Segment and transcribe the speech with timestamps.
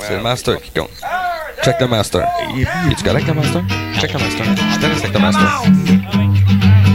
[0.00, 0.90] C'est le master qui compte.
[1.62, 2.22] Check the master.
[2.90, 3.62] Es-tu correct, le master?
[4.00, 4.44] Check the master.
[4.72, 5.62] Je te laisse avec le master.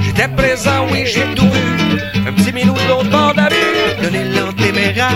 [0.04, 2.00] J'étais présent, oui, j'ai tout vu.
[2.28, 4.04] Un petit minou de l'autre bord de la rue.
[4.04, 5.12] De l'élan téméraire,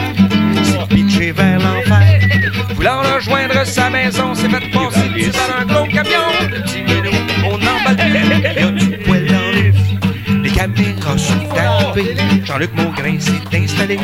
[0.64, 2.20] s'est pitché vers l'enfer.
[2.76, 6.28] Voulant rejoindre sa maison, s'est fait passer dessus par un gros camion.
[6.42, 6.87] Le petit
[12.44, 14.00] Jean-Luc Maugrain s'est installé.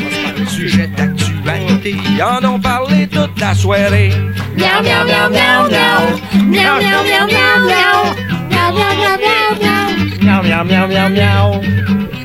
[0.48, 1.96] Sujet d'actualité.
[2.16, 4.10] Ils en ont parlé toute la soirée.
[4.56, 6.18] Miaou, miaou, miaou, miaou, miaou.
[6.50, 8.04] Miaou, miaou, miaou, miaou, miaou.
[8.50, 9.84] Miaou, miaou, miaou, miaou, miaou.
[10.22, 11.60] Miaou, miaou, miaou, miaou, miaou.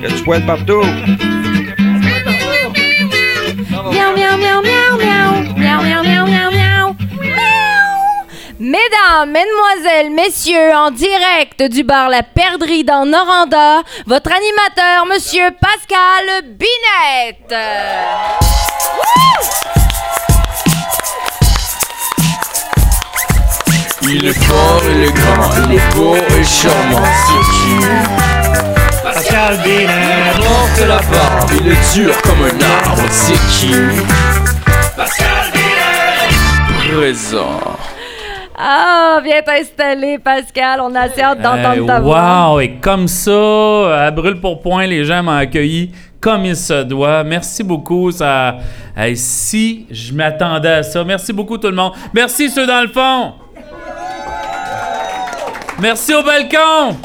[0.03, 0.85] A du poil partout.
[8.89, 16.43] Mesdames, mesdemoiselles, messieurs, en direct du bar La Perdrix dans Noranda, votre animateur, Monsieur Pascal
[16.43, 17.53] Binette.
[24.03, 27.85] Il est fort, il est grand, il est beau et charmant, c'est qui
[29.03, 30.33] Pascal Binet.
[30.37, 33.75] Porte la barbe, il est dur comme un arbre, c'est qui?
[34.95, 36.95] Pascal Binet.
[36.95, 37.59] Présent.
[38.61, 40.81] Ah, viens t'installer, Pascal.
[40.81, 42.51] On a assez hâte d'entendre ta voix.
[42.51, 46.83] wow, et comme ça, à brûle pour point, les gens m'ont accueilli comme il se
[46.83, 47.23] doit.
[47.23, 48.11] Merci beaucoup.
[48.11, 48.57] Ça,
[49.15, 51.03] si je m'attendais à ça.
[51.05, 51.93] Merci beaucoup tout le monde.
[52.13, 53.33] Merci ceux dans le fond.
[55.79, 56.97] Merci au balcon.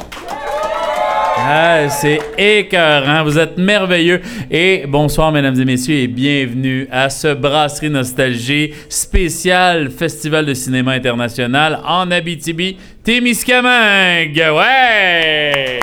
[1.91, 4.23] C'est écœurant, vous êtes merveilleux.
[4.51, 10.93] Et bonsoir, mesdames et messieurs, et bienvenue à ce Brasserie Nostalgie spécial Festival de cinéma
[10.93, 14.43] international en Abitibi, Témiscamingue.
[14.57, 15.81] Ouais!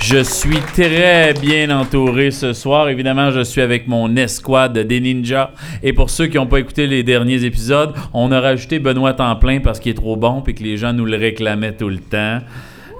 [0.00, 2.88] Je suis très bien entouré ce soir.
[2.88, 5.50] Évidemment, je suis avec mon escouade des ninjas.
[5.82, 9.58] Et pour ceux qui n'ont pas écouté les derniers épisodes, on a rajouté Benoît Templin
[9.58, 12.38] parce qu'il est trop bon et que les gens nous le réclamaient tout le temps.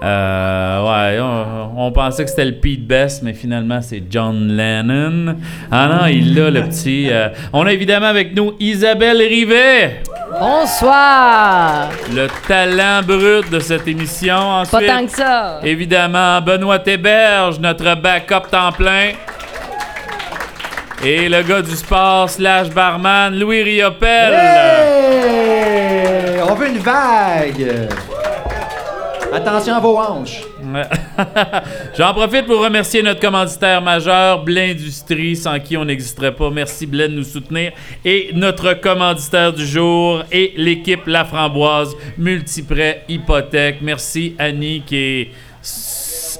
[0.03, 5.37] Euh, ouais, on, on pensait que c'était le Pete Best, mais finalement c'est John Lennon.
[5.71, 7.07] Ah non, il l'a le petit.
[7.09, 7.29] euh.
[7.53, 10.01] On a évidemment avec nous Isabelle Rivet,
[10.37, 11.87] Bonsoir.
[12.13, 14.35] le talent brut de cette émission.
[14.35, 15.59] Pas Ensuite, tant que ça.
[15.63, 19.11] Évidemment, Benoît Théberge, notre backup temps plein.
[21.05, 24.33] Et le gars du sport slash barman, Louis Riopel.
[24.33, 26.41] Hey!
[26.49, 27.87] On veut une vague!
[29.33, 30.43] Attention à vos hanches.
[31.97, 36.51] J'en profite pour remercier notre commanditaire majeur, Blindustrie, sans qui on n'existerait pas.
[36.51, 37.71] Merci Blend de nous soutenir.
[38.05, 43.77] Et notre commanditaire du jour et l'équipe La Framboise, Multiprêt Hypothèque.
[43.81, 45.31] Merci Annie qui est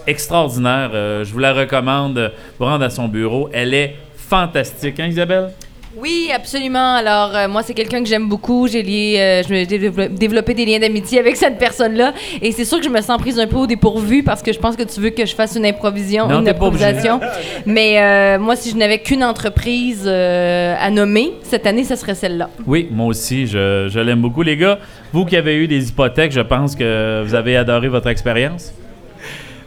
[0.06, 0.92] extraordinaire.
[0.94, 2.32] Euh, je vous la recommande.
[2.60, 3.50] Vous rendre à son bureau.
[3.52, 5.50] Elle est fantastique, hein Isabelle?
[5.96, 6.96] Oui, absolument.
[6.96, 8.68] Alors, euh, moi, c'est quelqu'un que j'aime beaucoup.
[8.68, 12.14] J'ai lié, euh, je me dévelop- développé des liens d'amitié avec cette personne-là.
[12.42, 14.58] Et c'est sûr que je me sens prise un peu au dépourvu parce que je
[14.58, 17.20] pense que tu veux que je fasse une improvision, Non, une improvisation.
[17.68, 22.16] Mais euh, moi, si je n'avais qu'une entreprise euh, à nommer cette année, ce serait
[22.16, 22.50] celle-là.
[22.66, 24.42] Oui, moi aussi, je, je l'aime beaucoup.
[24.42, 24.80] Les gars,
[25.14, 28.74] vous qui avez eu des hypothèques, je pense que vous avez adoré votre expérience.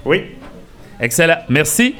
[0.04, 0.22] Oui.
[0.98, 1.36] Excellent.
[1.48, 1.94] Merci.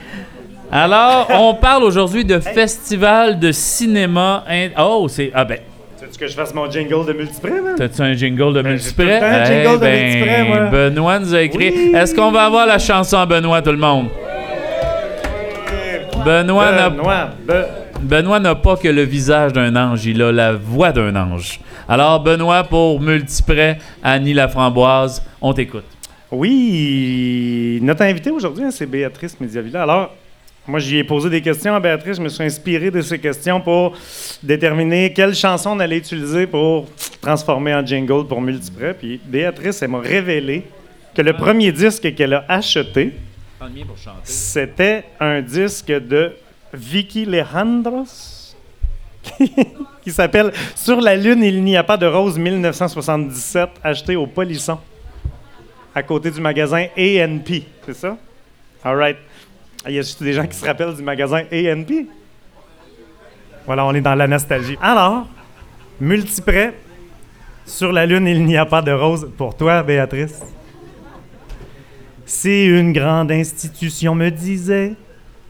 [0.71, 4.45] Alors, on parle aujourd'hui de festival de cinéma.
[4.49, 5.31] in- Oh, c'est.
[5.35, 5.59] Ah ben,
[5.99, 7.75] Tu veux que je fasse mon jingle de multiprès, man?
[7.77, 9.05] t'as-tu un jingle de Ben, j'ai multiprès?
[9.05, 10.59] tout le temps un Eh jingle de ben, multiprès, moi.
[10.71, 11.73] Benoît nous a écrit.
[11.75, 11.93] Oui.
[11.95, 14.09] Est-ce qu'on va avoir la chanson à Benoît, tout le monde?
[16.25, 17.67] Benoît n'a Benoît, Be-
[18.03, 21.61] Benoît n'a pas que le visage d'un ange, il a la voix d'un ange.
[21.89, 25.85] Alors, Benoît, pour Multiprès, Annie Laframboise, on t'écoute.
[26.33, 29.83] Oui, notre invité aujourd'hui, hein, c'est Béatrice Mediavilla.
[29.85, 30.11] Alors,
[30.69, 32.17] moi, j'y ai posé des questions à Béatrice.
[32.17, 33.97] Je me suis inspiré de ces questions pour
[34.43, 36.87] déterminer quelle chanson on allait utiliser pour
[37.21, 38.95] transformer en jingle pour Multiprès.
[38.95, 40.65] Puis Béatrice, elle m'a révélé
[41.15, 43.13] que le premier disque qu'elle a acheté,
[44.25, 46.33] c'était un disque de
[46.75, 48.55] Vicky Leandros
[50.03, 54.79] qui s'appelle Sur la Lune, il n'y a pas de rose 1977, acheté au Polisson
[55.95, 58.19] à côté du magasin ANP, c'est ça?
[58.85, 59.17] All right.
[59.89, 62.07] Il y a juste des gens qui se rappellent du magasin ANP?
[63.67, 64.77] Voilà, on est dans la nostalgie.
[64.81, 65.29] Alors,
[66.01, 66.75] multiprêt,
[67.65, 69.29] sur la Lune, il n'y a pas de rose.
[69.37, 70.43] Pour toi, Béatrice.
[72.25, 74.95] Si une grande institution me disait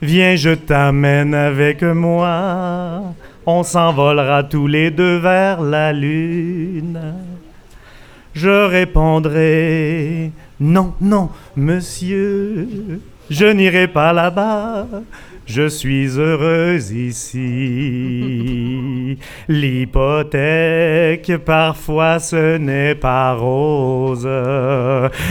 [0.01, 3.01] Viens, je t'amène avec moi,
[3.47, 7.15] on s'envolera tous les deux vers la Lune.
[8.33, 14.87] Je répondrai Non, non, monsieur, je n'irai pas là-bas.
[15.47, 17.37] Je suis heureuse ici.
[19.47, 24.27] L'hypothèque, parfois ce n'est pas rose.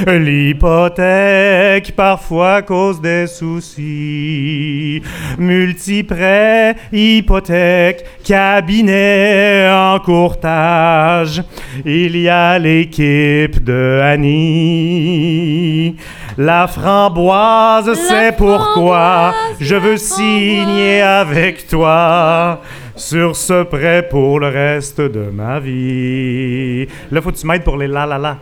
[0.07, 5.03] L'hypothèque, parfois cause des soucis.
[5.39, 11.43] Multiprêt, hypothèque, cabinet en courtage.
[11.85, 15.95] Il y a l'équipe de Annie.
[16.39, 22.61] La framboise, c'est pourquoi je veux signer avec toi
[22.95, 26.87] sur ce prêt pour le reste de ma vie.
[27.11, 28.37] Là, faut que tu m'aides pour les la la la.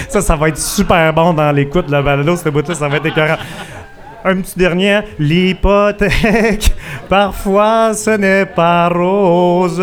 [0.08, 2.96] Ça, ça va être super bon dans l'écoute de la balado, cette bout-là, ça va
[2.96, 3.36] être écœurant.
[4.24, 6.74] Un petit dernier, l'hypothèque,
[7.08, 9.82] parfois ce n'est pas rose.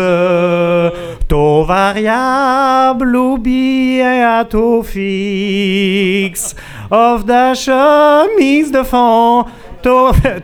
[1.26, 6.54] Taux variable ou bien à taux fixe.
[6.90, 9.44] Offre d'achat, mise de fonds,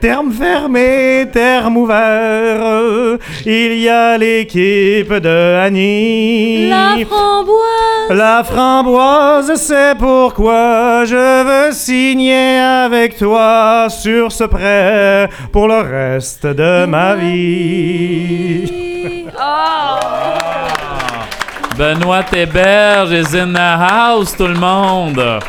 [0.00, 3.18] terme fermé, terme ouvert.
[3.44, 6.68] Il y a l'équipe de Annie.
[6.68, 8.10] La framboise.
[8.10, 16.46] La framboise, c'est pourquoi je veux signer avec toi sur ce prêt pour le reste
[16.46, 19.26] de ma vie.
[19.38, 19.98] Oh!
[21.78, 25.40] Benoît Héberge is in the house, tout le monde.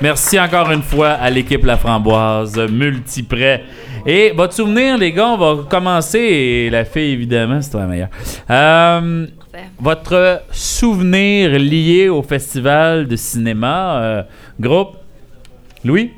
[0.00, 3.64] Merci encore une fois à l'équipe La Framboise, multiprêt.
[4.06, 6.18] Et votre souvenir, les gars, on va commencer.
[6.20, 8.08] Et la fille, évidemment, c'est la meilleure.
[8.48, 9.26] Euh,
[9.80, 14.22] votre souvenir lié au festival de cinéma, euh,
[14.60, 14.96] groupe?
[15.84, 16.12] Louis?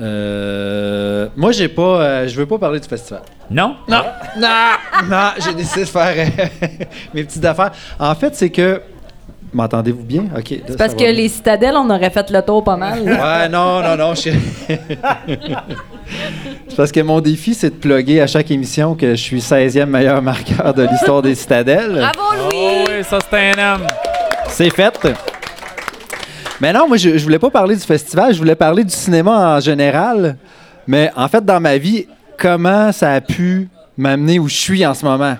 [0.00, 2.02] Euh, moi, j'ai pas.
[2.02, 3.22] euh, je veux pas parler du festival.
[3.50, 3.76] Non?
[3.88, 4.02] Non,
[4.38, 4.48] non,
[5.08, 6.46] non, j'ai décidé de faire euh,
[7.14, 7.70] mes petites affaires.
[8.00, 8.80] En fait, c'est que.
[9.52, 10.24] M'entendez-vous bien?
[10.36, 10.54] OK.
[10.66, 11.12] C'est parce que bien.
[11.12, 13.04] les citadelles, on aurait fait le tour pas mal.
[13.04, 13.40] là.
[13.42, 14.14] Ouais, non, non, non.
[14.14, 14.30] je-
[16.68, 19.86] c'est parce que mon défi, c'est de plugger à chaque émission que je suis 16e
[19.86, 21.92] meilleur marqueur de l'histoire des citadelles.
[21.94, 22.84] Bravo, Oh Louis!
[22.98, 23.86] oui, ça c'est un homme.
[24.48, 24.92] C'est fait.
[26.60, 29.56] Mais non, moi, je, je voulais pas parler du festival, je voulais parler du cinéma
[29.56, 30.36] en général.
[30.86, 32.06] Mais en fait, dans ma vie,
[32.38, 35.36] comment ça a pu m'amener où je suis en ce moment?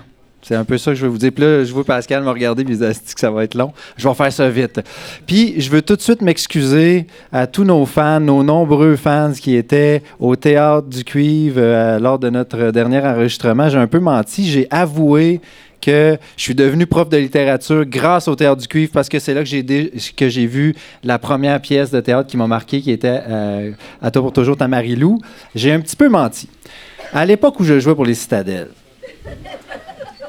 [0.51, 1.31] C'est un peu ça que je veux vous dire.
[1.31, 3.71] Puis là, je vois Pascal me regarder, puis dit que ça va être long?
[3.95, 4.81] Je vais faire ça vite.
[5.25, 9.55] Puis, je veux tout de suite m'excuser à tous nos fans, nos nombreux fans qui
[9.55, 13.69] étaient au Théâtre du Cuivre euh, lors de notre dernier enregistrement.
[13.69, 14.45] J'ai un peu menti.
[14.45, 15.39] J'ai avoué
[15.79, 19.33] que je suis devenu prof de littérature grâce au Théâtre du Cuivre parce que c'est
[19.33, 19.63] là que j'ai
[20.17, 20.75] que j'ai vu
[21.05, 23.71] la première pièce de théâtre qui m'a marqué, qui était euh,
[24.01, 25.21] À toi pour toujours ta Marie-Lou.
[25.55, 26.49] J'ai un petit peu menti.
[27.13, 28.67] À l'époque où je jouais pour les Citadelles,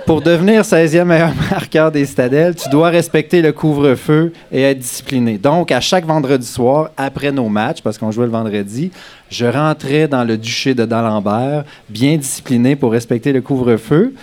[0.06, 5.38] pour devenir 16e meilleur marqueur des Citadelles, tu dois respecter le couvre-feu et être discipliné.
[5.38, 8.90] Donc, à chaque vendredi soir, après nos matchs, parce qu'on jouait le vendredi,
[9.30, 14.14] je rentrais dans le duché de D'Alembert, bien discipliné pour respecter le couvre-feu.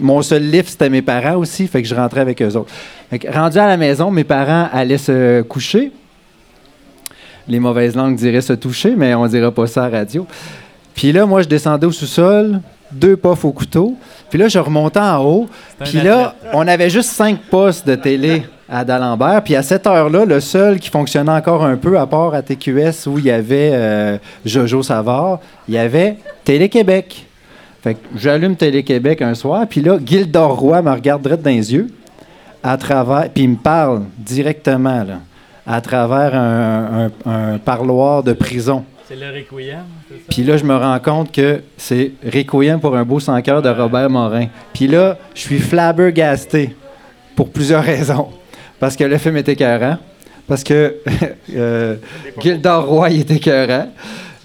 [0.00, 2.72] Mon seul lift, c'était mes parents aussi, fait que je rentrais avec eux autres.
[3.10, 5.92] Que, rendu à la maison, mes parents allaient se coucher.
[7.46, 10.26] Les mauvaises langues diraient se toucher, mais on dira pas ça à radio.
[10.94, 12.60] Puis là, moi, je descendais au sous-sol,
[12.94, 13.94] deux puffs au couteau.
[14.30, 15.48] Puis là, je remontais en haut.
[15.84, 19.42] Puis là, on avait juste cinq postes de télé à D'Alembert.
[19.44, 23.06] Puis à cette heure-là, le seul qui fonctionnait encore un peu, à part à TQS
[23.06, 27.26] où il y avait euh, Jojo Savard, il y avait Télé-Québec.
[27.82, 31.72] Fait que j'allume Télé-Québec un soir, puis là, Gildor Roy me regarde direct dans les
[31.74, 31.88] yeux,
[32.62, 35.18] à travers, puis il me parle directement, là,
[35.66, 38.84] à travers un, un- un parloir de prison.
[39.06, 40.20] C'est le Requiem, c'est ça?
[40.30, 43.68] Puis là, je me rends compte que c'est Requiem pour un beau sans cœur de
[43.68, 44.46] Robert Morin.
[44.72, 46.74] Puis là, je suis flabbergasté
[47.36, 48.28] pour plusieurs raisons.
[48.80, 49.98] Parce que le film était écœurant.
[50.46, 50.96] Parce que
[51.54, 51.96] euh,
[52.40, 53.88] Gildor Roy était écœurant.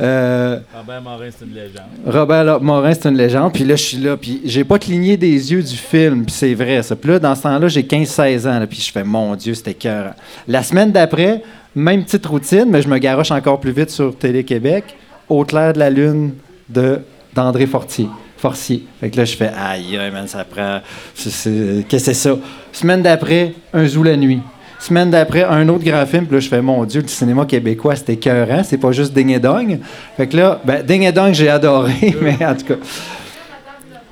[0.01, 1.89] Euh, Robert Morin, c'est une légende.
[2.06, 3.54] Robert Morin, c'est une légende.
[3.54, 4.18] Puis là, je suis là.
[4.18, 6.25] Puis j'ai pas cligné des yeux du film.
[6.25, 6.98] Puis c'est vrai, ça.
[6.98, 8.60] Puis là, dans ce temps-là, j'ai 15-16 ans.
[8.60, 10.13] là, puis je fais, mon Dieu, c'était cœur.
[10.48, 11.44] La semaine d'après,
[11.75, 14.83] même petite routine, mais je me garoche encore plus vite sur Télé-Québec.
[15.27, 16.33] Au clair de la lune
[16.69, 16.99] de
[17.33, 18.07] d'André Fortier.
[18.38, 18.85] Forcier.
[18.99, 20.79] Fait que là, je fais, aïe, man, ça prend.
[21.15, 22.38] Qu'est-ce que c'est ça?
[22.71, 24.41] Semaine d'après, Un Zou la nuit.
[24.79, 26.25] Semaine d'après, un autre grand film.
[26.25, 28.63] Puis là, je fais, mon Dieu, le cinéma québécois, c'était écœurant.
[28.63, 29.77] C'est pas juste Ding et Dong.
[30.15, 32.75] Fait que là, ben, Ding et Dong, j'ai adoré, mais en tout cas.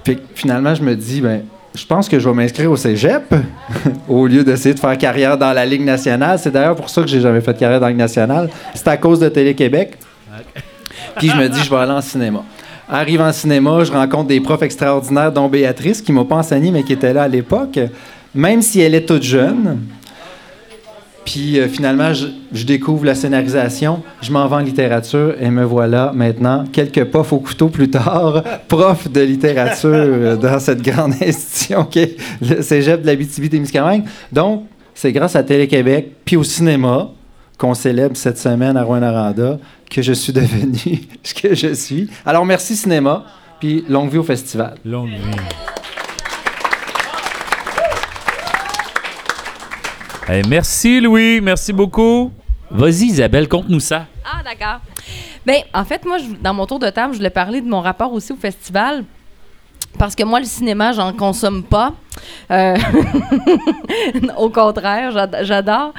[0.03, 1.43] Puis finalement, je me dis, ben,
[1.77, 3.33] je pense que je vais m'inscrire au cégep
[4.09, 6.39] au lieu d'essayer de faire carrière dans la Ligue nationale.
[6.39, 8.49] C'est d'ailleurs pour ça que j'ai jamais fait de carrière dans la Ligue nationale.
[8.73, 9.93] C'est à cause de Télé-Québec.
[11.17, 12.43] Puis je me dis, je vais aller en cinéma.
[12.89, 16.83] Arrive en cinéma, je rencontre des profs extraordinaires, dont Béatrice, qui m'a pas enseigné, mais
[16.83, 17.79] qui était là à l'époque,
[18.33, 19.79] même si elle est toute jeune.
[21.27, 26.13] Puis euh, finalement, je, découvre la scénarisation, je m'en vais en littérature et me voilà
[26.15, 31.83] maintenant, quelques puffs au couteau plus tard, prof de littérature euh, dans cette grande institution
[31.83, 34.05] qui est le cégep de l'Abitibi-Témiscamingue.
[34.31, 37.09] Donc, c'est grâce à Télé-Québec puis au cinéma
[37.57, 39.59] qu'on célèbre cette semaine à Rouen-Noranda
[39.91, 42.09] que je suis devenu ce que je suis.
[42.25, 43.25] Alors, merci cinéma,
[43.59, 44.75] puis longue vie au festival.
[44.85, 45.76] Longue vie.
[50.29, 52.31] Eh, merci Louis, merci beaucoup.
[52.69, 54.05] Vas-y Isabelle, conte-nous ça.
[54.25, 54.81] Ah, d'accord.
[55.45, 57.79] Bien, en fait, moi, je- dans mon tour de table, je voulais parler de mon
[57.79, 59.05] rapport aussi au festival.
[59.97, 61.93] Parce que moi, le cinéma, j'en consomme pas.
[62.51, 62.75] Euh,
[64.37, 65.93] au contraire, j'ad- j'adore.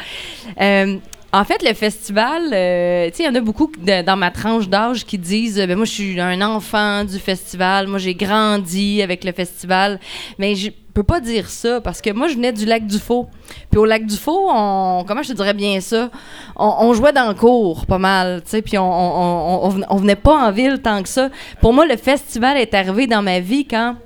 [0.61, 0.97] Euh,
[1.31, 4.67] en fait, le festival, euh, tu sais, il y en a beaucoup dans ma tranche
[4.69, 9.25] d'âge qui disent ben moi, je suis un enfant du festival, moi, j'ai grandi avec
[9.25, 10.01] le festival.
[10.39, 13.29] Mais je peux pas dire ça parce que moi, je venais du lac du Faux.
[13.71, 16.11] Puis au lac du Faux, on, comment je te dirais bien ça?
[16.57, 20.49] On, jouait dans le cours pas mal, tu sais, puis on, on, on venait pas
[20.49, 21.29] en ville tant que ça.
[21.61, 23.97] Pour moi, le festival est arrivé dans ma vie quand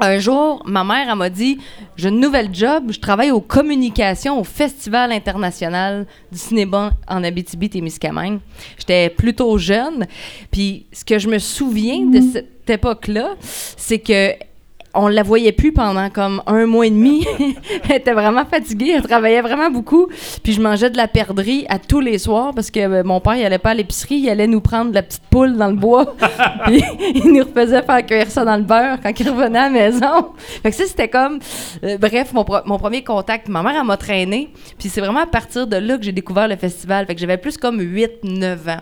[0.00, 1.58] un jour, ma mère elle m'a dit
[1.96, 8.40] J'ai une nouvelle job, je travaille aux communications au Festival international du cinéma en Abitibi-Témiscamingue.
[8.78, 10.06] J'étais plutôt jeune.
[10.50, 14.32] Puis ce que je me souviens de cette époque-là, c'est que
[14.96, 17.24] on la voyait plus pendant comme un mois et demi.
[17.88, 20.08] elle était vraiment fatiguée, elle travaillait vraiment beaucoup.
[20.42, 23.36] Puis je mangeais de la perdrix à tous les soirs parce que euh, mon père,
[23.36, 25.74] il allait pas à l'épicerie, il allait nous prendre de la petite poule dans le
[25.74, 26.14] bois.
[26.66, 26.82] Puis
[27.14, 30.32] il nous refaisait faire cuire ça dans le beurre quand il revenait à la maison.
[30.62, 31.38] Fait que ça, c'était comme...
[31.84, 33.48] euh, bref, mon, pro- mon premier contact.
[33.48, 34.50] Ma mère, elle m'a traîné.
[34.78, 37.06] Puis c'est vraiment à partir de là que j'ai découvert le festival.
[37.06, 38.80] Fait que j'avais plus comme 8-9 ans.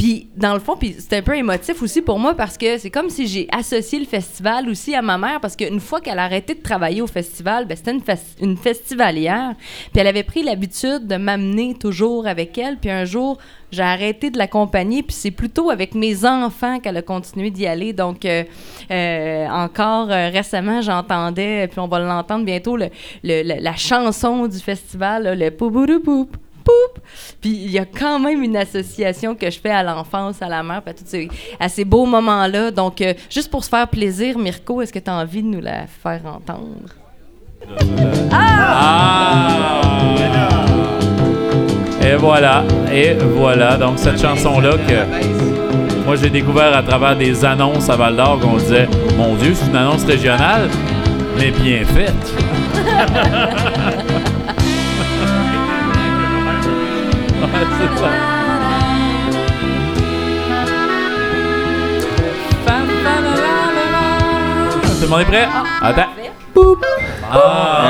[0.00, 3.10] Puis, dans le fond, c'est un peu émotif aussi pour moi parce que c'est comme
[3.10, 6.54] si j'ai associé le festival aussi à ma mère parce qu'une fois qu'elle a arrêté
[6.54, 9.54] de travailler au festival, ben, c'était une, fes- une festivalière.
[9.92, 12.78] Puis elle avait pris l'habitude de m'amener toujours avec elle.
[12.78, 13.36] Puis un jour,
[13.70, 15.02] j'ai arrêté de l'accompagner.
[15.02, 17.92] Puis c'est plutôt avec mes enfants qu'elle a continué d'y aller.
[17.92, 18.44] Donc, euh,
[18.90, 22.88] euh, encore euh, récemment, j'entendais, puis on va l'entendre bientôt, le,
[23.22, 26.30] la chanson du festival, là, le pouboudou-poup.
[26.30, 26.36] Poup!
[27.40, 30.62] Puis il y a quand même une association que je fais à l'enfance, à la
[30.62, 32.70] mère, à, tous ces, à ces beaux moments-là.
[32.70, 35.60] Donc, euh, juste pour se faire plaisir, Mirko, est-ce que tu as envie de nous
[35.60, 36.94] la faire entendre?
[38.32, 39.70] Ah!
[42.02, 43.76] Et voilà, et voilà.
[43.76, 48.56] Donc cette chanson-là que moi j'ai découvert à travers des annonces à Val d'Or qu'on
[48.56, 50.70] disait Mon Dieu, c'est une annonce régionale,
[51.38, 52.34] mais bien faite.
[57.78, 58.10] C'est ça.
[64.82, 65.48] Tout le monde est prêt?
[65.82, 66.06] Attends.
[67.32, 67.82] Ah!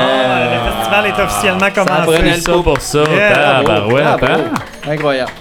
[0.53, 2.41] Le festival est officiellement commencé.
[2.41, 3.03] ça pour ça.
[3.11, 3.97] Yeah, Bravo.
[3.97, 4.17] hein?
[4.89, 5.31] Incroyable.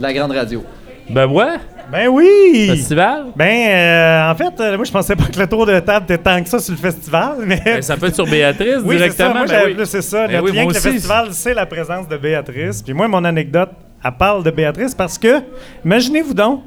[0.00, 0.64] La grande radio.
[1.08, 1.54] Ben ouais,
[1.90, 2.66] Ben oui!
[2.68, 3.26] festival?
[3.34, 6.18] Ben, euh, en fait, euh, moi, je pensais pas que le tour de table était
[6.18, 7.62] tant que ça sur le festival, mais...
[7.64, 9.28] Ben, ça peut être sur Béatrice Oui, c'est ça.
[9.28, 9.34] directement.
[9.34, 9.86] Moi, ben oui.
[9.86, 10.26] c'est ça.
[10.26, 12.82] Ben Notre oui, lien moi avec le festival, c'est la présence de Béatrice.
[12.82, 13.70] Puis moi, mon anecdote,
[14.04, 15.40] elle parle de Béatrice parce que,
[15.82, 16.62] imaginez-vous donc,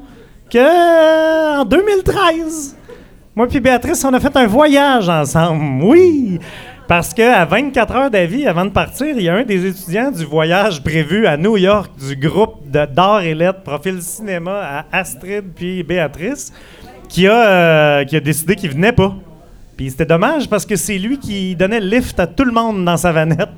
[0.50, 2.76] que euh, en 2013,
[3.36, 5.84] moi puis Béatrice, on a fait un voyage ensemble.
[5.84, 6.40] Oui!
[6.94, 10.26] Parce qu'à 24 heures d'avis avant de partir, il y a un des étudiants du
[10.26, 15.82] voyage prévu à New York du groupe d'art et lettres profil cinéma à Astrid puis
[15.84, 16.52] Béatrice
[17.08, 19.16] qui a, euh, qui a décidé qu'il venait pas.
[19.74, 22.84] Puis c'était dommage parce que c'est lui qui donnait le lift à tout le monde
[22.84, 23.48] dans sa vanette.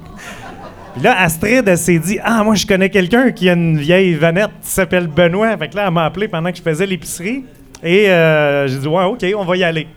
[0.95, 4.15] Puis là, Astrid, elle s'est dit Ah, moi, je connais quelqu'un qui a une vieille
[4.15, 5.57] vanette qui s'appelle Benoît.
[5.57, 7.45] Fait que là, elle m'a appelé pendant que je faisais l'épicerie.
[7.83, 9.89] Et euh, j'ai dit Ouais, OK, on va y aller.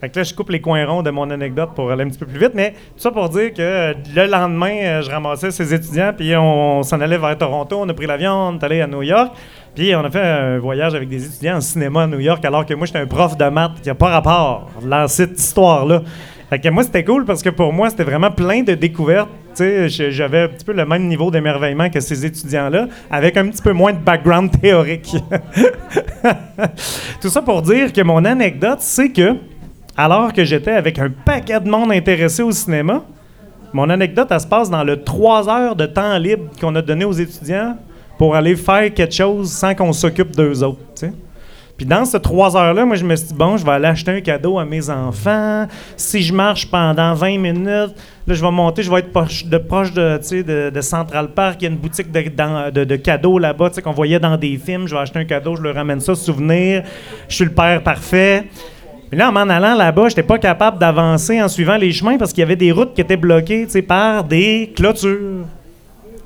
[0.00, 2.18] Fait que là, je coupe les coins ronds de mon anecdote pour aller un petit
[2.18, 2.52] peu plus vite.
[2.54, 6.34] Mais tout ça pour dire que euh, le lendemain, euh, je ramassais ces étudiants, puis
[6.36, 7.78] on, s'en allait vers Toronto.
[7.80, 9.32] On a pris l'avion, on est allé à New York.
[9.74, 12.64] Puis on a fait un voyage avec des étudiants en cinéma à New York, alors
[12.64, 16.02] que moi, j'étais un prof de maths qui n'a pas rapport dans cette histoire-là.
[16.50, 19.28] Fait que moi, c'était cool parce que pour moi, c'était vraiment plein de découvertes.
[19.56, 23.72] J'avais un petit peu le même niveau d'émerveillement que ces étudiants-là, avec un petit peu
[23.72, 25.14] moins de background théorique.
[27.20, 29.36] Tout ça pour dire que mon anecdote, c'est que,
[29.96, 33.02] alors que j'étais avec un paquet de monde intéressé au cinéma,
[33.72, 37.04] mon anecdote, elle se passe dans le 3 heures de temps libre qu'on a donné
[37.04, 37.76] aux étudiants
[38.18, 40.80] pour aller faire quelque chose sans qu'on s'occupe d'eux autres.
[41.80, 44.10] Puis dans ces trois heures-là, moi, je me suis dit, bon, je vais aller acheter
[44.10, 45.66] un cadeau à mes enfants.
[45.96, 47.94] Si je marche pendant 20 minutes,
[48.26, 51.56] là, je vais monter, je vais être proche de, proche de, de, Central Park.
[51.60, 54.86] Il y a une boutique de, cadeaux là-bas qu'on voyait dans des films.
[54.88, 56.82] Je vais acheter un cadeau, je leur ramène ça, souvenir.
[57.30, 58.44] Je suis le père parfait.
[59.10, 62.32] Mais là, en m'en allant là-bas, j'étais pas capable d'avancer en suivant les chemins parce
[62.32, 65.46] qu'il y avait des routes qui étaient bloquées, par des clôtures.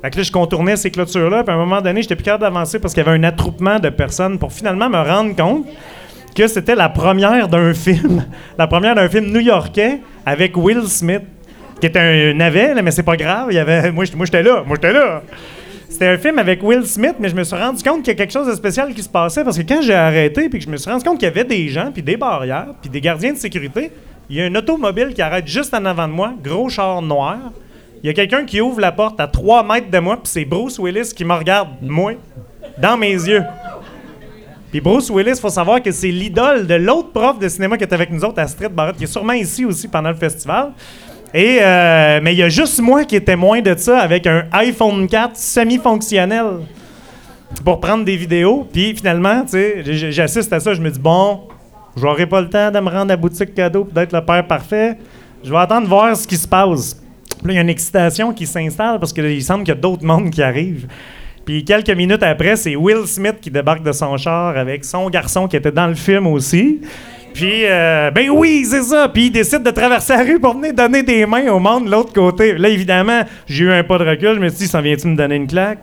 [0.03, 2.43] Fait que là, je contournais ces clôtures-là, puis à un moment donné, j'étais plus capable
[2.43, 5.65] d'avancer parce qu'il y avait un attroupement de personnes pour finalement me rendre compte
[6.37, 8.27] que c'était la première d'un film,
[8.59, 11.23] la première d'un film new-yorkais avec Will Smith,
[11.81, 14.77] qui était un navet, mais c'est pas grave, il y avait, moi, j'étais là, moi,
[14.77, 15.23] j'étais là.
[15.89, 18.15] C'était un film avec Will Smith, mais je me suis rendu compte qu'il y a
[18.15, 20.71] quelque chose de spécial qui se passait parce que quand j'ai arrêté, puis que je
[20.71, 23.33] me suis rendu compte qu'il y avait des gens, puis des barrières, puis des gardiens
[23.33, 23.93] de sécurité,
[24.29, 27.39] il y a un automobile qui arrête juste en avant de moi, gros char noir.
[28.03, 30.45] Il y a quelqu'un qui ouvre la porte à 3 mètres de moi, puis c'est
[30.45, 32.15] Bruce Willis qui me regarde, moi,
[32.79, 33.43] dans mes yeux.
[34.71, 37.95] Puis Bruce Willis, faut savoir que c'est l'idole de l'autre prof de cinéma qui était
[37.95, 40.73] avec nous autres, Astrid Barrett, qui est sûrement ici aussi pendant le festival.
[41.37, 44.45] Et euh, mais il y a juste moi qui est témoin de ça avec un
[44.53, 46.61] iPhone 4 semi-fonctionnel
[47.65, 48.69] pour prendre des vidéos.
[48.73, 49.43] Puis finalement,
[49.85, 51.41] j'assiste à ça, je me dis bon,
[51.97, 54.47] j'aurai pas le temps de me rendre à la boutique cadeau pour d'être le père
[54.47, 54.97] parfait.
[55.43, 57.03] Je vais attendre voir ce qui se passe.
[57.39, 59.81] Puis là, il y a une excitation qui s'installe parce qu'il semble qu'il y a
[59.81, 60.87] d'autres mondes qui arrivent.
[61.45, 65.49] Puis quelques minutes après, c'est Will Smith qui débarque de son char avec son garçon
[65.49, 66.81] qui était dans le film aussi.
[67.35, 69.09] Puis, euh, ben oui, c'est ça.
[69.09, 71.91] Puis il décide de traverser la rue pour venir donner des mains au monde de
[71.91, 72.57] l'autre côté.
[72.57, 74.37] Là, évidemment, j'ai eu un pas de recul.
[74.37, 75.81] Je me suis dit, s'en vient-tu me donner une claque?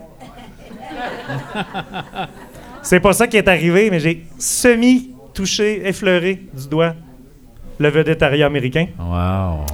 [2.81, 6.96] c'est pas ça qui est arrivé, mais j'ai semi-touché, effleuré du doigt
[7.79, 8.88] le vedettariat américain.
[8.98, 9.65] Wow.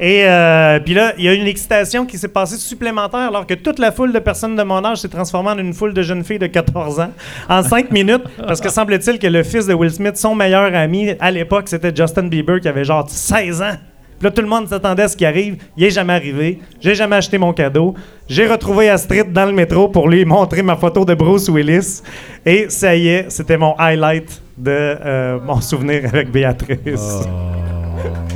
[0.00, 3.54] Et euh, puis là, il y a une excitation qui s'est passée supplémentaire alors que
[3.54, 6.24] toute la foule de personnes de mon âge s'est transformée en une foule de jeunes
[6.24, 7.10] filles de 14 ans
[7.48, 8.24] en 5 minutes.
[8.46, 11.94] Parce que semble-t-il que le fils de Will Smith, son meilleur ami à l'époque, c'était
[11.94, 13.76] Justin Bieber qui avait genre 16 ans.
[14.18, 15.56] Puis là, tout le monde s'attendait à ce qui arrive.
[15.76, 16.60] Il est jamais arrivé.
[16.80, 17.94] J'ai jamais acheté mon cadeau.
[18.28, 22.02] J'ai retrouvé Astrid dans le métro pour lui montrer ma photo de Bruce Willis.
[22.46, 27.24] Et ça y est, c'était mon highlight de euh, mon souvenir avec Béatrice.
[27.26, 27.63] Oh,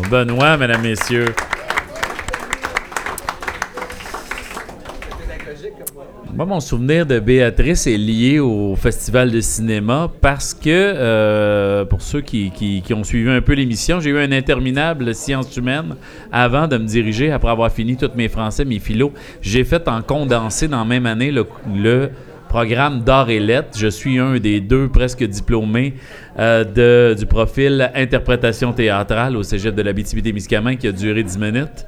[0.08, 1.26] Benoît, mesdames, messieurs.
[6.34, 12.00] Moi, mon souvenir de Béatrice est lié au festival de cinéma parce que, euh, pour
[12.00, 15.96] ceux qui, ont suivi un peu l'émission, j'ai eu un interminable sciences humaines
[16.30, 19.12] avant de me diriger, après avoir fini tous mes français, mes philos.
[19.42, 21.44] J'ai fait en condensé dans la même année le
[22.48, 23.78] programme d'art et lettres.
[23.78, 25.94] Je suis un des deux presque diplômés
[26.38, 31.86] euh, du profil interprétation théâtrale au cégep de l'Abitibi-Témiscamingue qui a duré 10 minutes.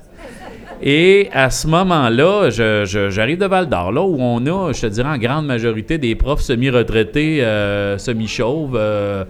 [0.83, 5.11] Et à ce moment-là, j'arrive de Val d'Or, là où on a, je te dirais,
[5.11, 9.25] en grande majorité des profs semi-retraités, euh, semi-chauves, euh,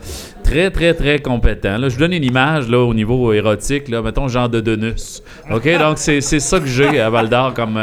[0.45, 1.77] très, très, très compétents.
[1.77, 5.25] Là, je vous donne une image là, au niveau érotique, là, mettons Jean de Denus.
[5.51, 5.69] OK?
[5.77, 7.81] Donc, c'est ça que j'ai à Val d'Or comme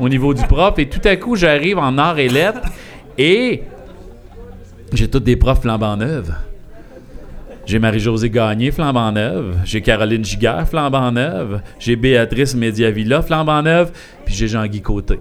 [0.00, 0.74] au niveau du prof.
[0.78, 2.62] Et tout à coup, j'arrive en arts et lettres
[3.18, 3.62] et
[4.92, 6.34] j'ai tous des profs flambant neuves.
[7.66, 9.56] J'ai Marie-Josée Gagné, flambant neuve.
[9.64, 11.62] J'ai Caroline Giguère, flambant neuve.
[11.78, 13.90] J'ai Béatrice Mediavilla, flambant neuve.
[14.26, 15.18] Puis j'ai Jean-Guy Côté.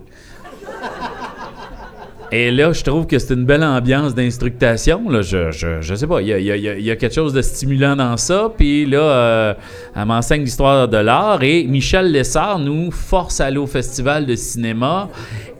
[2.36, 5.04] Et là, je trouve que c'est une belle ambiance d'instructation.
[5.22, 7.44] Je, je, je sais pas, il y a, y a- y a quelque chose de
[7.44, 8.52] stimulant dans ça.
[8.58, 9.54] Puis là, euh,
[9.96, 11.44] elle m'enseigne l'histoire de l'art.
[11.44, 15.10] Et Michel Lessard nous force à aller au festival de cinéma.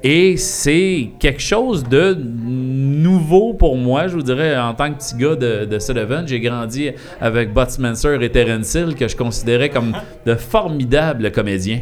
[0.04, 5.16] Et c'est quelque chose de nouveau pour moi, je vous dirais, en tant que petit
[5.16, 6.24] gars de, de Sullivan.
[6.26, 6.90] J'ai grandi
[7.22, 9.94] avec Bud Spencer et Terence Hill, que je considérais comme
[10.26, 11.82] de formidables comédiens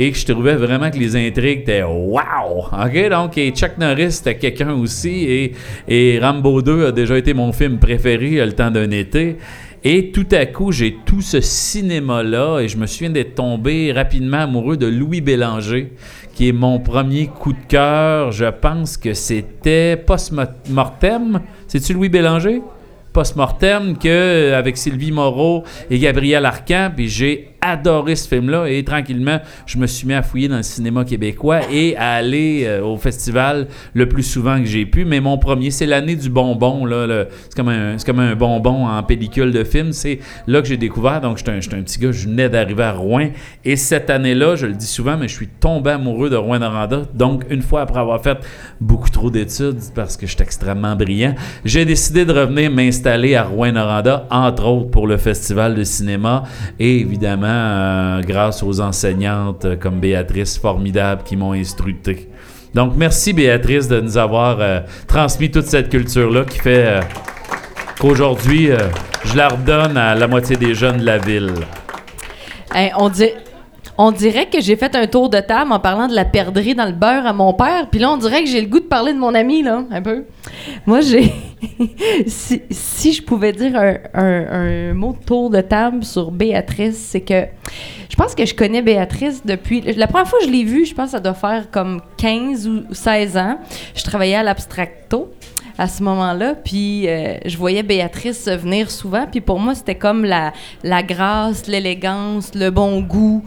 [0.00, 2.64] et que je trouvais vraiment que les intrigues étaient wow!
[2.72, 3.08] OK?
[3.10, 5.26] Donc, et Chuck Norris, c'était quelqu'un aussi.
[5.28, 5.52] Et,
[5.88, 9.36] et Rambo 2 a déjà été mon film préféré le temps d'un été.
[9.84, 14.38] Et tout à coup, j'ai tout ce cinéma-là et je me souviens d'être tombé rapidement
[14.38, 15.92] amoureux de Louis Bélanger,
[16.34, 18.32] qui est mon premier coup de cœur.
[18.32, 21.40] Je pense que c'était Post-Mortem.
[21.66, 22.62] C'est-tu Louis Bélanger?
[23.12, 29.40] Post-Mortem que avec Sylvie Moreau et Gabriel Arcan, puis j'ai adoré ce film-là et tranquillement,
[29.66, 32.96] je me suis mis à fouiller dans le cinéma québécois et à aller euh, au
[32.96, 35.04] festival le plus souvent que j'ai pu.
[35.04, 36.84] Mais mon premier, c'est l'année du bonbon.
[36.86, 39.92] Là, c'est, comme un, comme un bonbon en pellicule de film.
[39.92, 41.20] C'est là que j'ai découvert.
[41.20, 43.28] Donc, j'étais un, petit gars, je venais d'arriver à Rouen.
[43.64, 47.02] Et cette année-là, je le dis souvent, mais je suis tombé amoureux de Rouen-Noranda.
[47.14, 48.38] Donc, une fois après avoir fait
[48.80, 54.26] beaucoup trop d'études, parce que j'étais extrêmement brillant, j'ai décidé de revenir m'installer à Rouen-Noranda,
[54.30, 56.44] entre autres pour le festival de cinéma
[56.78, 62.28] et évidemment euh, grâce aux enseignantes euh, comme Béatrice formidable qui m'ont instructé.
[62.74, 67.00] Donc merci Béatrice de nous avoir euh, transmis toute cette culture-là qui fait
[67.98, 68.70] qu'aujourd'hui
[69.24, 71.52] je la redonne à la moitié des jeunes de la ville.
[72.96, 73.32] On, dit-
[74.02, 76.86] on dirait que j'ai fait un tour de table en parlant de la perdrix dans
[76.86, 79.12] le beurre à mon père, puis là, on dirait que j'ai le goût de parler
[79.12, 80.24] de mon ami, là, un peu.
[80.86, 81.30] Moi, j'ai.
[82.26, 83.78] si, je pouvais dire
[84.14, 87.44] un, mot de tour de table sur Béatrice, c'est que
[88.08, 89.82] je pense que je connais Béatrice depuis.
[89.82, 92.68] La première fois que je l'ai vue, je pense que ça doit faire comme 15
[92.68, 93.58] ou 16 ans.
[93.94, 95.30] Je travaillais à l'Abstracto
[95.76, 100.24] à ce moment-là, puis euh, je voyais Béatrice venir souvent, puis pour moi, c'était comme
[100.24, 103.44] la grâce, l'élégance, le bon goût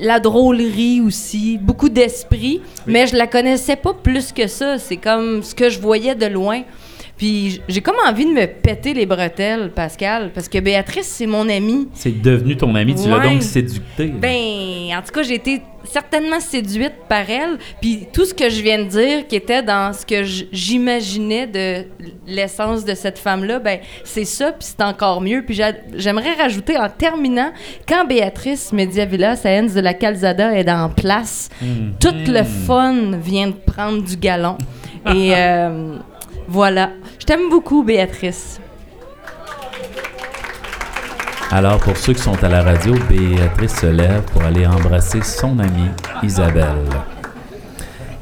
[0.00, 4.78] la drôlerie aussi, beaucoup d'esprit, mais je la connaissais pas plus que ça.
[4.78, 6.62] C'est comme ce que je voyais de loin.
[7.16, 11.48] Puis j'ai comme envie de me péter les bretelles, Pascal, parce que Béatrice, c'est mon
[11.48, 11.88] amie.
[11.94, 13.30] C'est devenu ton ami, tu l'as Ouais.
[13.34, 14.06] donc séducté.
[14.08, 17.58] Ben, en tout cas, j'ai été certainement séduite par elle.
[17.80, 21.84] Puis tout ce que je viens de dire, qui était dans ce que j'imaginais de
[22.26, 25.42] l'essence de cette femme-là, ben c'est ça, puis c'est encore mieux.
[25.44, 27.52] Puis j'a- j'aimerais rajouter en terminant,
[27.88, 31.48] quand Béatrice Mediavilla, Saenz de la Calzada, est en place,
[32.00, 34.56] tout le fun vient de prendre du galon.
[35.14, 35.96] Et euh,
[36.48, 36.90] voilà.
[37.18, 38.60] Je t'aime beaucoup, Béatrice.
[41.50, 45.58] Alors, pour ceux qui sont à la radio, Béatrice se lève pour aller embrasser son
[45.58, 45.90] amie
[46.22, 46.88] Isabelle.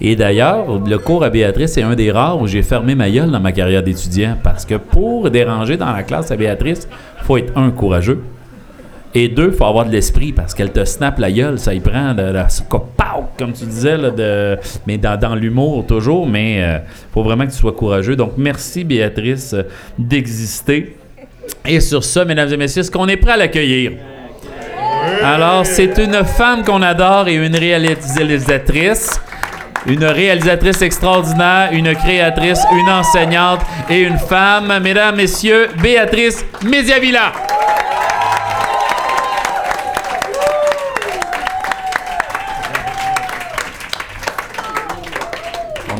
[0.00, 3.30] Et d'ailleurs, le cours à Béatrice est un des rares où j'ai fermé ma gueule
[3.30, 6.88] dans ma carrière d'étudiant parce que pour déranger dans la classe à Béatrice,
[7.22, 8.22] faut être un courageux.
[9.14, 12.14] Et deux, faut avoir de l'esprit parce qu'elle te snappe la gueule, ça y prend
[12.14, 12.48] de la
[13.38, 14.10] comme tu disais, là,
[14.86, 16.78] mais dans, l'humour toujours, mais euh,
[17.12, 18.16] faut vraiment que tu sois courageux.
[18.16, 19.62] Donc, merci Béatrice euh,
[19.98, 20.96] d'exister.
[21.66, 23.92] Et sur ça, mesdames et messieurs, est-ce qu'on est prêt à l'accueillir?
[25.22, 29.20] Alors, c'est une femme qu'on adore et une réalisatrice.
[29.86, 34.72] Une réalisatrice extraordinaire, une créatrice, une enseignante et une femme.
[34.80, 37.32] Mesdames, messieurs, Béatrice Mediavilla.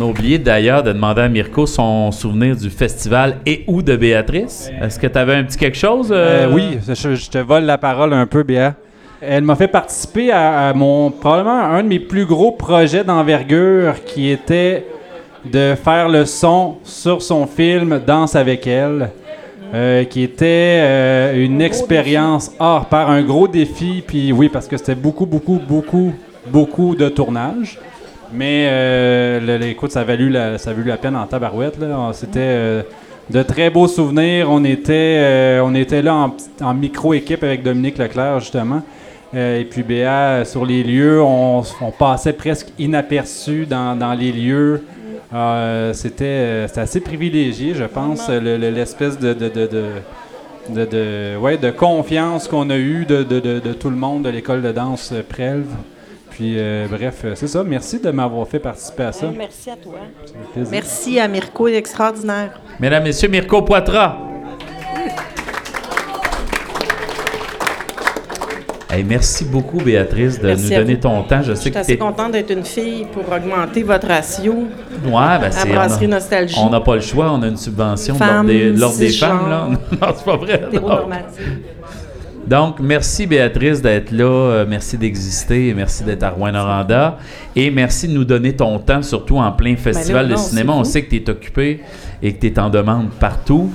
[0.03, 4.71] A oublié d'ailleurs de demander à Mirko son souvenir du festival et ou de Béatrice.
[4.83, 6.09] Est-ce que tu avais un petit quelque chose?
[6.11, 6.47] euh?
[6.47, 8.75] Euh, oui, je, je te vole la parole un peu, Béa.
[9.21, 14.05] Elle m'a fait participer à, à mon probablement un de mes plus gros projets d'envergure
[14.05, 14.85] qui était
[15.45, 19.11] de faire le son sur son film Danse avec elle,
[19.75, 24.03] euh, qui était euh, une expérience hors par un gros défi.
[24.07, 26.13] Puis oui, parce que c'était beaucoup, beaucoup, beaucoup,
[26.49, 27.79] beaucoup de tournage.
[28.35, 31.27] Mais euh, le- le- écoute, ça a valu la, ça a valu la peine en
[31.27, 31.77] tabarouette.
[32.13, 32.83] C'était euh,
[33.31, 34.49] de très beaux souvenirs.
[34.51, 36.31] On était, euh, on était là
[36.63, 38.83] en, micro-équipe avec Dominique Leclerc, justement.
[39.35, 44.33] Euh, et puis Béa, sur les lieux, on, on passait presque inaperçu dans, dans les
[44.33, 44.83] lieux.
[45.95, 51.71] C'était, c'était assez privilégié, je pense, le- le- l'espèce de, de, de, de, ouais, de
[51.71, 55.65] confiance qu'on a eue de, de- tout le monde de l'école de danse Prelve.
[56.35, 57.63] Puis, euh, bref, euh, c'est ça.
[57.63, 59.27] Merci de m'avoir fait participer à ça.
[59.37, 59.99] Merci à toi.
[60.71, 62.59] Merci à Mirko, extraordinaire.
[62.81, 64.17] Mesdames, messieurs, Mirko Poitras.
[68.91, 71.01] Hey, merci beaucoup, Béatrice, de Merci nous donner vous.
[71.01, 71.41] ton temps.
[71.41, 74.69] Je Je sais suis que assez contente d'être une fille pour augmenter votre ratio Ouais,
[75.13, 75.69] ben, à c'est...
[75.71, 76.57] Brasserie on a- Nostalgie.
[76.63, 78.99] On n'a pas le choix, on a une subvention de l'ordre Femmes, des, de l'ordre
[78.99, 79.29] des cisgenres.
[79.41, 79.69] femmes, là.
[80.09, 80.61] non, c'est pas vrai.
[82.53, 87.17] Donc, merci Béatrice d'être là, euh, merci d'exister, merci d'être à Rouen-Noranda
[87.57, 90.47] et merci de nous donner ton temps, surtout en plein festival Ben là, de non,
[90.49, 90.73] cinéma.
[90.75, 91.81] On sait que tu es occupé
[92.23, 93.73] et que tu es en demande partout.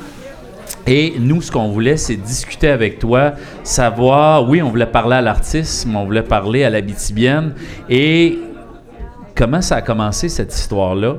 [0.86, 5.22] Et nous, ce qu'on voulait, c'est discuter avec toi, savoir, oui, on voulait parler à
[5.22, 7.56] l'artiste, mais on voulait parler à l'habitibienne.
[7.90, 8.38] Et
[9.34, 11.16] comment ça a commencé cette histoire-là?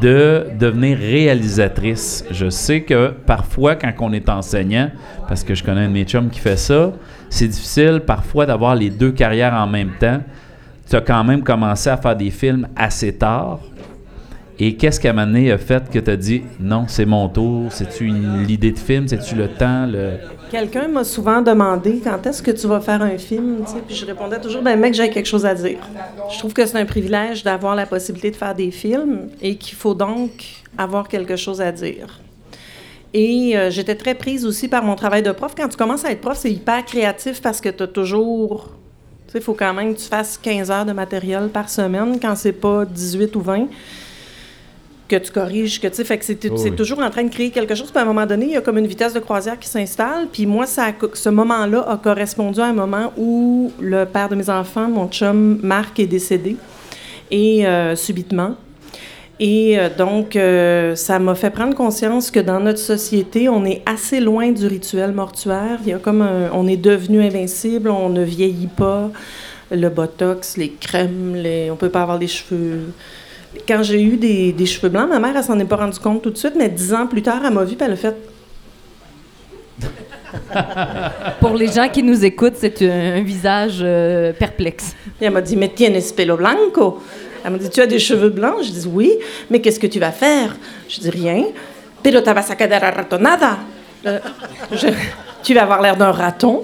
[0.00, 2.24] De devenir réalisatrice.
[2.30, 4.90] Je sais que parfois, quand on est enseignant,
[5.28, 6.92] parce que je connais un de mes chums qui fait ça,
[7.28, 10.20] c'est difficile parfois d'avoir les deux carrières en même temps.
[10.88, 13.60] Tu as quand même commencé à faire des films assez tard.
[14.58, 17.72] Et qu'est-ce un moment donné a fait que tu as dit non, c'est mon tour,
[17.72, 20.18] c'est-tu l'idée de film, c'est-tu le temps, le.
[20.52, 24.04] Quelqu'un m'a souvent demandé quand est-ce que tu vas faire un film, tu puis je
[24.04, 25.78] répondais toujours ben mec, j'ai quelque chose à dire.
[26.30, 29.78] Je trouve que c'est un privilège d'avoir la possibilité de faire des films et qu'il
[29.78, 30.44] faut donc
[30.76, 32.20] avoir quelque chose à dire.
[33.14, 35.54] Et euh, j'étais très prise aussi par mon travail de prof.
[35.56, 38.72] Quand tu commences à être prof, c'est hyper créatif parce que tu as toujours.
[39.28, 42.20] Tu sais, il faut quand même que tu fasses 15 heures de matériel par semaine
[42.20, 43.68] quand c'est pas 18 ou 20
[45.12, 46.72] que tu corriges, que tu sais, fait que c'est oui.
[46.72, 47.90] toujours en train de créer quelque chose.
[47.90, 50.28] Puis à un moment donné, il y a comme une vitesse de croisière qui s'installe.
[50.32, 54.48] Puis moi, ça, ce moment-là a correspondu à un moment où le père de mes
[54.48, 56.56] enfants, mon chum Marc, est décédé
[57.30, 58.56] et euh, subitement.
[59.38, 63.82] Et euh, donc, euh, ça m'a fait prendre conscience que dans notre société, on est
[63.84, 65.78] assez loin du rituel mortuaire.
[65.84, 69.10] Il y a comme un- on est devenu invincible, on ne vieillit pas.
[69.70, 72.80] Le botox, les crèmes, les, on peut pas avoir les cheveux
[73.66, 76.22] quand j'ai eu des, des cheveux blancs, ma mère, elle s'en est pas rendue compte
[76.22, 78.16] tout de suite, mais dix ans plus tard, elle m'a vu puis elle a fait
[81.40, 84.94] Pour les gens qui nous écoutent, c'est un, un visage euh, perplexe.
[85.20, 87.02] Et elle m'a dit, mais tienes pelo blanco.
[87.44, 88.62] Elle m'a dit, tu as des cheveux blancs?
[88.62, 89.12] Je dis, oui.
[89.50, 90.56] Mais qu'est-ce que tu vas faire?
[90.88, 91.44] Je dis, rien.
[92.02, 93.58] Pero te vas a quedar ratonada.
[94.06, 94.18] Euh,
[94.72, 94.88] je-
[95.42, 96.62] tu vas avoir l'air d'un raton.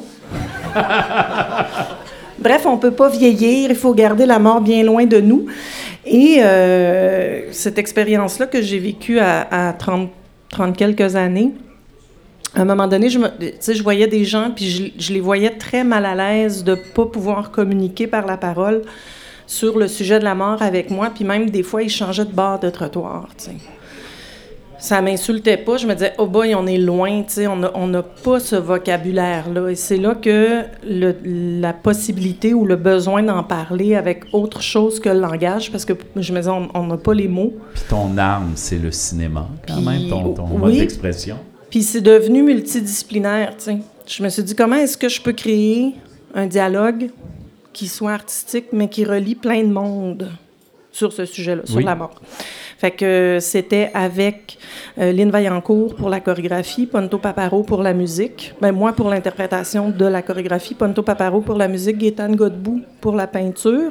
[2.40, 5.46] Bref, on peut pas vieillir, il faut garder la mort bien loin de nous.
[6.07, 10.11] Et euh, cette expérience-là que j'ai vécue à, à 30,
[10.51, 11.53] 30 quelques années,
[12.55, 16.07] à un moment donné, je, je voyais des gens, puis je, les voyais très mal
[16.07, 18.83] à l'aise de ne pas pouvoir communiquer par la parole
[19.46, 22.33] sur le sujet de la mort avec moi, puis même des fois, ils changeaient de
[22.33, 23.29] bord de trottoir.
[24.78, 25.76] Ça m'insultait pas.
[25.76, 27.90] Je me disais, oh boy, on est loin, tu sais, on n'a on
[28.22, 29.68] pas ce vocabulaire-là.
[29.70, 31.16] Et c'est là que le-
[31.60, 35.94] la possibilité ou le besoin d'en parler avec autre chose que le langage, parce que
[36.16, 37.54] je me disais, on- n'a pas les mots.
[37.74, 40.58] Puis ton arme, c'est le cinéma, quand même, ton, ton oui.
[40.58, 41.36] mode d'expression.
[41.70, 43.78] Puis c'est devenu multidisciplinaire, tu sais.
[44.06, 45.94] Je me suis dit, comment est-ce que je peux créer
[46.34, 47.10] un dialogue
[47.72, 50.30] qui soit artistique, mais qui relie plein de monde
[50.90, 52.14] sur ce sujet-là, sur la mort?
[52.78, 54.56] Fait que c'était avec
[54.98, 59.90] euh, Lynn Vaillancourt pour la chorégraphie, Ponto Paparo pour la musique, ben moi pour l'interprétation
[59.90, 63.90] de la chorégraphie, Ponto Paparo pour la musique, Gaétane Godbout pour la peinture.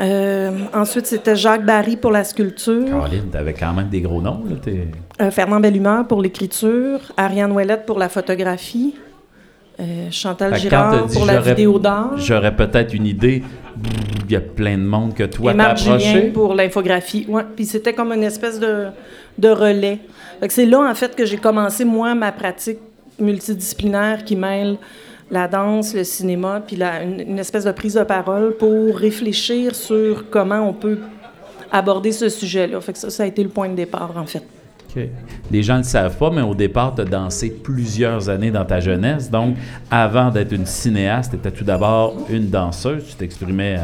[0.00, 2.86] Euh, ensuite, c'était Jacques Barry pour la sculpture.
[2.86, 4.56] Caroline, t'avais quand même des gros noms, là.
[5.20, 8.94] Euh, Fernand Bellumeur pour l'écriture, Ariane Ouellette pour la photographie,
[9.80, 13.42] euh, Chantal Girard dit pour la vidéo d'art J'aurais peut-être une idée.
[14.26, 16.22] Il y a plein de monde que toi t'as approché.
[16.32, 17.24] pour l'infographie.
[17.28, 18.86] Ouais, puis c'était comme une espèce de,
[19.38, 19.98] de relais.
[20.48, 22.78] C'est là, en fait, que j'ai commencé, moi, ma pratique
[23.18, 24.76] multidisciplinaire qui mêle
[25.30, 29.74] la danse, le cinéma, puis la- une, une espèce de prise de parole pour réfléchir
[29.74, 30.98] sur comment on peut
[31.70, 32.80] aborder ce sujet-là.
[32.80, 34.42] Fait que ça, ça a été le point de départ, en fait.
[35.50, 38.64] Les gens ne le savent pas, mais au départ, tu as dansé plusieurs années dans
[38.64, 39.30] ta jeunesse.
[39.30, 39.56] Donc,
[39.90, 43.04] avant d'être une cinéaste, tu étais tout d'abord une danseuse.
[43.08, 43.82] Tu t'exprimais euh,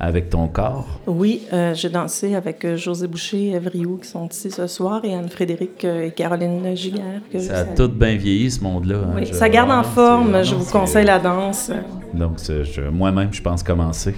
[0.00, 1.00] avec ton corps.
[1.06, 4.66] Oui, euh, j'ai dansé avec euh, José Boucher et Ève Rioux qui sont ici ce
[4.66, 7.20] soir et Anne-Frédéric et Caroline Giguère.
[7.32, 8.96] que Ça a tout bien vieilli, ce monde-là.
[9.04, 9.12] hein.
[9.16, 10.44] Oui, Je- ça garde en forme.
[10.44, 11.70] Je vous conseille la danse.
[12.14, 12.36] Donc,
[12.92, 14.14] moi-même, je pense commencer.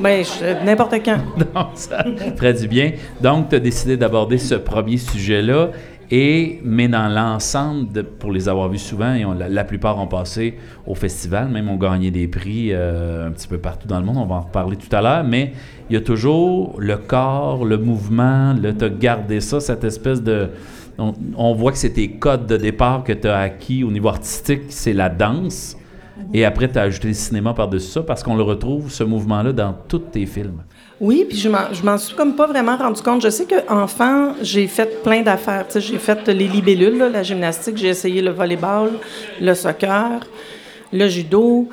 [0.00, 0.24] Ben,
[0.64, 1.18] n'importe quand.
[1.54, 2.04] Donc, ça
[2.36, 2.92] ferait du bien.
[3.20, 5.70] Donc, tu as décidé d'aborder ce premier sujet-là.
[6.10, 10.54] Et, mais dans l'ensemble, pour les avoir vus souvent, et la plupart ont passé
[10.86, 14.18] au festival, même ont gagné des prix euh, un petit peu partout dans le monde,
[14.18, 15.52] on va en reparler tout à l'heure, mais
[15.90, 20.50] il y a toujours le corps, le mouvement, le t'as gardé ça, cette espèce de...
[20.98, 24.08] On, on voit que c'est tes codes de départ que tu as acquis au niveau
[24.08, 25.76] artistique, c'est la danse.
[26.32, 29.52] Et après, tu as ajouté le cinéma par-dessus ça parce qu'on le retrouve, ce mouvement-là,
[29.52, 30.62] dans tous tes films.
[31.00, 33.22] Oui, puis je m'en, suis comme pas vraiment rendu compte.
[33.22, 35.66] Je sais qu'enfant, j'ai fait plein d'affaires.
[35.66, 38.92] Tu sais, j'ai fait les libellules, là, la gymnastique, j'ai essayé le volleyball,
[39.40, 40.20] le soccer,
[40.92, 41.68] le judo,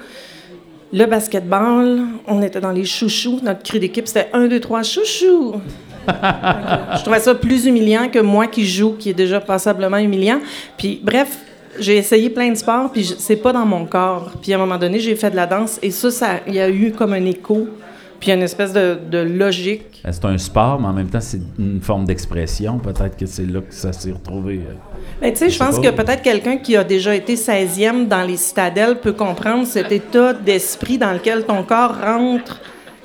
[0.91, 2.01] le basketball.
[2.27, 3.39] On était dans les chouchous.
[3.41, 5.55] Notre cri d'équipe, c'était 1, 2, 3, chouchou.
[6.07, 10.39] je trouvais ça plus humiliant que moi qui joue, qui est déjà passablement humiliant.
[10.77, 11.37] Puis bref,
[11.79, 14.31] j'ai essayé plein de sports, puis c'est pas dans mon corps.
[14.41, 16.59] Puis à un moment donné, j'ai fait de la danse, et ça, ça, il y
[16.59, 17.67] a eu comme un écho,
[18.19, 19.83] puis une espèce de, de logique.
[20.09, 22.77] C'est un sport, mais en même temps, c'est une forme d'expression?
[22.77, 24.61] Peut-être que c'est là que ça s'est retrouvé.
[24.67, 24.73] euh.
[25.21, 25.91] Mais tu sais, je pense pas.
[25.91, 30.33] que peut-être quelqu'un qui a déjà été 16e dans les citadelles peut comprendre cet état
[30.33, 32.59] d'esprit dans lequel ton corps rentre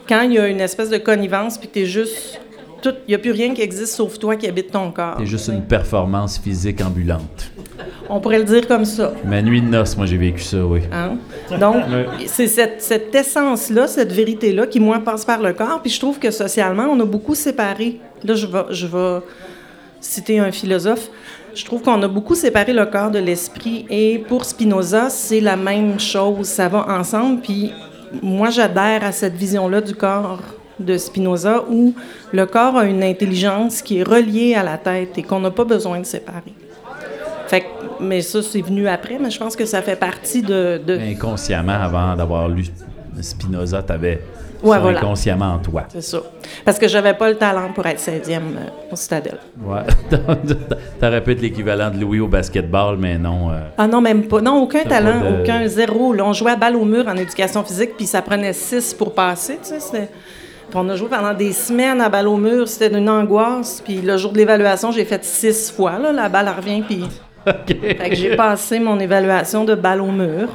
[0.09, 2.41] quand il y a une espèce de connivence, puis que t'es juste...
[2.85, 5.17] Il n'y a plus rien qui existe sauf toi qui habite ton corps.
[5.19, 7.51] C'est juste une performance physique ambulante.
[8.09, 9.13] On pourrait le dire comme ça.
[9.25, 10.81] Ma nuit de noces, moi, j'ai vécu ça, oui.
[10.93, 11.17] Hein?
[11.59, 11.77] Donc,
[12.27, 15.81] c'est cette, cette essence-là, cette vérité-là qui, moi, passe par le corps.
[15.83, 18.01] Puis je trouve que socialement, on a beaucoup séparé.
[18.25, 19.21] Là, je vais, je vais
[20.01, 21.11] citer un philosophe.
[21.55, 23.87] Je trouve qu'on a beaucoup séparé le corps de l'esprit.
[23.91, 26.47] Et pour Spinoza, c'est la même chose.
[26.47, 27.41] Ça va ensemble.
[27.41, 27.73] Puis
[28.23, 30.41] moi, j'adhère à cette vision-là du corps
[30.79, 31.95] de Spinoza où
[32.33, 35.65] le corps a une intelligence qui est reliée à la tête et qu'on n'a pas
[35.65, 36.55] besoin de séparer.
[37.49, 37.67] Fait que-
[38.01, 40.81] mais ça, c'est venu après, mais je pense que ça fait partie de.
[40.87, 42.67] de- Inconsciemment, avant d'avoir lu
[43.21, 44.23] Spinoza, tu avais
[44.63, 44.99] Ouais, voilà.
[44.99, 45.85] inconsciemment en toi.
[45.89, 46.19] C'est ça.
[46.65, 49.39] Parce que j'avais pas le talent pour être 16e euh, au Citadelle.
[49.65, 49.83] Ouais.
[51.01, 53.51] T'aurais pu être l'équivalent de Louis au basketball, mais non.
[53.51, 54.41] euh, Ah non, même pas.
[54.41, 56.13] Non, aucun talent, de- aucun zéro.
[56.13, 59.15] Là, on jouait à balle au mur en éducation physique, puis ça prenait six pour
[59.15, 60.11] passer, tu sais.
[60.75, 63.81] on a joué pendant des semaines à balle au mur, c'était une angoisse.
[63.85, 67.05] Puis le jour de l'évaluation, j'ai fait six fois, là, la balle revient, puis...
[67.67, 70.49] Fait que j'ai passé mon évaluation de balle au mur.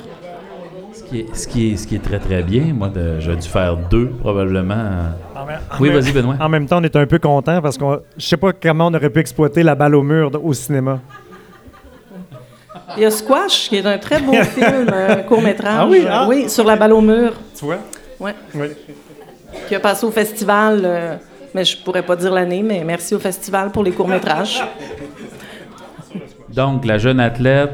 [0.93, 2.73] ce, qui est, ce, qui est, ce qui est très, très bien.
[2.73, 4.75] Moi, j'aurais dû faire deux, probablement.
[4.75, 5.43] euh,
[5.79, 6.35] Oui, vas-y, Benoît.
[6.39, 7.85] En même temps, on est un peu content parce que
[8.17, 10.99] je sais pas comment on aurait pu exploiter la balle au mur au cinéma.
[12.97, 15.73] Il y a Squash, qui est un très beau film, un court-métrage.
[15.79, 16.25] Ah oui, ah.
[16.29, 17.77] Oui, sur la balle au mur, Tu vois?
[18.19, 18.35] Ouais.
[18.53, 18.67] Oui.
[19.67, 20.81] qui a passé au festival.
[20.83, 21.15] euh,
[21.55, 24.63] mais je pourrais pas dire l'année, mais merci au festival pour les courts-métrages.
[26.55, 27.71] Donc, la jeune athlète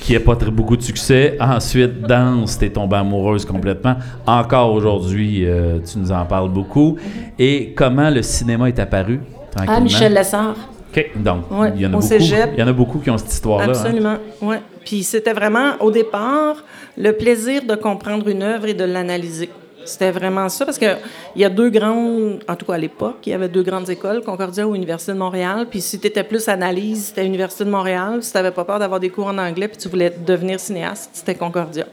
[0.00, 3.96] qui n'a pas très beaucoup de succès, ensuite danse, t'es tombée amoureuse complètement.
[4.26, 6.96] Encore aujourd'hui, euh, tu nous en parles beaucoup.
[7.38, 9.20] Et comment le cinéma est apparu?
[9.56, 9.80] Ah?
[9.80, 10.54] Michel Lessard.
[10.94, 12.06] OK, donc, Ouais, il y en a au beaucoup.
[12.06, 12.50] cégep.
[12.56, 13.66] Il y en a beaucoup qui ont cette histoire-là.
[13.66, 13.70] hein?
[13.70, 14.60] Absolument, ouais.
[14.84, 16.56] Puis c'était vraiment, au départ,
[16.96, 19.50] le plaisir de comprendre une œuvre et de l'analyser.
[19.86, 20.98] C'était vraiment ça, parce qu'il
[21.36, 24.22] y a deux grandes, en tout cas à l'époque, il y avait deux grandes écoles,
[24.22, 25.66] Concordia ou Université de Montréal.
[25.70, 28.22] Puis si tu étais plus analyse, c'était Université de Montréal.
[28.22, 31.10] Si tu n'avais pas peur d'avoir des cours en anglais puis tu voulais devenir cinéaste,
[31.12, 31.86] c'était Concordia.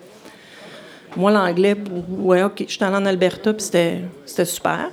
[1.16, 1.76] Moi, l'anglais,
[2.10, 4.90] ouais, OK, j'étais allée en Alberta, puis c'était super.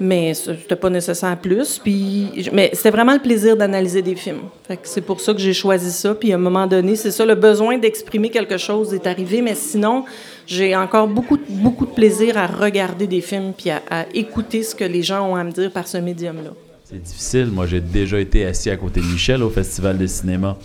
[0.00, 1.78] Mais c'était pas nécessaire plus.
[1.78, 4.40] Puis, mais c'était vraiment le plaisir d'analyser des films.
[4.82, 6.14] C'est pour ça que j'ai choisi ça.
[6.14, 9.42] Puis à un moment donné, c'est ça, le besoin d'exprimer quelque chose est arrivé.
[9.42, 10.04] Mais sinon,
[10.46, 14.74] j'ai encore beaucoup, beaucoup de plaisir à regarder des films puis à, à écouter ce
[14.74, 16.50] que les gens ont à me dire par ce médium-là.
[16.84, 17.46] C'est difficile.
[17.52, 20.56] Moi, j'ai déjà été assis à côté de Michel au Festival de cinéma.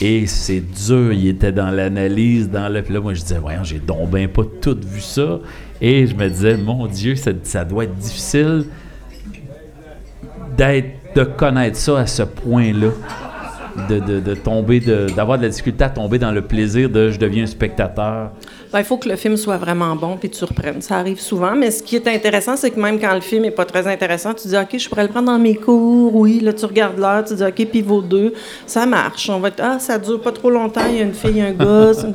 [0.00, 1.12] Et c'est dur.
[1.12, 2.82] Il était dans l'analyse, dans le.
[2.82, 5.40] Puis là, moi, je disais, voyons, j'ai donc ben pas tout vu ça.
[5.86, 8.64] Et je me disais, mon Dieu, ça, doit être difficile
[10.56, 12.88] d'être, de connaître ça à ce point-là.
[13.88, 17.18] De, de, de tomber, d'avoir de, la difficulté à tomber dans le plaisir de je
[17.18, 18.30] deviens un spectateur.
[18.72, 20.80] Ben, il faut que le film soit vraiment bon puis tu surprennes.
[20.80, 23.50] Ça arrive souvent, mais ce qui est intéressant, c'est que même quand le film est
[23.50, 26.14] pas très intéressant, tu dis OK, je pourrais le prendre dans mes cours.
[26.14, 28.32] Oui, là tu regardes l'heure, tu dis OK, pivot 2,
[28.66, 29.28] ça marche.
[29.28, 31.52] On va être ah, ça dure pas trop longtemps, il y a une fille, un
[31.64, 31.94] gars.
[31.94, 32.08] ça-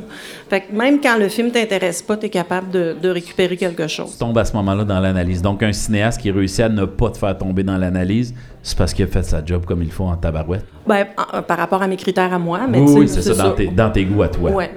[0.48, 3.86] fait que même quand le film t'intéresse pas, tu es capable de, de récupérer quelque
[3.86, 4.12] chose.
[4.12, 5.40] Tu tombes à ce moment-là dans l'analyse.
[5.42, 8.92] Donc, un cinéaste qui réussit à ne pas te faire tomber dans l'analyse, c'est parce
[8.94, 10.64] qu'il a fait sa job comme il faut en tabarouette.
[10.86, 13.34] Ben, en- en- par rapport à mes critères à moi, mais oui, oui, c'est ça,
[13.34, 14.50] dans tes, dans tes goûts à toi.
[14.50, 14.70] Ouais.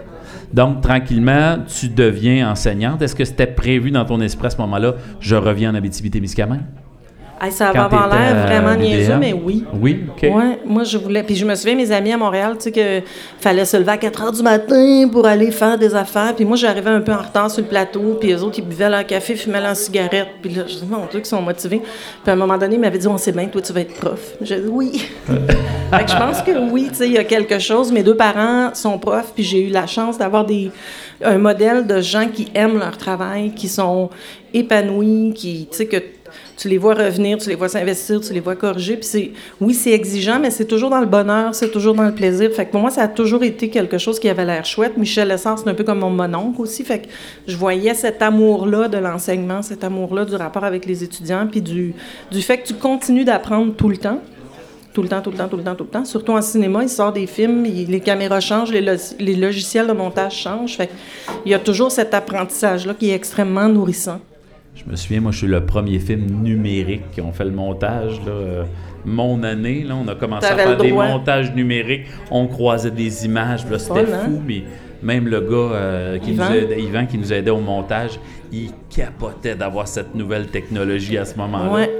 [0.53, 3.01] Donc, tranquillement, tu deviens enseignante.
[3.01, 6.61] Est-ce que c'était prévu dans ton esprit à ce moment-là, je reviens en Abitibi-Témiscamingue?
[7.43, 9.65] Hey, ça va avoir l'air vraiment niaiseux, mais oui.
[9.73, 10.21] Oui, OK.
[10.23, 11.23] Ouais, moi je voulais.
[11.23, 13.05] Puis je me souviens, mes amis à Montréal, tu sais, que
[13.37, 16.33] fallait se lever à 4 heures du matin pour aller faire des affaires.
[16.35, 18.17] Puis moi, j'arrivais un peu en retard sur le plateau.
[18.17, 20.29] Puis eux autres, ils buvaient leur café, fumaient leur cigarette.
[20.41, 21.81] Puis là, je dis, mon Dieu, qu'ils sont motivés.
[21.81, 23.95] Puis à un moment donné, ils m'avaient dit, on sait bien, toi, tu vas être
[23.95, 24.35] prof.
[24.39, 25.05] J'ai dit, oui.
[25.27, 27.91] fait que je pense que oui, tu sais, il y a quelque chose.
[27.91, 30.71] Mes deux parents sont profs, puis j'ai eu la chance d'avoir des
[31.23, 34.09] un modèle de gens qui aiment leur travail, qui sont
[34.53, 35.97] épanouis, qui, tu sais, que
[36.57, 38.95] tu les vois revenir, tu les vois s'investir, tu les vois corriger.
[38.95, 42.13] Puis c'est, oui, c'est exigeant, mais c'est toujours dans le bonheur, c'est toujours dans le
[42.13, 42.51] plaisir.
[42.51, 44.97] Fait pour moi, ça a toujours été quelque chose qui avait l'air chouette.
[44.97, 46.83] Michel Lessard, c'est un peu comme mon mononcle aussi.
[46.83, 47.07] Fait
[47.47, 51.93] je voyais cet amour-là de l'enseignement, cet amour-là du rapport avec les étudiants, puis du,
[52.31, 54.19] du fait que tu continues d'apprendre tout le temps.
[54.93, 56.05] Tout le temps, tout le temps, tout le temps, tout le temps.
[56.05, 58.85] Surtout en cinéma, il sort des films, il- les caméras changent, les,
[59.19, 60.75] les logiciels de montage changent.
[60.77, 60.89] Fait
[61.47, 64.19] il y a toujours cet apprentissage-là qui est extrêmement nourrissant.
[64.75, 68.19] Je me souviens, moi, je suis le premier film numérique qui ont fait le montage.
[68.25, 68.63] Là, euh,
[69.05, 72.05] mon année, là, on a commencé à faire des montages numériques.
[72.31, 73.65] On croisait des images.
[73.69, 74.21] là, C'était Folle, hein?
[74.25, 74.63] fou, mais
[75.03, 76.49] même le gars euh, qui Yvan?
[76.49, 78.19] nous aidait, Yvan, qui nous aidait au montage,
[78.51, 81.71] il capotait d'avoir cette nouvelle technologie à ce moment-là.
[81.71, 81.91] Ouais,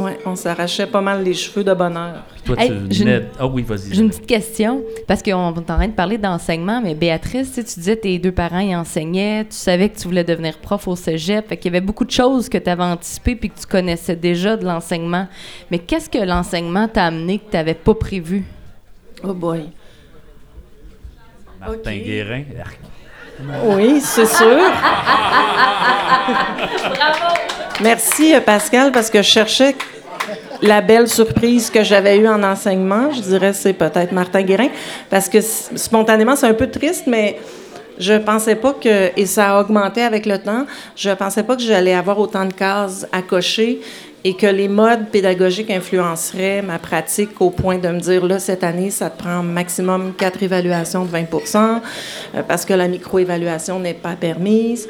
[0.00, 2.24] ouais, on s'arrachait pas mal les cheveux de bonheur.
[2.44, 3.16] Toi, Hey, tu j'ai venais...
[3.18, 3.94] une- Ah oui, vas-y.
[3.94, 7.54] J'ai une petite question, parce qu'on est en train de parler d'enseignement, mais Béatrice, tu
[7.54, 10.86] sais, tu disais tes deux parents y enseignaient, tu savais que tu voulais devenir prof
[10.88, 13.60] au cégep, fait qu'il y avait beaucoup de choses que tu avais anticipées puis que
[13.60, 15.28] tu connaissais déjà de l'enseignement.
[15.70, 18.44] Mais qu'est-ce que l'enseignement t'a amené que tu n'avais pas prévu?
[19.22, 19.68] Oh boy.
[21.60, 21.84] Martin Ok.
[22.04, 22.42] Guérin.
[23.64, 24.46] Oui, c'est sûr.
[27.82, 29.74] Merci, euh, Pascal, parce que je cherchais
[30.60, 33.10] la belle surprise que j'avais eue en enseignement.
[33.10, 34.68] Je dirais c'est peut-être Martin Guérin,
[35.08, 37.38] parce que spontanément, c'est un peu triste, mais
[37.98, 41.62] je pensais pas que, et ça a augmenté avec le temps, je pensais pas que
[41.62, 43.80] j'allais avoir autant de cases à cocher
[44.24, 48.62] et que les modes pédagogiques influenceraient ma pratique au point de me dire, là, cette
[48.62, 51.56] année, ça te prend maximum quatre évaluations de 20%
[52.34, 54.86] euh, parce que la micro-évaluation n'est pas permise.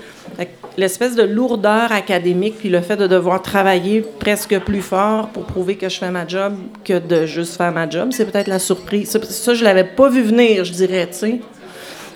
[0.80, 5.76] L'espèce de lourdeur académique, puis le fait de devoir travailler presque plus fort pour prouver
[5.76, 6.54] que je fais ma job
[6.86, 9.10] que de juste faire ma job, c'est peut-être la surprise.
[9.10, 11.40] Ça, je l'avais pas vu venir, je dirais, tu sais.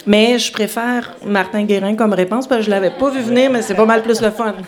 [0.06, 3.60] Mais je préfère Martin Guérin comme réponse parce que je l'avais pas vu venir, mais
[3.60, 4.54] c'est pas mal plus le fun.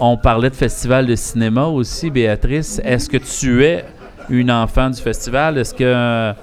[0.00, 2.80] On parlait de festival de cinéma aussi, Béatrice.
[2.82, 3.84] Est-ce que tu es
[4.30, 5.58] une enfant du festival?
[5.58, 6.38] Est-ce que tu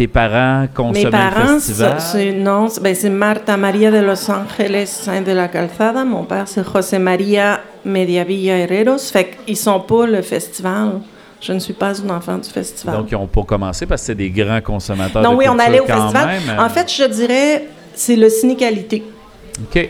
[0.00, 1.98] tes parents consommaient Mes parents, le festival?
[2.38, 6.04] non, c'est- ben, c'est Marta Maria de Los Angeles Saint de la Calzada.
[6.06, 8.96] Mon père, c'est José Maria Mediavilla Herreros.
[9.12, 11.00] Fait qu'ils sont pas le festival.
[11.38, 12.96] Je ne suis pas une enfant du festival.
[12.96, 15.58] Donc, ils n'ont pas commencé parce que c'est des grands consommateurs non, de oui, on
[15.58, 16.26] allait au festival.
[16.26, 16.58] même.
[16.58, 16.62] euh.
[16.64, 19.02] En fait, je dirais, c'est le ciné-qualité.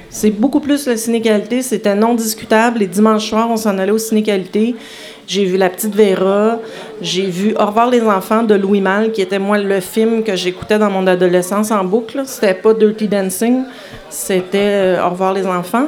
[0.08, 1.62] C'est beaucoup plus le ciné-qualité.
[1.62, 2.80] C'était non discutable.
[2.80, 4.74] Les dimanches soirs, on s'en allait au ciné-qualité.
[5.30, 6.58] J'ai vu La Petite Vera.
[7.00, 10.34] J'ai vu Au revoir les enfants de Louis Malle, qui était, moi, le film que
[10.34, 12.22] j'écoutais dans mon adolescence en boucle.
[12.24, 13.62] C'était pas Dirty Dancing,
[14.08, 14.58] c'était
[14.98, 15.86] euh, Au revoir les enfants.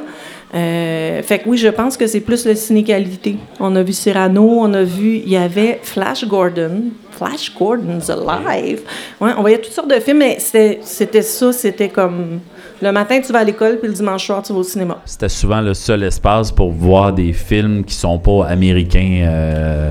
[0.55, 3.37] Euh, fait que oui, je pense que c'est plus le ciné-qualité.
[3.59, 6.85] On a vu Cyrano, on a vu, il y avait Flash Gordon.
[7.11, 8.81] Flash Gordon's Alive.
[9.21, 12.41] Ouais, on voyait toutes sortes de films, mais c'était ça, c'était comme
[12.83, 14.99] le matin tu vas à l'école, puis le dimanche soir tu vas au cinéma.
[15.05, 19.21] C'était souvent le seul espace pour voir des films qui sont pas américains.
[19.25, 19.91] euh,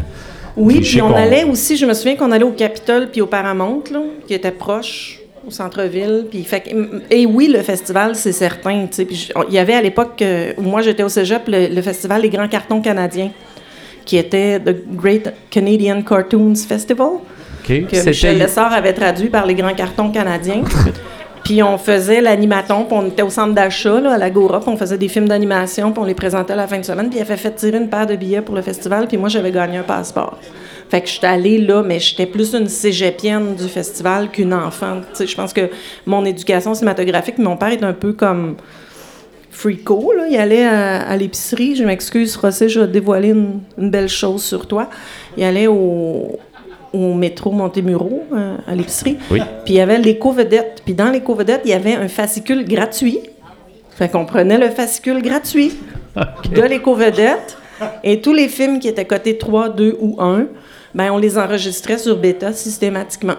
[0.57, 3.81] Oui, Puis on allait aussi, je me souviens qu'on allait au Capitole puis au Paramount,
[3.91, 6.25] là, qui était proche, au centre-ville.
[6.29, 8.87] Puis fait que- et oui, le festival, c'est certain.
[8.97, 12.29] Il y avait à l'époque, euh, où moi j'étais au cégep, le, le festival des
[12.29, 13.31] grands cartons canadiens,
[14.05, 17.67] qui était The Great Canadian Cartoons Festival, OK.
[17.87, 20.63] que Michel Lessard avait traduit par les grands cartons canadiens.
[21.43, 24.99] Puis on faisait l'animaton, puis on était au centre d'achat, à l'Agora, puis on faisait
[24.99, 27.35] des films d'animation, puis on les présentait à la fin de semaine, puis il avait
[27.35, 30.37] fait tirer une paire de billets pour le festival, puis moi, j'avais gagné un passeport.
[30.91, 34.99] Fait que j'étais allée là, mais j'étais plus une cégepienne du festival qu'une enfant.
[35.17, 35.69] Je pense que
[36.05, 38.57] mon éducation cinématographique, mon père est un peu comme
[39.51, 40.25] frico, là.
[40.29, 41.77] Il allait à, à l'épicerie.
[41.77, 44.89] Je m'excuse, Rossé, je vais te dévoiler une, une belle chose sur toi.
[45.37, 46.37] Il allait au,
[46.91, 49.17] au métro Montemuro, euh, à l'épicerie.
[49.31, 49.39] Oui.
[49.63, 50.81] Puis il y avait l'éco-vedette.
[50.83, 53.19] Puis dans l'éco-vedette, il y avait un fascicule gratuit.
[53.91, 55.71] Fait qu'on prenait le fascicule gratuit
[56.53, 57.57] de l'éco-vedette.
[58.03, 60.47] Et tous les films qui étaient cotés 3, 2 ou 1,
[60.93, 63.35] ben on les enregistrait sur bêta systématiquement.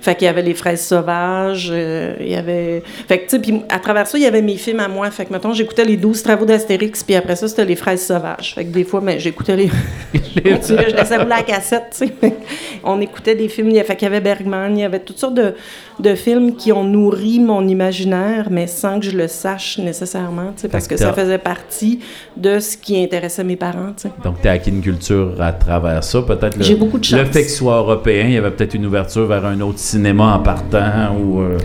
[0.00, 2.82] Fait qu'il y avait les fraises sauvages, euh, il y avait...
[3.06, 5.10] Fait que, tu sais, puis à travers ça, il y avait mes films à moi.
[5.10, 8.54] Fait que, mettons, j'écoutais les 12 travaux d'Astérix, puis après ça, c'était les fraises sauvages.
[8.54, 9.70] Fait que des fois, ben, j'écoutais les...
[10.14, 12.34] Je laissais rouler la cassette, tu sais.
[12.82, 15.18] On écoutait des films, il y fait qu'il y avait Bergman, il y avait toutes
[15.18, 15.54] sortes de,
[16.00, 20.86] de films qui ont nourri mon imaginaire, mais sans que je le sache nécessairement, parce
[20.86, 22.00] que que ça faisait partie
[22.36, 23.94] de ce qui intéressait mes parents.
[24.24, 26.22] Donc, tu as acquis une culture à travers ça.
[26.22, 28.74] Peut-être le, J'ai beaucoup de le fait que ce soit européen, il y avait peut-être
[28.74, 31.58] une ouverture vers un autre cinéma en partant ou euh,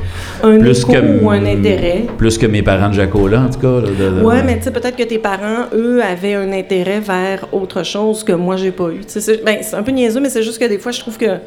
[0.43, 2.05] Un plus écho que ou un intérêt.
[2.17, 3.79] Plus que mes parents de Jacola, en tout cas.
[4.23, 8.23] Ouais, mais tu sais, peut-être que tes parents, eux, avaient un intérêt vers autre chose
[8.23, 9.01] que moi, j'ai pas eu.
[9.07, 11.37] C'est ben, c'est un peu niaiseux, mais c'est juste que des fois, je trouve que.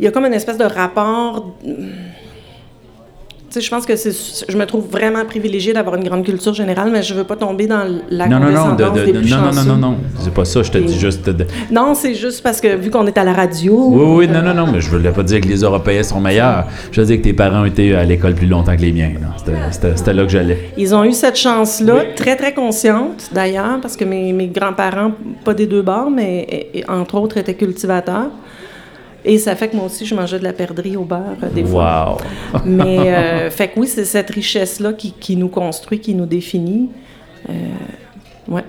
[0.00, 1.54] Il y a comme une espèce de rapport.
[3.52, 4.12] Tu sais, je pense que c'est.
[4.48, 7.66] Je me trouve vraiment privilégiée d'avoir une grande culture générale, mais je veux pas tomber
[7.66, 9.96] dans la non, non, non, de- de- des de- plus non, non, non, non, non,
[10.20, 11.28] c'est pas ça, je te dis juste.
[11.28, 13.76] de- Non, c'est juste parce que vu qu'on est à la radio.
[13.90, 16.64] Oui, oui, non, non, non, mais je voulais pas dire que les Européens sont meilleurs.
[16.92, 19.10] Je veux dire que tes parents ont été à l'école plus longtemps que les miens.
[19.72, 20.70] C'était- là que j'allais.
[20.78, 25.10] Ils ont eu cette chance-là, très, très consciente d'ailleurs, parce que mes, mes grands-parents,
[25.44, 28.30] pas des deux bords, mais entre autres, étaient cultivateurs.
[29.24, 31.64] Et ça fait que moi aussi, je mangeais de la perdrix au beurre euh, des
[31.64, 32.16] fois.
[32.54, 32.60] Wow!
[32.64, 36.88] Mais euh, fait que oui, c'est cette richesse-là qui, qui nous construit, qui nous définit.
[37.48, 37.52] Euh,
[38.48, 38.64] ouais.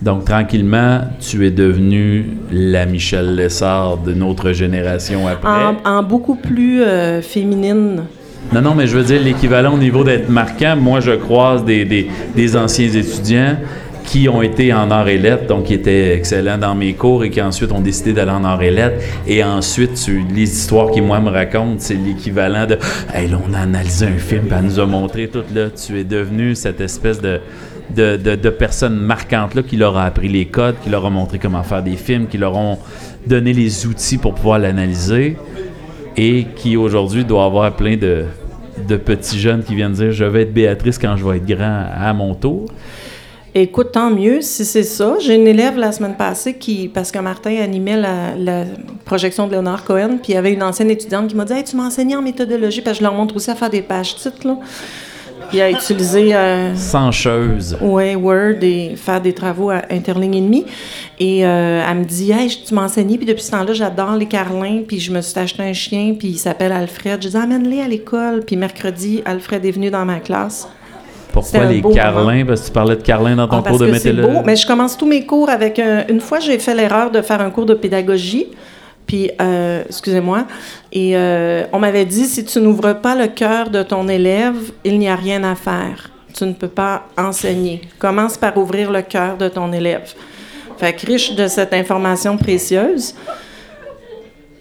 [0.00, 5.50] Donc, tranquillement, tu es devenu la Michel Lessard de notre génération après.
[5.50, 6.82] En, en beaucoup plus
[7.20, 8.04] féminine.
[8.50, 11.84] Non, non, mais je veux dire, l'équivalent au niveau d'être marquant, moi, je croise des,
[11.84, 13.56] des, des anciens étudiants
[14.10, 17.30] qui ont été en arts et lettres, donc qui étaient excellents dans mes cours et
[17.30, 19.04] qui ensuite ont décidé d'aller en arts et lettres.
[19.24, 20.04] Et ensuite,
[20.34, 22.76] les histoires qu'ils, moi, me racontent, c'est l'équivalent de
[23.14, 26.00] «Hey, là, on a analysé un film, puis elle nous a montré tout, là.» Tu
[26.00, 27.38] es devenu cette espèce de,
[27.94, 31.10] de, de, de personne marquante, là, qui leur a appris les codes, qui leur a
[31.10, 32.78] montré comment faire des films, qui leur ont
[33.28, 35.36] donné les outils pour pouvoir l'analyser
[36.16, 38.24] et qui aujourd'hui doit avoir plein de,
[38.88, 41.84] de petits jeunes qui viennent dire je vais être Béatrice quand je vais être grand
[41.94, 42.66] à mon tour.
[43.52, 45.16] Écoute, tant mieux si c'est ça.
[45.18, 48.64] J'ai une élève la semaine passée qui, parce que Martin animait la, la
[49.04, 51.64] projection de Léonard Cohen, puis il y avait une ancienne étudiante qui m'a dit Hey,
[51.64, 54.14] Tu m'as enseigné en méthodologie, parce que je leur montre aussi à faire des pages
[54.14, 54.46] titres.
[54.46, 54.56] Là.
[55.52, 57.76] Il a utilisé euh, Sancheuse.
[57.80, 60.64] ouais, Word et faire des travaux à interligne et demie.
[61.18, 64.26] Et euh, elle me dit Hey, tu m'as enseigné, puis depuis ce temps-là, j'adore les
[64.26, 67.20] carlins, puis je me suis acheté un chien, puis il s'appelle Alfred.
[67.20, 68.44] Je dis Amène-les à l'école.
[68.46, 70.68] Puis mercredi, Alfred est venu dans ma classe.
[71.32, 72.44] Pourquoi les carlins?
[72.44, 74.34] Parce que tu parlais de carlins dans ton Ah, cours de méthodologie.
[74.38, 74.42] beau.
[74.44, 77.40] Mais je commence tous mes cours avec un- une fois j'ai fait l'erreur de faire
[77.40, 78.46] un cours de pédagogie.
[79.06, 80.44] Puis, euh, excusez-moi,
[80.92, 84.54] et euh, on m'avait dit si tu n'ouvres pas le cœur de ton élève,
[84.84, 86.10] il n'y a rien à faire.
[86.32, 87.80] Tu ne peux pas enseigner.
[87.98, 90.12] Commence par ouvrir le cœur de ton élève.
[90.78, 93.14] Fait que riche de cette information précieuse.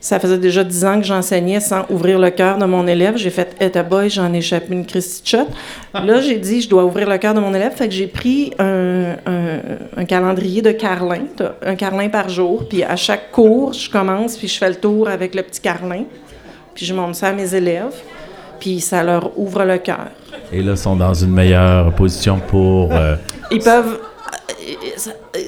[0.01, 3.17] Ça faisait déjà dix ans que j'enseignais sans ouvrir le cœur de mon élève.
[3.17, 5.47] J'ai fait «Eta boy, j'en ai échappé une Christy shot.
[5.93, 8.53] Là, j'ai dit «Je dois ouvrir le cœur de mon élève.» Fait que j'ai pris
[8.59, 9.59] un, un-
[9.97, 11.23] un calendrier de carlin,
[11.65, 12.63] un carlin par jour.
[12.69, 16.03] Puis à chaque cours, je commence, puis je fais le tour avec le petit carlin.
[16.73, 17.93] Puis je montre ça à mes élèves.
[18.59, 20.07] Puis ça leur ouvre le cœur.
[20.53, 22.93] Et là, ils sont dans une meilleure position pour.
[22.93, 23.15] euh,
[23.51, 23.99] Ils peuvent...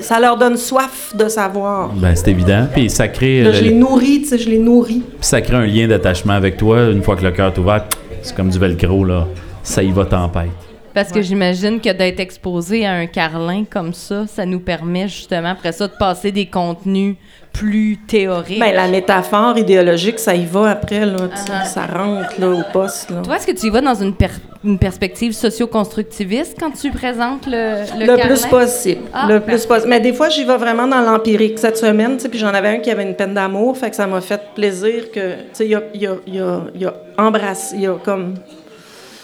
[0.02, 1.90] Ça, leur donne soif de savoir.
[1.94, 2.68] ben, c'est évident.
[2.74, 5.04] Puis ça crée, Là, le- je les nourris, tu sais, je les nourris.
[5.22, 6.90] ça crée un lien d'attachement avec toi.
[6.90, 7.86] Une fois que le cœur est ouvert,
[8.22, 9.28] c'est comme du velcro, là.
[9.64, 10.50] Ça y va tempête.
[10.94, 15.50] Parce que j'imagine que d'être exposé à un carlin comme ça, ça nous permet justement
[15.52, 17.16] après ça de passer des contenus
[17.54, 18.60] plus théoriques.
[18.60, 21.66] Ben, la métaphore idéologique, ça y va après, là, tu sais, Ah.
[21.66, 23.10] ça rentre là, au poste.
[23.10, 23.22] Là.
[23.24, 24.28] Toi, est-ce que tu y vas dans une, per-
[24.64, 29.02] une perspective socio-constructiviste quand tu présentes le, le, Le, plus possible.
[29.14, 29.90] Ah, le plus possible.
[29.90, 31.60] Mais des fois, j'y vais vraiment dans l'empirique.
[31.60, 33.98] Cette semaine, tu sais, puis j'en avais un qui avait une peine d'amour, fait que
[33.98, 36.94] ça m'a fait plaisir que, tu sais, il a, il a, il a, il a
[37.18, 38.36] embrassé, il a comme...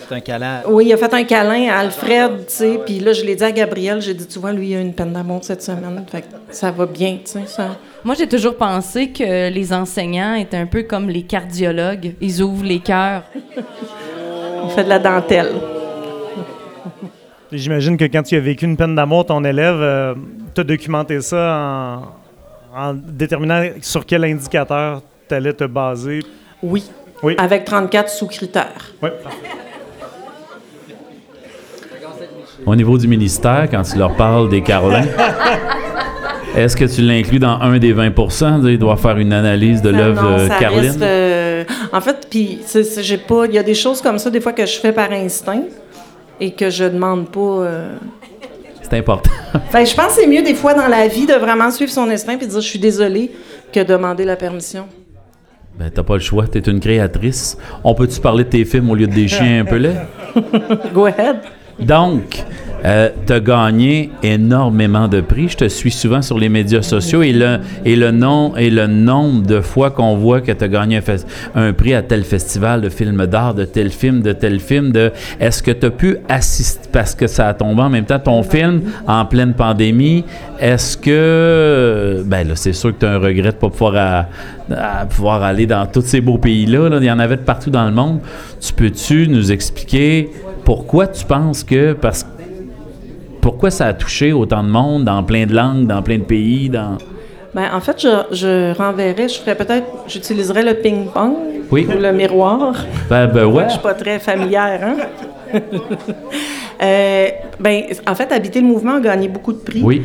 [0.09, 0.61] Un câlin.
[0.67, 3.43] Oui, il a fait un câlin à Alfred, tu sais, puis là, je l'ai dit
[3.43, 6.21] à Gabriel, j'ai dit, tu vois, lui, il a une peine d'amour cette semaine, fait
[6.21, 7.75] que ça va bien, tu sais, ça...
[8.05, 12.13] Moi, j'ai toujours pensé que les enseignants étaient un peu comme les cardiologues.
[12.21, 13.23] Ils ouvrent les cœurs.
[14.63, 15.51] On fait de la dentelle.
[17.51, 20.15] J'imagine que quand tu as vécu une peine d'amour, ton élève,
[20.53, 22.07] tu as documenté ça
[22.73, 26.19] en, en déterminant sur quel indicateur tu allais te baser.
[26.61, 26.85] Oui.
[27.23, 27.35] Oui.
[27.37, 28.93] Avec 34 sous-critères.
[29.01, 29.09] Oui.
[32.67, 35.05] Au niveau du ministère, quand tu leur parles des carlins,
[36.57, 38.11] est-ce que tu l'inclus dans un des 20
[38.65, 41.63] Il doit faire une analyse de l'œuvre euh, reste, euh,
[41.93, 42.59] en fait, puis
[42.99, 43.45] j'ai pas.
[43.45, 45.61] Il y a des choses comme ça des fois que je fais par instinct
[46.41, 47.39] et que je demande pas.
[47.39, 47.95] euh.
[48.81, 49.31] C'est important.
[49.53, 52.09] Que je pense que c'est mieux des fois dans la vie de vraiment suivre son
[52.09, 53.31] instinct et dire je suis désolée
[53.71, 54.87] que demander la permission.
[55.79, 57.57] Ben, t'as pas le choix, t'es une créatrice.
[57.85, 60.01] On peut-tu parler de tes films au lieu de des chiens un peu laids?
[60.93, 61.37] Go ahead.
[61.79, 62.43] Donc,
[62.87, 65.49] euh, tu as gagné énormément de prix.
[65.49, 68.87] Je te suis souvent sur les médias sociaux et le, et le, nom, et le
[68.87, 71.01] nombre de fois qu'on voit que tu as gagné
[71.55, 74.91] un, prix à tel festival de films d'art, de tel film, de tel film.
[74.93, 78.19] De, est-ce que tu as pu assister, parce que ça a tombé en même temps,
[78.19, 80.23] ton film en pleine pandémie,
[80.59, 84.27] est-ce que, ben là, c'est sûr que tu as un regret de pas pouvoir, à-
[85.01, 86.87] à pouvoir aller dans tous ces beaux pays-là.
[86.89, 86.97] là.
[87.01, 88.19] Il y en avait de partout dans le monde.
[88.61, 90.29] Tu peux-tu nous expliquer
[90.63, 92.25] pourquoi tu penses que, parce
[93.47, 96.67] pourquoi ça a touché autant de monde dans plein de langues, dans plein de pays,
[96.67, 96.97] dans...
[97.53, 101.33] Ben, en fait, je, je renverrais, je ferais peut-être, j'utiliserais le ping-pong
[101.71, 101.87] Oui.
[101.87, 102.75] ou le miroir.
[103.09, 103.63] Ben, ben ouais.
[103.67, 105.59] Je suis pas très familière, hein?
[106.79, 107.27] Euh,
[107.59, 109.81] ben, en fait, Habiter le mouvement a gagné beaucoup de prix.
[109.81, 110.03] Oui.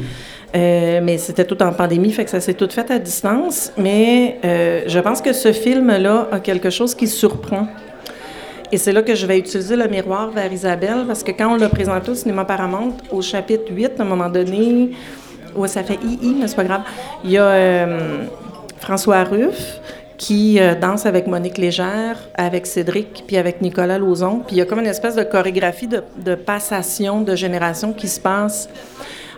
[0.57, 3.73] Euh, mais c'était tout en pandémie, fait que ça s'est tout fait à distance.
[3.77, 7.67] Mais euh, je pense que ce film-là a quelque chose qui surprend.
[8.75, 11.57] Et c'est là que je vais utiliser le miroir vers Isabelle, parce que quand on
[11.57, 14.93] l'a présenté au cinéma Paramount, au chapitre 8, à un moment donné,
[15.55, 16.81] où ça fait i mais c'est pas grave,
[17.23, 18.25] il y a euh,
[18.79, 19.79] François Ruff
[20.17, 24.39] qui euh, danse avec Monique Légère, avec Cédric, puis avec Nicolas Lauzon.
[24.47, 28.09] Puis il y a comme une espèce de chorégraphie de, de passation de génération qui
[28.09, 28.71] se passe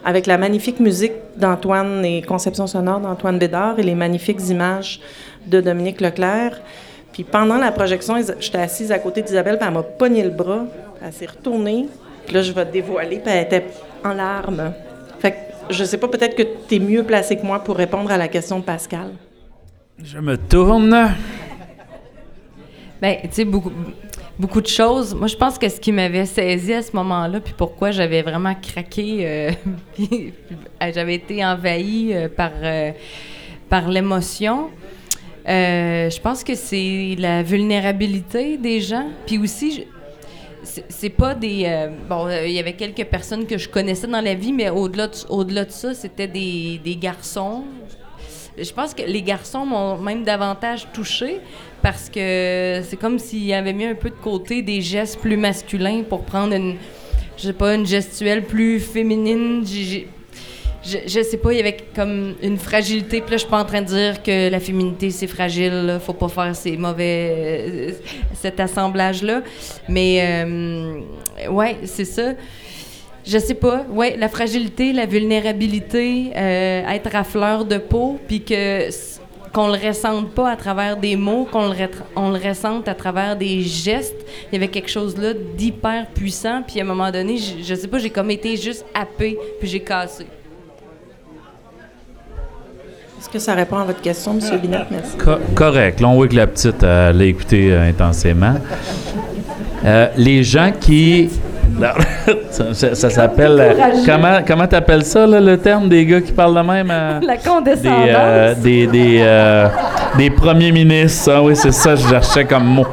[0.05, 5.01] avec la magnifique musique d'Antoine et conception sonore d'Antoine Bédard et les magnifiques images
[5.47, 6.61] de Dominique Leclerc.
[7.14, 10.64] Puis pendant la projection, j'étais assise à côté d'Isabelle, puis elle m'a pogné le bras,
[11.00, 11.86] elle s'est retournée,
[12.26, 13.66] puis là, je vais te dévoiler, puis elle était
[14.04, 14.72] en larmes.
[15.20, 15.36] Fait que
[15.70, 18.26] je sais pas, peut-être que tu es mieux placé que moi pour répondre à la
[18.26, 19.12] question de Pascal.
[20.02, 21.14] Je me tourne.
[23.00, 23.70] Ben, tu sais, beaucoup,
[24.36, 25.14] beaucoup de choses.
[25.14, 28.56] Moi, je pense que ce qui m'avait saisi à ce moment-là, puis pourquoi j'avais vraiment
[28.56, 29.52] craqué, euh,
[29.94, 30.32] puis
[30.92, 32.90] j'avais été envahie euh, par, euh,
[33.68, 34.70] par l'émotion,
[35.49, 39.09] euh, je pense que c'est la vulnérabilité des gens.
[39.26, 39.86] Puis aussi,
[40.62, 41.64] c'est pas des.
[41.66, 44.70] euh, bon, euh, il y avait quelques personnes que je connaissais dans la vie, mais
[44.70, 47.64] au-delà de, au-delà de ça, c'était des, des garçons.
[48.57, 51.40] Je pense que les garçons m'ont même davantage touché
[51.82, 56.03] parce que c'est comme s'ils avaient mis un peu de côté des gestes plus masculins
[56.09, 56.76] pour prendre une,
[57.36, 59.64] je sais pas, une gestuelle plus féminine.
[60.87, 63.20] Je, je sais pas, il y avait comme une fragilité.
[63.22, 65.87] Puis là, je suis pas en train de dire que la féminité, c'est fragile.
[65.87, 65.99] là.
[65.99, 67.35] Faut pas faire ces mauvais...
[67.68, 67.93] euh,
[68.35, 69.43] cet assemblage-là.
[69.89, 71.01] Mais, euh,
[71.49, 72.32] ouais, c'est ça.
[73.26, 73.87] Je sais pas.
[73.91, 78.91] Ouais, la fragilité, la vulnérabilité, euh, être à fleur de peau, puis que
[79.55, 84.26] qu'on le ressente pas à travers des mots, qu'on le ressente à travers des gestes.
[84.51, 86.62] Il y avait quelque chose là d'hyper puissant.
[86.66, 89.68] Puis à un moment donné, je, je sais pas, j'ai comme été juste happée, puis
[89.68, 90.26] j'ai cassé.
[93.25, 94.59] Est-ce que ça répond à votre question, M.
[94.61, 94.85] Binette?
[94.91, 95.16] Merci.
[95.16, 95.99] Co- correct.
[95.99, 98.57] Là, on voit que la petite euh, l'a écouté euh, intensément.
[99.83, 101.31] Euh, les gens qui.
[102.51, 103.57] ça ça- ça s'appelle.
[103.59, 103.72] euh,
[104.05, 106.89] comment comment t'appelles ça, là, le terme des gars qui parlent de même?
[107.27, 108.59] La des, condescendance.
[108.59, 109.66] des, des,
[110.18, 111.33] des premiers ministres.
[111.35, 112.87] Ah oui, c'est ça, que je cherchais comme mot.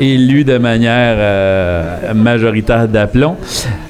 [0.00, 3.36] Élus de manière euh, majoritaire d'aplomb.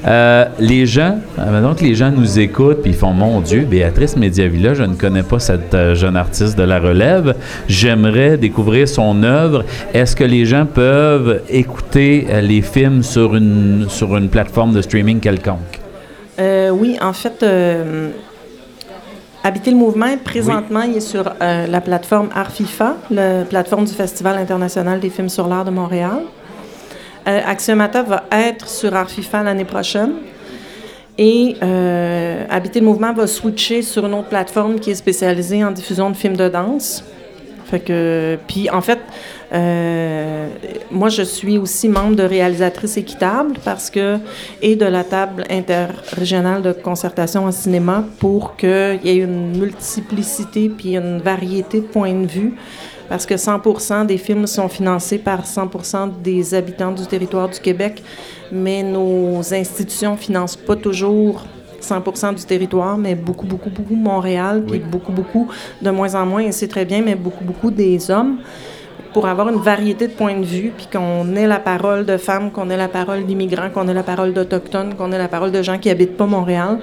[0.06, 4.74] Euh, les gens, euh, donc les gens nous écoutent puis font Mon Dieu, Béatrice Mediavilla,
[4.74, 7.34] je ne connais pas cette jeune artiste de la relève.
[7.68, 9.64] J'aimerais découvrir son œuvre.
[9.92, 15.20] Est-ce que les gens peuvent écouter les films sur une, sur une plateforme de streaming
[15.20, 15.80] quelconque?
[16.38, 17.44] Oui, en fait,
[19.46, 24.38] Habiter le mouvement, présentement, il est sur euh, la plateforme Arfifa, la plateforme du Festival
[24.38, 26.22] international des films sur l'art de Montréal.
[27.28, 30.12] Euh, Axiomata va être sur Arfifa l'année prochaine.
[31.18, 35.72] Et euh, Habiter le mouvement va switcher sur une autre plateforme qui est spécialisée en
[35.72, 37.04] diffusion de films de danse.
[37.66, 39.00] Fait que, puis en fait,
[39.54, 40.48] euh,
[40.90, 44.18] moi je suis aussi membre de Réalisatrice Équitable parce que
[44.60, 50.68] et de la table interrégionale de concertation en cinéma pour qu'il y ait une multiplicité
[50.68, 52.54] puis une variété de points de vue.
[53.08, 58.02] Parce que 100% des films sont financés par 100% des habitants du territoire du Québec,
[58.50, 61.44] mais nos institutions financent pas toujours
[61.82, 65.48] 100% du territoire, mais beaucoup, beaucoup, beaucoup Montréal, puis beaucoup, beaucoup,
[65.82, 68.38] de moins en moins, et c'est très bien, mais beaucoup, beaucoup des hommes,
[69.14, 72.50] pour avoir une variété de points de vue, puis qu'on ait la parole de femmes,
[72.50, 75.62] qu'on ait la parole d'immigrants, qu'on ait la parole d'Autochtones, qu'on ait la parole de
[75.62, 76.80] gens qui habitent pas Montréal.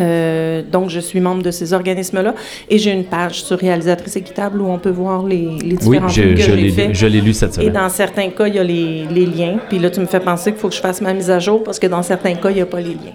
[0.00, 2.34] Euh, donc, je suis membre de ces organismes-là
[2.68, 6.08] et j'ai une page sur Réalisatrice Équitable où on peut voir les, les Oui, différents
[6.08, 6.94] je, films que je j'ai faits.
[6.94, 7.72] je l'ai lu cette Et semaine.
[7.74, 9.58] dans certains cas, il y a les, les liens.
[9.68, 11.62] Puis là, tu me fais penser qu'il faut que je fasse ma mise à jour
[11.62, 13.14] parce que dans certains cas, il n'y a pas les liens.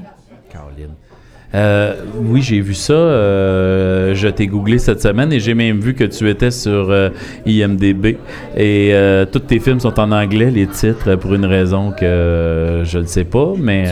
[1.55, 2.93] Euh, oui, j'ai vu ça.
[2.93, 7.09] euh, je t'ai googlé cette semaine et j'ai même vu que tu étais sur euh,
[7.45, 8.17] IMDB.
[8.55, 12.99] Et euh, tous tes films sont en anglais, les titres, pour une raison que je
[12.99, 13.53] ne sais pas.
[13.57, 13.85] Mais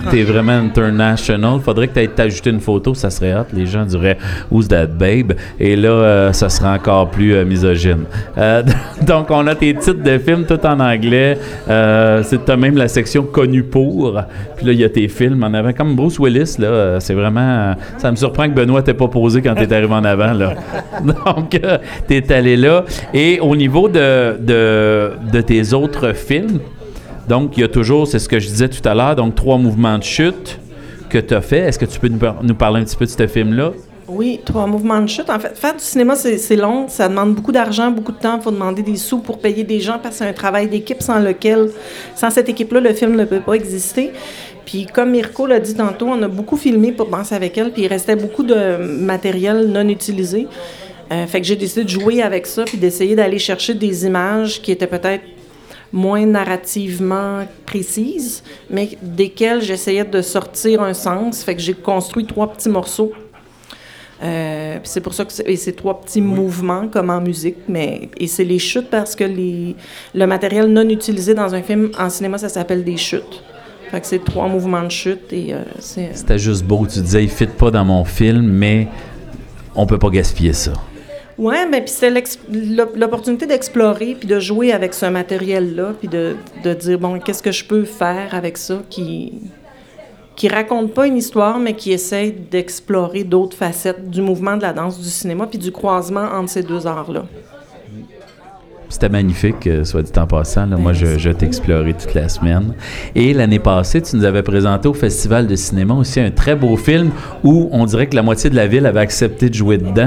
[0.00, 1.60] Tu t'es vraiment international.
[1.60, 3.46] Faudrait que tu t'ajouté une photo, ça serait hot.
[3.52, 4.18] Les gens diraient
[4.50, 5.32] Who's that babe?
[5.60, 8.04] Et là, ça serait encore plus misogyne.
[9.06, 11.38] Donc, on a tes titres de films tout en anglais.
[11.68, 14.20] Euh, c'est même la section connue pour.
[14.56, 15.72] Puis là, il y a tes films en avant.
[15.72, 17.74] Comme Bruce Willis, là, c'est vraiment.
[17.98, 20.54] Ça me surprend que Benoît t'ait pas posé quand t'es arrivé en avant, là.
[21.04, 22.84] Donc, euh, t'es allé là.
[23.12, 26.58] Et au niveau de, de, de tes autres films,
[27.28, 29.56] donc, il y a toujours, c'est ce que je disais tout à l'heure, donc trois
[29.56, 30.58] mouvements de chute
[31.08, 31.60] que tu as fait.
[31.60, 33.70] Est-ce que tu peux nous, par- nous parler un petit peu de ce film-là?
[34.06, 35.30] Oui, trois mouvements de chute.
[35.30, 36.84] En fait, faire du cinéma, c'est c'est long.
[36.88, 38.36] Ça demande beaucoup d'argent, beaucoup de temps.
[38.38, 41.00] Il faut demander des sous pour payer des gens parce que c'est un travail d'équipe
[41.00, 41.70] sans lequel,
[42.14, 44.12] sans cette équipe-là, le film ne peut pas exister.
[44.64, 47.82] Puis comme Mirko l'a dit tantôt, on a beaucoup filmé pour danser avec elle, puis
[47.82, 50.46] il restait beaucoup de matériel non utilisé.
[51.12, 54.62] Euh, fait que j'ai décidé de jouer avec ça, puis d'essayer d'aller chercher des images
[54.62, 55.24] qui étaient peut-être
[55.92, 61.44] moins narrativement précises, mais desquelles j'essayais de sortir un sens.
[61.44, 63.12] Fait que j'ai construit trois petits morceaux.
[64.22, 68.26] Euh, puis c'est pour ça que c'est, trois petits mouvements comme en musique, mais et
[68.26, 69.76] c'est les chutes parce que les,
[70.14, 73.42] le matériel non utilisé dans un film en cinéma ça s'appelle des chutes.
[73.90, 76.86] Fait que c'est trois mouvements de chute et euh, c'est C'était juste beau.
[76.86, 78.88] Tu disais, il ne fit pas dans mon film, mais
[79.74, 80.72] on peut pas gaspiller ça.
[81.36, 82.12] Ouais, mais puis c'est
[82.96, 87.50] l'opportunité d'explorer puis de jouer avec ce matériel-là puis de, de dire bon qu'est-ce que
[87.50, 89.32] je peux faire avec ça qui
[90.36, 94.72] qui raconte pas une histoire mais qui essaye d'explorer d'autres facettes du mouvement de la
[94.72, 97.24] danse du cinéma puis du croisement entre ces deux arts-là.
[98.94, 100.66] C'était magnifique, euh, soit dit en passant.
[100.66, 100.76] là.
[100.76, 102.74] Moi, je, je t'ai exploré toute la semaine.
[103.16, 106.76] Et l'année passée, tu nous avais présenté au Festival de cinéma aussi un très beau
[106.76, 107.10] film
[107.42, 110.06] où on dirait que la moitié de la ville avait accepté de jouer dedans.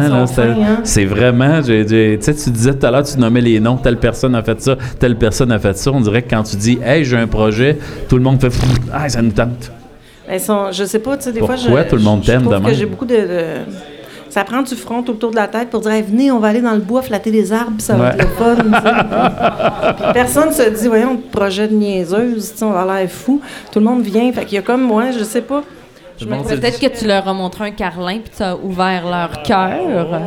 [0.53, 0.79] hein?
[0.85, 1.61] C'est vraiment...
[1.61, 1.85] Tu
[2.21, 3.75] sais, tu disais tout à l'heure, tu nommais les noms.
[3.75, 5.91] Telle personne a fait ça, telle personne a fait ça.
[5.91, 7.77] On dirait que quand tu dis «Hey, j'ai un projet»,
[8.07, 8.63] tout le monde fait Pfff,
[8.93, 9.69] «Ah, ça nous tente».
[10.39, 12.43] Sont, je sais pas, tu sais, des fois, je, Pourquoi tout le monde je t'aime
[12.43, 13.96] trouve que j'ai beaucoup de, de-
[14.29, 16.61] Ça prend du front autour de la tête pour dire Hey, venez, on va aller
[16.61, 18.15] dans le bois flatter des arbres, puis ça va Ouais.
[18.15, 20.11] être le fun.
[20.13, 23.41] personne se dit Voyons, projet de niaiseuse, on va l'air fou.
[23.71, 24.31] Tout le monde vient.
[24.31, 25.63] Fait qu'il y a comme moi, je sais pas.
[26.19, 29.43] Je me- Peut-être que tu leur as montré un carlin puis tu as ouvert leur
[29.43, 30.19] cœur.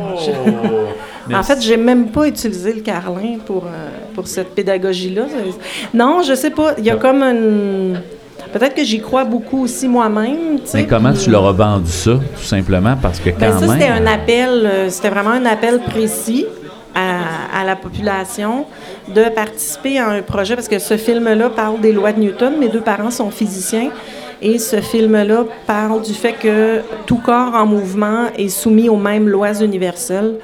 [1.33, 5.23] En fait, j'ai même pas utilisé le carlin pour, euh, pour cette pédagogie-là.
[5.93, 6.73] Non, je sais pas.
[6.77, 7.99] Il y a comme une.
[8.53, 10.59] Peut-être que j'y crois beaucoup aussi moi-même.
[10.73, 12.95] Mais comment puis- tu leur as vendu ça, tout simplement?
[13.01, 13.79] Parce que quand Ben, ça, même...
[13.79, 16.45] c'était un appel, euh, c'était vraiment un appel précis
[16.93, 18.65] à, à la population
[19.13, 22.53] de participer à un projet, parce que ce film-là parle des lois de Newton.
[22.59, 23.89] Mes deux parents sont physiciens.
[24.41, 29.29] Et ce film-là parle du fait que tout corps en mouvement est soumis aux mêmes
[29.29, 30.35] lois universelles.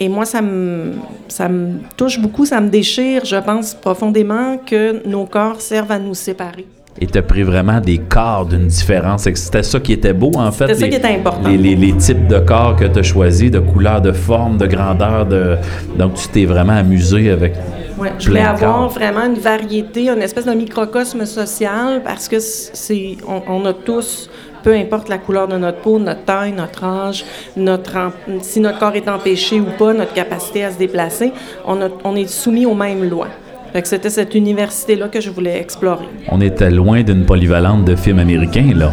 [0.00, 0.92] Et moi, ça me,
[1.28, 3.24] ça me touche beaucoup, ça me déchire.
[3.24, 6.66] Je pense profondément que nos corps servent à nous séparer.
[7.00, 9.24] Et tu as pris vraiment des corps d'une différence.
[9.24, 10.68] C'était ça qui était beau, en fait.
[10.68, 11.48] C'était ça qui était important.
[11.48, 14.66] Les, les- les types de corps que tu as choisis, de couleur, de forme, de
[14.66, 15.26] grandeur.
[15.26, 15.56] De...
[15.98, 17.54] Donc, tu t'es vraiment amusé avec.
[17.98, 23.16] Ouais, je voulais avoir vraiment une variété, une espèce de microcosme social parce que c'est,
[23.26, 24.28] on, on a tous,
[24.62, 27.24] peu importe la couleur de notre peau, notre taille, notre âge,
[27.56, 27.96] notre
[28.42, 31.32] si notre corps est empêché ou pas, notre capacité à se déplacer,
[31.66, 33.28] on, a- on est soumis aux mêmes lois.
[33.72, 36.06] Fait que c'était cette université-là que je voulais explorer.
[36.30, 38.92] On était loin d'une polyvalente de films américains, là.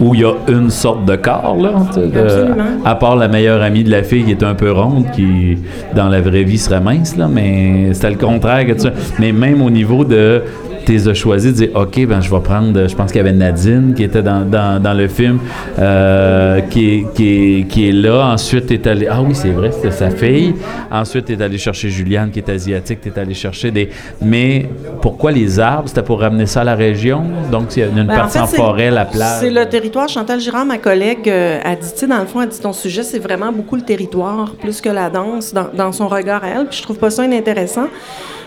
[0.00, 1.70] Où il y a une sorte de corps, là.
[1.96, 2.64] de- Absolument.
[2.84, 5.58] à part la meilleure amie de la fille qui est un peu ronde, qui,
[5.94, 7.28] dans la vraie vie, serait mince, là.
[7.28, 8.88] Mais c'était le contraire que tu.
[9.20, 10.42] Mais même au niveau de.
[10.86, 12.86] Tu as choisi de dire, OK, ben, je vais prendre.
[12.86, 15.38] Je pense qu'il y avait Nadine qui était dans, dans, dans le film,
[15.78, 18.26] euh, qui, est, qui, qui est là.
[18.32, 19.06] Ensuite, tu es allé.
[19.10, 20.54] Ah oui, c'est vrai, c'était sa fille.
[20.90, 23.00] Ensuite, tu es allé chercher Juliane, qui est asiatique.
[23.00, 23.88] Tu es allé chercher des.
[24.20, 24.68] Mais
[25.00, 27.22] pourquoi les arbres C'était pour ramener ça à la région?
[27.50, 29.40] Donc, il y a une Ben, en partie fait, en forêt, la plage.
[29.40, 30.08] C'est le territoire.
[30.08, 33.02] Chantal Girard, ma collègue, euh, a dit, tu dans le fond, elle dit ton sujet,
[33.02, 36.66] c'est vraiment beaucoup le territoire, plus que la danse, dans, dans son regard à elle.
[36.66, 37.86] Puis je trouve pas ça inintéressant.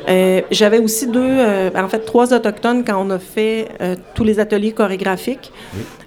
[0.09, 4.23] Euh, J'avais aussi deux, euh, en fait, trois autochtones quand on a fait euh, tous
[4.23, 5.51] les ateliers chorégraphiques.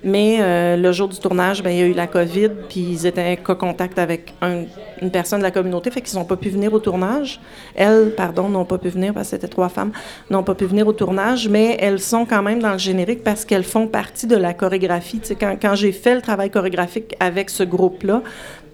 [0.02, 0.38] Mais
[0.78, 3.54] le jour du tournage, ben, il y a eu la COVID, puis ils étaient en
[3.54, 4.62] contact avec un-
[5.02, 7.38] une personne de la communauté, fait qu'ils n'ont pas pu venir au tournage.
[7.74, 9.92] Elles, pardon, n'ont pas pu venir, parce que c'était trois femmes,
[10.30, 13.44] n'ont pas pu venir au tournage, mais elles sont quand même dans le générique parce
[13.44, 15.20] qu'elles font partie de la chorégraphie.
[15.60, 18.22] Quand j'ai fait le travail chorégraphique avec ce groupe-là,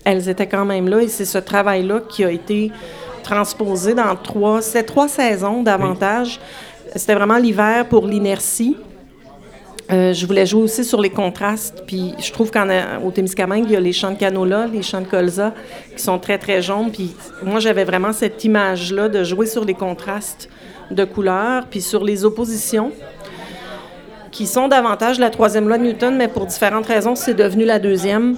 [0.06, 2.70] elles étaient quand même là, et c'est ce travail-là qui a été
[3.24, 6.38] transposé dans trois, c'est trois saisons davantage.
[6.94, 8.76] C'était vraiment l'hiver pour l'inertie.
[9.90, 11.82] Euh, je voulais jouer aussi sur les contrastes.
[11.88, 15.08] Puis je trouve qu'au Témiscamingue, il y a les champs de canola, les champs de
[15.08, 15.52] colza,
[15.96, 16.92] qui sont très, très jaunes.
[16.92, 20.48] Puis moi, j'avais vraiment cette image-là de jouer sur les contrastes
[20.92, 22.92] de couleurs, puis sur les oppositions,
[24.30, 27.80] qui sont davantage la troisième loi de Newton, mais pour différentes raisons, c'est devenu la
[27.80, 28.36] deuxième.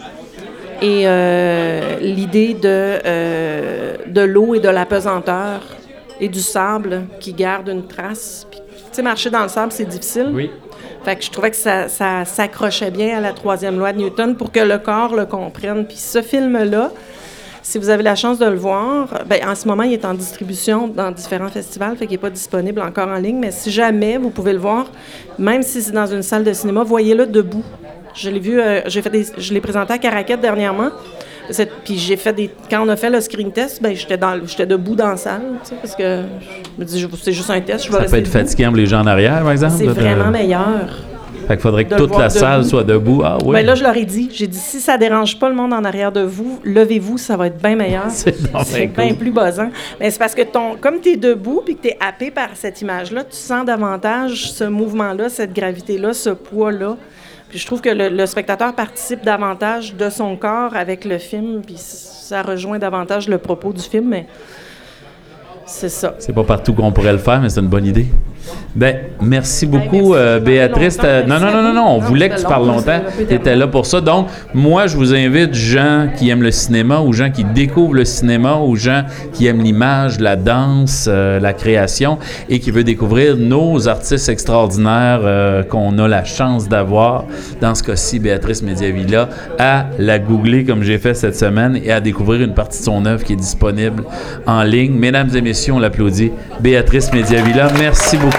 [0.81, 5.61] Et euh, l'idée de, euh, de l'eau et de la pesanteur
[6.21, 8.47] et du sable qui garde une trace.
[8.51, 8.59] Tu
[8.93, 10.31] sais, marcher dans le sable, c'est difficile.
[10.33, 10.51] Oui.
[11.05, 14.37] Fait que je trouvais que ça, ça s'accrochait bien à la troisième loi de Newton
[14.37, 15.87] pour que le corps le comprenne.
[15.87, 16.91] Puis ce film-là,
[17.63, 20.15] si vous avez la chance de le voir, ben, en ce moment, il est en
[20.15, 24.17] distribution dans différents festivals, fait qu'il n'est pas disponible encore en ligne, mais si jamais
[24.17, 24.87] vous pouvez le voir,
[25.39, 27.65] même si c'est dans une salle de cinéma, voyez-le debout.
[28.15, 30.91] Je l'ai vu, euh, j'ai fait des, je l'ai présenté à Caraquette dernièrement.
[31.85, 32.51] Puis j'ai fait des.
[32.71, 35.43] Quand on a fait le screen test, ben j'étais dans, j'étais debout dans la salle,
[35.81, 36.23] parce que
[36.77, 38.31] je me dis, c'est juste un test, je vais Ça peut être debout.
[38.31, 39.75] fatigant pour les gens en arrière, par exemple.
[39.79, 40.89] C'est vraiment meilleur.
[41.49, 43.23] Fait qu'il faudrait que toute la salle soit debout.
[43.25, 43.55] Ah oui.
[43.55, 45.83] Ben là, je leur ai dit, j'ai dit, si ça dérange pas le monde en
[45.83, 48.05] arrière de vous, levez-vous, ça va être bien meilleur.
[48.11, 49.17] C'est bien bien cool.
[49.17, 49.71] plus buzzant.
[49.99, 52.51] Mais c'est parce que ton, comme tu es debout puis que tu es happé par
[52.53, 56.99] cette image-là, tu sens davantage ce mouvement-là, cette gravité-là, ce poids-là.
[57.49, 61.63] Puis je trouve que le, le spectateur participe davantage de son corps avec le film,
[61.65, 64.27] puis ça rejoint davantage le propos du film, mais
[65.65, 66.15] c'est ça.
[66.19, 68.07] C'est pas partout qu'on pourrait le faire, mais c'est une bonne idée.
[68.75, 70.13] Ben, merci beaucoup, merci.
[70.15, 70.99] euh, Béatrice.
[71.27, 73.87] Non, non, non, non, non, on voulait que tu parles longtemps, Tu étais là pour
[73.87, 74.01] ça.
[74.01, 78.05] Donc, moi, je vous invite, gens qui aiment le cinéma ou gens qui découvrent le
[78.05, 82.19] cinéma ou gens qui aiment l'image, la danse, euh, la création
[82.49, 87.25] et qui veulent découvrir nos artistes extraordinaires euh, qu'on a la chance d'avoir,
[87.61, 89.29] dans ce cas-ci, Béatrice Mediavilla,
[89.59, 93.05] à la googler comme j'ai fait cette semaine et à découvrir une partie de son
[93.07, 94.05] œuvre qui est disponible
[94.47, 94.93] en ligne.
[94.95, 96.31] Mesdames et messieurs, on l'applaudit.
[96.61, 98.38] Béatrice Mediavilla, merci beaucoup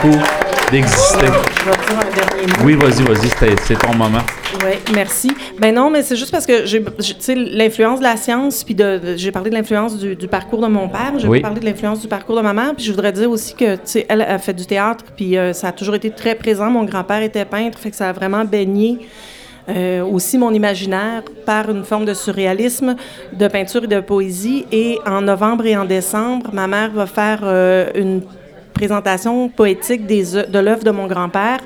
[0.71, 1.25] d'exister.
[1.25, 2.65] Je vais dire un dernier mot.
[2.65, 4.19] Oui, vas-y, vas-y, c'est ton moment.
[4.65, 5.31] Oui, merci.
[5.59, 8.75] Ben non, mais c'est juste parce que j'ai, tu sais, l'influence de la science, puis
[8.75, 11.41] de, de- j'ai parlé de l'influence du, du parcours de mon père, j'ai Oui.
[11.41, 13.81] parlé de l'influence du parcours de ma mère, puis je voudrais dire aussi que, tu
[13.85, 16.69] sais, elle a fait du théâtre, puis euh, ça a toujours été très présent.
[16.69, 18.99] Mon grand-père était peintre, fait que ça a vraiment baigné
[19.69, 22.95] euh, aussi mon imaginaire par une forme de surréalisme,
[23.33, 24.65] de peinture et de poésie.
[24.71, 28.21] Et en novembre et en décembre, ma mère va faire euh, une
[28.79, 31.59] présentation poétique des, de l'œuvre de mon grand-père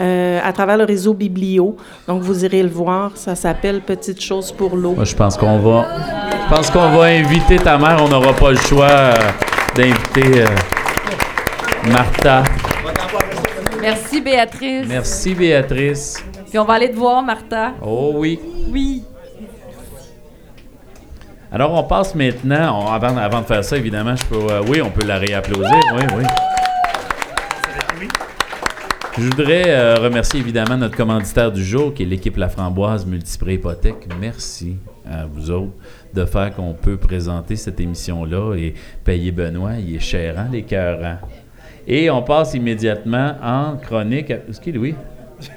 [0.00, 1.76] euh, à travers le réseau Biblio.
[2.08, 3.12] Donc, vous irez le voir.
[3.14, 4.94] Ça s'appelle Petite chose pour l'eau.
[4.96, 5.86] Moi, je pense qu'on va,
[6.42, 7.98] je pense qu'on va inviter ta mère.
[8.00, 9.14] On n'aura pas le choix euh,
[9.76, 10.46] d'inviter euh,
[11.92, 12.42] Martha.
[13.80, 14.86] Merci, Béatrice.
[14.88, 16.24] Merci, Béatrice.
[16.50, 17.74] Puis on va aller te voir, Martha.
[17.80, 18.40] Oh oui.
[18.72, 19.04] Oui.
[21.52, 24.82] Alors, on passe maintenant, on- avant, avant de faire ça, évidemment, je peux, euh, oui,
[24.82, 26.24] on peut la réapplaudir, oui, oui.
[29.18, 33.54] Je voudrais euh, remercier évidemment notre commanditaire du jour, qui est l'équipe La Framboise Multipré
[33.54, 34.06] Hypothèque.
[34.20, 34.76] Merci
[35.10, 35.72] à vous autres
[36.12, 39.72] de faire qu'on peut présenter cette émission-là et payer Benoît.
[39.78, 40.98] Il est cher, les cœurs.
[41.02, 41.18] hein?
[41.86, 44.30] Et on passe immédiatement en chronique.
[44.30, 44.94] Est-ce qu'il est Louis?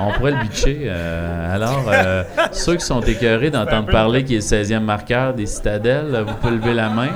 [0.00, 0.82] On pourrait le bitcher.
[0.84, 2.22] euh, alors, euh,
[2.52, 6.52] ceux qui sont écœurés d'entendre parler qu'il est le 16e marqueur des citadelles, vous pouvez
[6.56, 7.08] lever la main.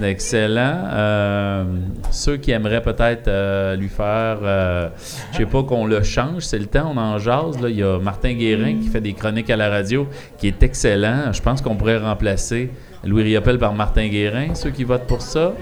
[0.00, 0.84] Excellent.
[0.92, 1.64] Euh,
[2.10, 4.88] ceux qui aimeraient peut-être euh, lui faire, euh,
[5.32, 7.60] je sais pas, qu'on le change, c'est le temps, on en jase.
[7.60, 7.68] Là.
[7.68, 11.32] Il y a Martin Guérin qui fait des chroniques à la radio, qui est excellent.
[11.32, 12.70] Je pense qu'on pourrait remplacer
[13.04, 15.52] Louis Riopel par Martin Guérin, ceux qui votent pour ça?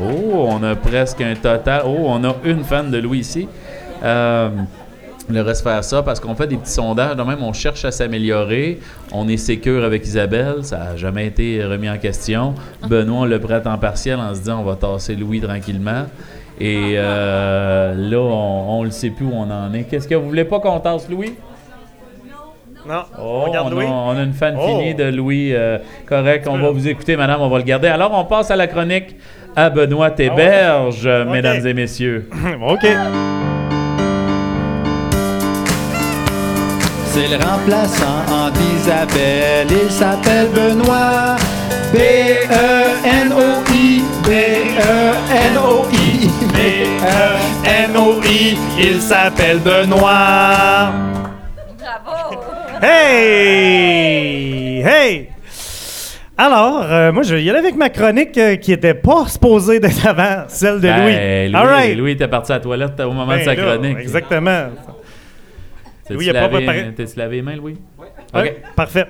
[0.00, 1.82] Oh, on a presque un total.
[1.86, 3.48] Oh, on a une fan de Louis ici.
[5.30, 7.14] Le reste faire ça parce qu'on fait des petits sondages.
[7.14, 8.78] De même, on cherche à s'améliorer.
[9.12, 10.56] On est sécure avec Isabelle.
[10.64, 12.54] Ça n'a jamais été remis en question.
[12.88, 16.06] Benoît, on le prête en partiel en se disant on va tasser Louis tranquillement.
[16.60, 19.84] Et euh, là, on ne le sait plus où on en est.
[19.84, 21.34] Qu'est-ce que vous voulez pas qu'on tasse Louis?
[22.88, 23.84] Non, Oh, on a, Louis.
[23.86, 24.66] on a une fan Oh.
[24.66, 25.50] finie de Louis.
[25.54, 25.76] euh,
[26.06, 27.88] correct, on va vous écouter, madame, on va le garder.
[27.88, 29.14] Alors, on passe à la chronique
[29.54, 32.30] à Benoît Théberge, mesdames et messieurs.
[32.66, 32.86] OK.
[37.20, 39.66] C'est le remplaçant en d'Isabelle.
[39.68, 41.34] Il s'appelle Benoît.
[41.92, 44.02] E B-E-N-O-I.
[44.22, 46.30] B-E-N-O-I.
[46.54, 50.92] B-E-N-O-I, il s'appelle Benoît.
[51.76, 52.36] Bravo!
[52.80, 54.80] Hey!
[54.86, 55.30] Hey!
[56.36, 59.80] Alors, euh, moi, je vais y aller avec ma chronique euh, qui était pas supposée
[59.80, 61.14] d'être avant celle de Louis.
[61.14, 61.98] Ben, Louis, All right.
[61.98, 63.98] Louis était parti à la toilette au moment Ben de sa là, chronique.
[63.98, 64.66] Exactement.
[66.14, 66.94] Louis a pas lavé- préparé.
[66.96, 67.76] T'as-tu lavé les mains, Louis?
[68.34, 69.06] Ouais, parfait.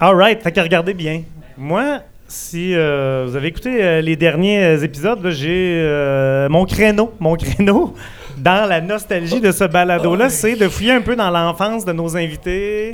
[0.00, 0.42] All right.
[0.42, 1.22] Fait que regardez bien.
[1.56, 7.12] Moi, si euh, vous avez écouté euh, les derniers euh, épisodes, j'ai euh, mon créneau,
[7.18, 7.94] mon créneau
[8.38, 12.16] dans la nostalgie de ce balado-là, c'est de fouiller un peu dans l'enfance de nos
[12.16, 12.92] invités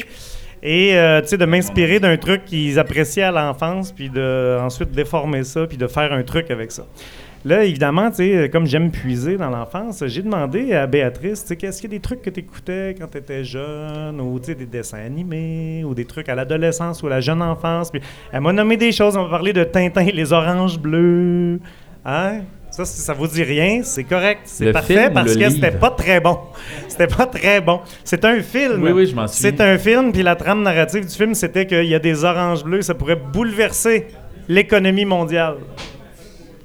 [0.63, 4.93] et euh, tu sais, de m'inspirer d'un truc qu'ils appréciaient à l'enfance, puis de ensuite
[4.93, 6.85] déformer ça, puis de faire un truc avec ça.
[7.47, 8.11] Là, évidemment,
[8.51, 11.99] comme j'aime puiser dans l'enfance, j'ai demandé à Béatrice, tu sais, qu'est-ce qu'il y a
[11.99, 16.07] des trucs que tu écoutais quand tu étais jeune, ou des dessins animés, ou des
[16.07, 17.91] trucs à l'adolescence ou à la jeune enfance.
[17.91, 18.01] Puis
[18.33, 21.61] elle m'a nommé des choses, on m'a parlé de Tintin, les oranges bleus.
[22.07, 22.41] Hein?
[22.71, 24.41] Ça, si ça vous dit rien, c'est correct.
[24.47, 26.39] C'est parfait film parce que c'était pas très bon.
[26.89, 27.81] C'était pas très bon.
[28.05, 28.83] C'est un film.
[28.83, 29.51] Oui, oui, je m'en souviens.
[29.51, 32.65] C'est un film, puis la trame narrative du film, c'était qu'il y a des oranges
[32.65, 34.07] bleues, ça pourrait bouleverser
[34.49, 35.57] l'économie mondiale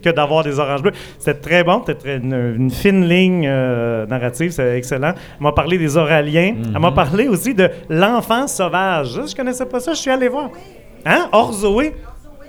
[0.01, 0.93] que d'avoir des oranges bleues.
[1.17, 5.13] C'était très bon, c'était très- une, une fine ligne euh, narrative, c'est excellent.
[5.15, 6.55] Elle m'a parlé des Oraliens.
[6.63, 6.79] Elle Mhm.
[6.79, 9.19] m'a parlé aussi de l'enfant sauvage.
[9.29, 10.49] Je connaissais pas ça, je suis allé voir.
[11.05, 11.27] Hein?
[11.31, 11.93] Hors Zoé.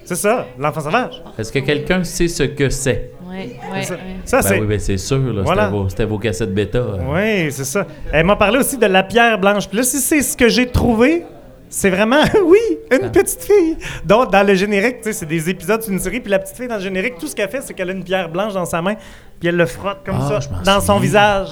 [0.05, 1.23] C'est ça, l'enfant sauvage.
[1.39, 3.13] Est-ce que quelqu'un sait ce que c'est?
[3.31, 3.95] Oui, oui, ça.
[3.95, 4.13] oui.
[4.25, 4.61] Ça, Ben c'est.
[4.61, 5.67] oui, ben c'est sûr, là, Voilà.
[5.67, 6.79] c'était, vos, c'était vos cassettes bêta.
[6.79, 6.97] euh.
[7.09, 7.87] Oui, c'est ça.
[8.13, 9.69] Elle m'a parlé aussi de la pierre blanche.
[9.69, 11.23] Puis là, si c'est ce que j'ai trouvé,
[11.71, 12.59] c'est vraiment, oui,
[12.91, 13.09] une Ah.
[13.09, 13.79] petite fille.
[14.05, 16.21] Donc, dans le générique, tu sais, c'est des épisodes d'une série.
[16.21, 18.05] Puis la petite fille, dans le générique, tout ce qu'elle fait, c'est qu'elle a une
[18.05, 18.95] pierre blanche dans sa main.
[19.39, 21.49] Puis elle le frotte comme Ah, ça dans son visage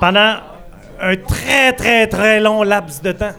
[0.00, 0.36] pendant
[1.00, 3.32] un très, très, très long laps de temps.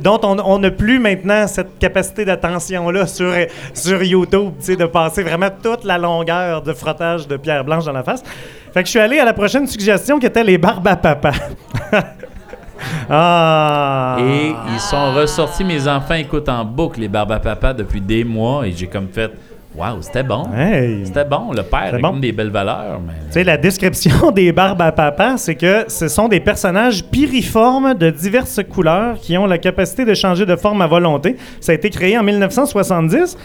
[0.00, 3.32] dont on on n'a plus maintenant cette capacité d'attention-là sur,
[3.74, 7.84] sur YouTube, tu sais, de passer vraiment toute la longueur de frottage de pierre blanche
[7.84, 8.22] dans la face.
[8.72, 11.32] Fait que je suis allé à la prochaine suggestion qui était les barbes à papa.
[13.10, 14.16] ah!
[14.20, 18.24] Et ils sont ressortis, mes enfants écoutent en boucle les Barbes à Papa depuis des
[18.24, 19.30] mois et j'ai comme fait
[19.76, 20.44] Waouh, c'était bon.
[20.56, 21.04] Hey.
[21.04, 22.10] C'était bon, le père a bon.
[22.10, 23.00] comme des belles valeurs.
[23.04, 23.14] Mais...
[23.26, 27.94] Tu sais, la description des barbes à papa, c'est que ce sont des personnages piriformes
[27.94, 31.36] de diverses couleurs qui ont la capacité de changer de forme à volonté.
[31.60, 33.36] Ça a été créé en 1970.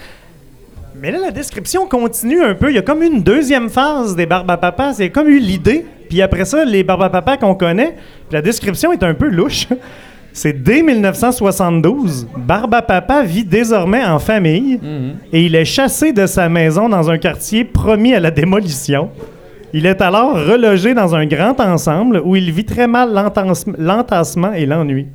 [1.02, 2.70] Mais là, la description continue un peu.
[2.70, 4.94] Il y a comme une deuxième phase des barbes à papa.
[4.94, 5.86] C'est comme eu l'idée.
[6.10, 7.96] Puis après ça, les barbes à papa qu'on connaît,
[8.32, 9.68] la description est un peu louche.
[10.32, 14.80] C'est dès 1972, Barbe à Papa vit désormais en famille
[15.34, 19.10] et il est chassé de sa maison dans un quartier promis à la démolition.
[19.74, 24.54] Il est alors relogé dans un grand ensemble où il vit très mal l'entasse- l'entassement
[24.54, 25.08] et l'ennui.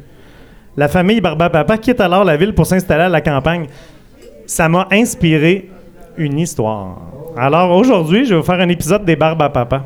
[0.76, 3.66] La famille Barbe à Papa quitte alors la ville pour s'installer à la campagne.
[4.46, 5.70] Ça m'a inspiré
[6.18, 6.98] une histoire.
[7.36, 9.84] Alors aujourd'hui, je vais vous faire un épisode des Barbes à Papa.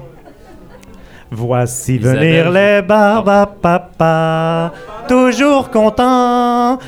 [1.31, 4.73] Voici venir les barbes à papa,
[5.07, 6.79] toujours contents.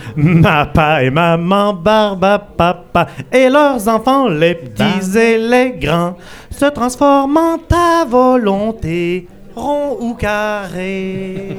[0.43, 6.17] Papa et maman barbe à papa, et leurs enfants, les petits et les grands,
[6.51, 11.57] se transforment en ta volonté, rond ou carré.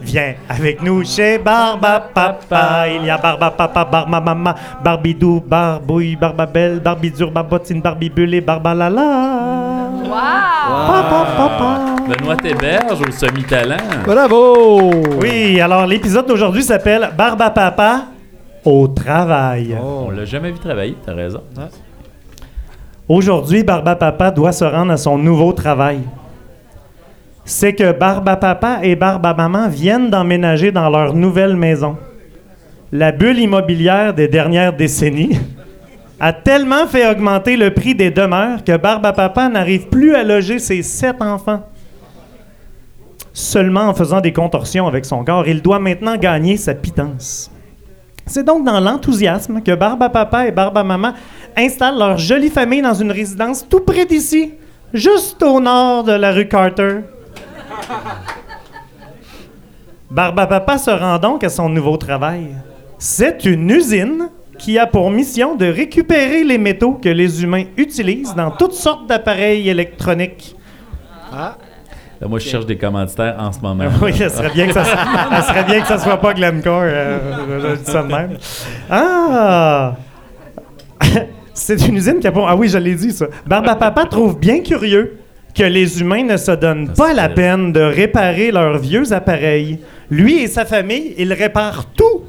[0.00, 2.88] Viens avec nous chez Barbe à Papa.
[2.88, 8.40] Il y a Barbe à Papa, à Maman, Barbidou, Barbouille, Barbabelle, Barbidure, Barbotine, Barbibule et
[8.40, 9.90] Barbalala.
[12.08, 13.76] Benoît Héberge au semi-talent.
[14.06, 14.90] Bravo!
[15.20, 18.04] Oui, alors l'épisode d'aujourd'hui s'appelle Barbe à papa
[18.64, 19.76] au travail.
[19.78, 21.42] On l'a jamais vu travailler, t'as raison.
[23.08, 26.00] Aujourd'hui, Barbe à papa doit se rendre à son nouveau travail.
[27.50, 31.96] C'est que Barbe à papa et Barbe à maman viennent d'emménager dans leur nouvelle maison.
[32.92, 35.40] La bulle immobilière des dernières décennies
[36.20, 40.24] a tellement fait augmenter le prix des demeures que Barbe à papa n'arrive plus à
[40.24, 41.66] loger ses sept enfants.
[43.32, 47.50] Seulement en faisant des contorsions avec son corps, il doit maintenant gagner sa pitance.
[48.26, 51.14] C'est donc dans l'enthousiasme que Barbe à papa et Barbe à maman
[51.56, 54.52] installent leur jolie famille dans une résidence tout près d'ici,
[54.92, 56.98] juste au nord de la rue Carter.
[60.10, 62.48] Barbe à papa se rend donc à son nouveau travail.
[62.98, 68.34] C'est une usine qui a pour mission de récupérer les métaux que les humains utilisent
[68.34, 70.56] dans toutes sortes d'appareils électroniques.
[71.32, 71.56] Là,
[72.26, 73.84] moi, je cherche des commanditaires en ce moment.
[74.02, 74.84] Oui, ça serait bien que ça,
[75.30, 76.82] ça serait bien que ça soit pas Glencore.
[76.82, 78.36] euh, je dis ça de même.
[78.90, 79.94] Ah!
[81.54, 82.48] C'est une usine qui a pour...
[82.48, 83.26] Ah oui, je l'ai dit, ça.
[83.46, 85.18] Barbe à Papa trouve bien curieux
[85.58, 89.80] que les humains ne se donnent pas la peine de réparer leurs vieux appareils.
[90.08, 92.26] Lui et sa famille, ils réparent tout.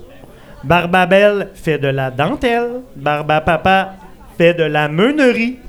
[0.64, 2.82] Barbabelle fait de la dentelle.
[2.96, 3.94] Barbe à Papa
[4.36, 5.60] fait de la meunerie.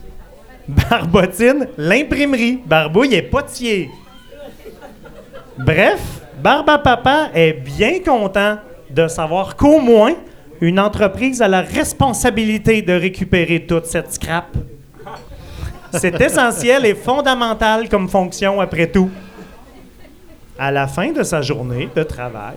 [0.68, 2.60] Barbotine, l'imprimerie.
[2.64, 3.90] Barbouille est potier.
[5.58, 6.00] Bref,
[6.42, 8.56] Barbe à Papa est bien content
[8.88, 10.14] de savoir qu'au moins,
[10.62, 14.56] une entreprise a la responsabilité de récupérer toute cette scrap.
[15.92, 19.10] C'est essentiel et fondamental comme fonction après tout.
[20.58, 22.56] À la fin de sa journée de travail,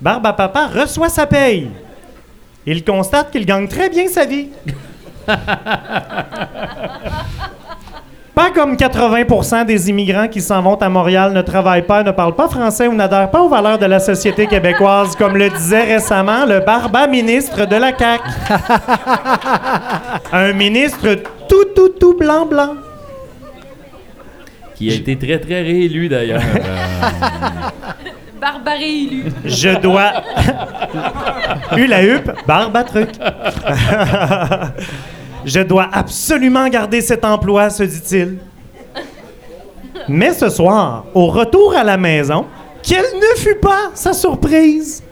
[0.00, 1.70] Barbe Papa reçoit sa paye.
[2.66, 4.48] Il constate qu'il gagne très bien sa vie.
[8.40, 12.34] Pas comme 80% des immigrants qui s'en vont à Montréal ne travaillent pas, ne parlent
[12.34, 16.46] pas français ou n'adhèrent pas aux valeurs de la société québécoise, comme le disait récemment
[16.46, 18.22] le barba ministre de la CAQ.
[20.32, 21.16] Un ministre
[21.50, 22.76] tout, tout, tout blanc, blanc.
[24.74, 26.40] Qui a été très, très réélu d'ailleurs.
[28.40, 29.24] Barbaré élu.
[29.44, 30.12] Je dois.
[31.76, 33.10] Eu la huppe, barbe à truc.
[35.44, 38.38] Je dois absolument garder cet emploi, se dit-il.
[40.08, 42.46] Mais ce soir, au retour à la maison,
[42.82, 45.02] quelle ne fut pas sa surprise?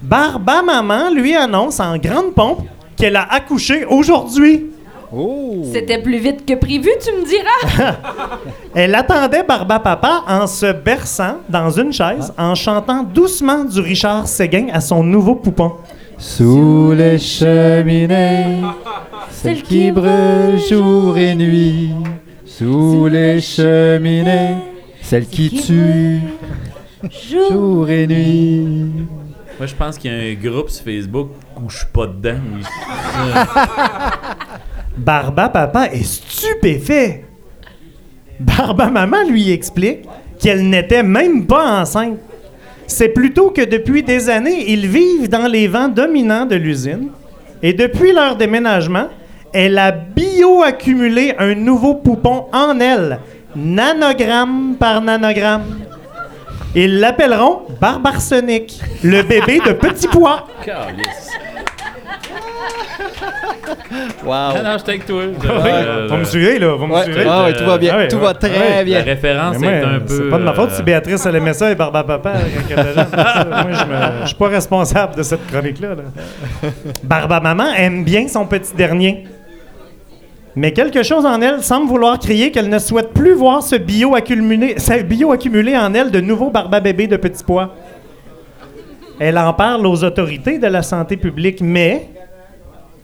[0.00, 2.62] Barba Maman lui annonce en grande pompe
[2.96, 4.72] qu'elle a accouché aujourd'hui.
[5.72, 7.96] C'était plus vite que prévu, tu me diras.
[8.74, 14.26] Elle attendait Barba Papa en se berçant dans une chaise, en chantant doucement du Richard
[14.26, 15.72] Séguin à son nouveau poupon.
[16.16, 18.62] Sous les cheminées,
[19.42, 21.90] celle qui brûle jour et nuit.
[22.44, 24.56] Sous les cheminées,
[25.00, 26.20] celle qui tue
[27.30, 29.06] jour et nuit.
[29.58, 32.38] Moi, je pense qu'il y a un groupe sur Facebook où je suis pas dedans.
[32.52, 32.64] où-
[34.96, 37.24] Barba Papa est stupéfait.
[38.38, 40.00] Barba Maman lui explique
[40.38, 42.18] qu'elle n'était même pas enceinte.
[42.86, 47.08] C'est plutôt que depuis des années, ils vivent dans les vents dominants de l'usine.
[47.62, 49.08] Et depuis leur déménagement,
[49.52, 53.18] elle a bioaccumulé un nouveau poupon en elle,
[53.56, 55.80] nanogramme par nanogramme.
[56.74, 60.46] Ils l'appelleront Barbarsonic, le bébé de petit pois.
[64.24, 64.32] Wow.
[64.32, 65.22] Ah non, je avec toi?
[65.22, 67.02] Je- Oui, euh, Vous me suivez, là, vous me Ouais.
[67.04, 67.24] suivez.
[67.28, 67.92] Ah ouais, tout va bien.
[67.94, 68.84] Ah ouais, tout ouais, va très ouais.
[68.84, 68.98] bien.
[68.98, 70.06] La référence Mais est moi, un peu.
[70.16, 72.38] C'est pas de ma faute euh, si Béatrice elle aimait ça et Barba Papa quand
[72.70, 73.06] elle était jeune.
[73.14, 75.88] Ça, Moi, je, me- je suis pas responsable de cette chronique-là.
[75.90, 76.68] là.
[77.02, 79.24] Barba Maman aime bien son petit dernier.
[80.54, 84.14] Mais quelque chose en elle semble vouloir crier qu'elle ne souhaite plus voir ce bio
[84.14, 87.74] accumuler, ce bio en elle de nouveaux barba bébés de petits pois.
[89.18, 92.08] Elle en parle aux autorités de la santé publique, mais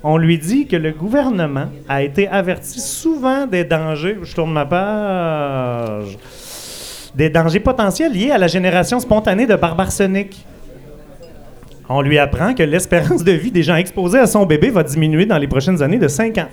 [0.03, 4.19] on lui dit que le gouvernement a été averti souvent des dangers.
[4.23, 6.19] Je tourne ma page.
[7.15, 10.45] Des dangers potentiels liés à la génération spontanée de barbarsonique.
[11.89, 15.25] On lui apprend que l'espérance de vie des gens exposés à son bébé va diminuer
[15.25, 16.49] dans les prochaines années de 5 ans.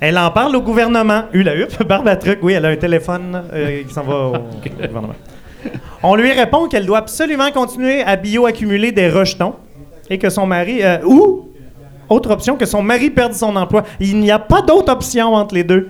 [0.00, 1.24] Elle en parle au gouvernement.
[1.32, 2.38] Eu la huppe, barbe à truc.
[2.42, 4.32] Oui, elle a un téléphone euh, qui s'en va au
[4.68, 5.14] gouvernement.
[6.02, 9.54] On lui répond qu'elle doit absolument continuer à bioaccumuler des rejetons
[10.10, 10.80] et que son mari.
[10.82, 11.48] euh, ou,
[12.08, 13.82] autre option, que son mari perde son emploi.
[13.98, 15.88] Il n'y a pas d'autre option entre les deux.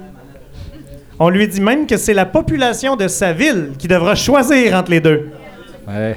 [1.19, 4.91] On lui dit même que c'est la population de sa ville qui devra choisir entre
[4.91, 5.31] les deux.
[5.89, 6.17] Ouais.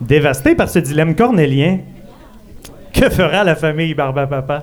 [0.00, 1.78] Dévastée par ce dilemme cornélien,
[2.92, 4.62] que fera la famille Barba Papa?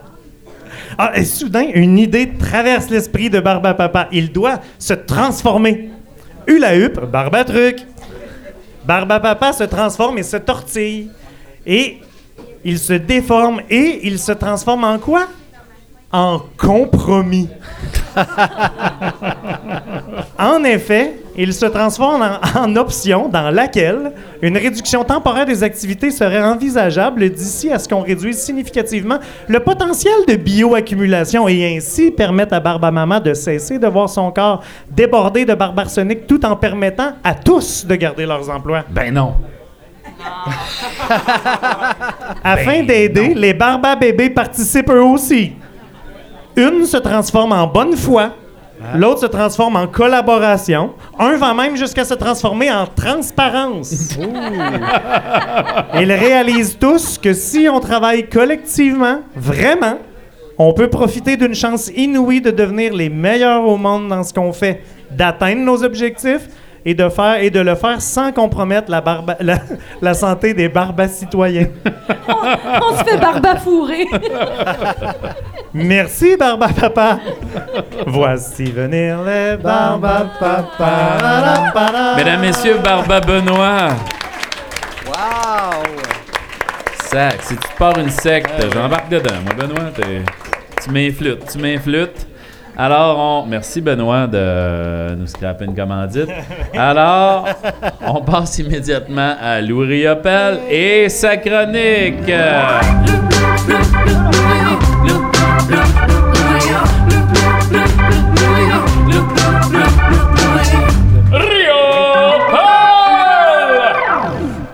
[0.98, 4.08] Ah, et soudain, une idée traverse l'esprit de Barba Papa.
[4.12, 5.90] Il doit se transformer.
[6.48, 7.78] Hula hup, Barba truc.
[8.86, 11.10] Barba Papa se transforme et se tortille.
[11.66, 12.00] Et
[12.64, 15.28] il se déforme et il se transforme en quoi?
[16.14, 17.50] En compromis.
[20.38, 24.12] En effet, il se transforme en, en option dans laquelle
[24.44, 30.14] une réduction temporaire des activités serait envisageable d'ici à ce qu'on réduise significativement le potentiel
[30.28, 34.62] de bioaccumulation et ainsi permettre à Barbamama de cesser de voir son corps
[34.92, 38.84] débordé de barbe arsenic tout en permettant à tous de garder leurs emplois.
[38.92, 39.34] Ben non.
[42.44, 45.54] Afin d'aider, les Barba bébés participent eux aussi.
[46.56, 48.32] Une se transforme en bonne foi,
[48.96, 54.18] l'autre se transforme en collaboration, un va même jusqu'à se transformer en transparence.
[55.96, 59.98] Ils réalisent tous que si on travaille collectivement, vraiment,
[60.58, 64.54] on peut profiter d'une chance inouïe de devenir les meilleurs au monde dans ce qu'on
[64.54, 66.48] fait, d'atteindre nos objectifs
[66.86, 69.58] et de faire et de le faire sans compromettre la, barba- la,
[70.02, 71.68] la santé des barbas citoyens.
[72.82, 74.08] On se fait barbafourrer.
[75.74, 77.20] Merci, Barba Papa.
[78.06, 82.14] Voici venir les Barba Papa.
[82.18, 83.90] Mesdames, Messieurs, Barba Benoît.
[85.08, 85.84] Wow!
[87.06, 89.36] Sac, si tu pars une secte, j'embarque dedans.
[89.46, 90.24] Moi, Benoît, t'es-
[90.84, 92.28] tu m'influtes, tu m'influtes.
[92.76, 93.46] Alors, on...
[93.48, 96.30] merci Benoît de nous scraper une commandite.
[96.76, 97.48] Alors,
[98.06, 102.32] on passe immédiatement à Louis Riopel et sa chronique.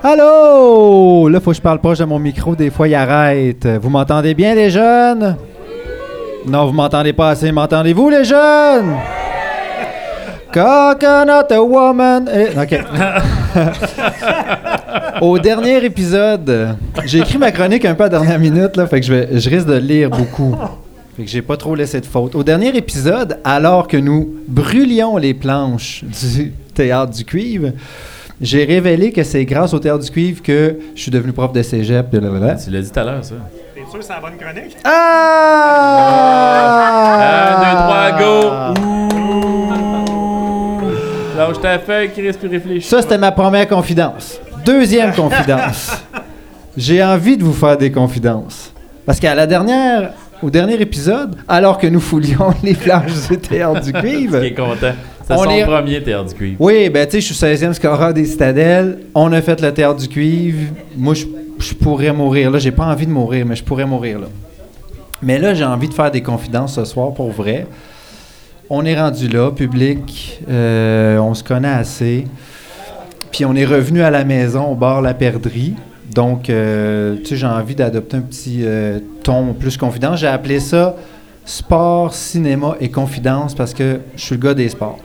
[0.01, 1.27] Allô?
[1.27, 2.55] Là, faut que je parle proche de mon micro.
[2.55, 3.67] Des fois, il arrête.
[3.81, 5.35] Vous m'entendez bien, les jeunes?
[6.45, 7.51] Non, vous m'entendez pas assez.
[7.51, 8.95] M'entendez-vous, les jeunes?
[10.51, 12.29] Coconut a woman.
[12.59, 12.79] OK.
[15.21, 16.75] Au dernier épisode,
[17.05, 19.39] j'ai écrit ma chronique un peu à la dernière minute, là, fait que je, vais,
[19.39, 20.55] je risque de lire beaucoup.
[21.15, 22.33] Fait que j'ai pas trop laissé de faute.
[22.35, 27.71] Au dernier épisode, alors que nous brûlions les planches du théâtre du cuivre,
[28.41, 31.61] j'ai révélé que c'est grâce au théâtre du cuivre que je suis devenu prof de
[31.61, 32.09] cégep.
[32.09, 32.55] blablabla.
[32.55, 33.35] Tu l'as dit tout à l'heure, ça.
[33.91, 34.77] Que c'est la bonne chronique?
[34.83, 36.09] Ah!
[37.55, 38.33] Un, deux, trois, go!
[41.37, 42.87] Lâche ta feuille, Chris, puis réfléchis.
[42.87, 44.39] Ça, c'était ma première confidence.
[44.65, 45.91] Deuxième confidence.
[46.77, 48.73] J'ai envie de vous faire des confidences.
[49.05, 50.11] Parce qu'à la dernière,
[50.43, 54.53] au dernier épisode, alors que nous foulions les planches du théâtre du cuivre, Qui est
[54.53, 54.93] content.
[55.27, 56.57] C'est On son est- premier théâtre du cuivre.
[56.59, 58.99] Oui, ben tu sais, je suis 16e scoreur des Citadelles.
[59.15, 60.73] On a fait le théâtre du cuivre.
[60.97, 61.25] Moi, je,
[61.59, 62.51] je pourrais mourir.
[62.51, 64.27] Là, j'ai pas envie de mourir, mais je pourrais mourir là.
[65.21, 67.67] Mais là, j'ai envie de faire des confidences ce soir pour vrai.
[68.69, 70.41] On est rendu là, public.
[70.49, 72.25] euh, on se connaît assez.
[73.31, 75.75] Puis on est revenu à la maison au bar La Perdrix.
[76.13, 80.15] Donc, euh, tu sais, j'ai envie d'adopter un petit euh, ton plus confident.
[80.15, 80.95] J'ai appelé ça
[81.45, 84.99] sport, cinéma et confidence parce que je suis le gars des sports.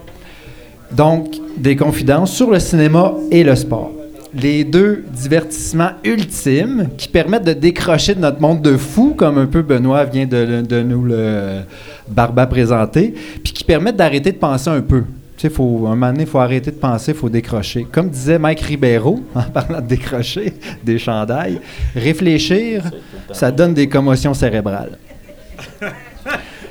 [0.92, 3.90] Donc, des confidences sur le cinéma et le sport.
[4.34, 9.46] Les deux divertissements ultimes qui permettent de décrocher de notre monde de fou, comme un
[9.46, 11.60] peu Benoît vient de, de nous le
[12.08, 15.04] barba présenter, puis qui permettent d'arrêter de penser un peu.
[15.36, 17.86] Tu sais, faut, un moment donné, il faut arrêter de penser, il faut décrocher.
[17.90, 21.60] Comme disait Mike Ribeiro, en parlant de décrocher des chandails,
[21.94, 22.90] réfléchir,
[23.32, 24.98] ça donne des commotions cérébrales.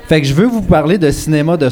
[0.08, 1.70] Fait que je veux vous parler de cinéma de,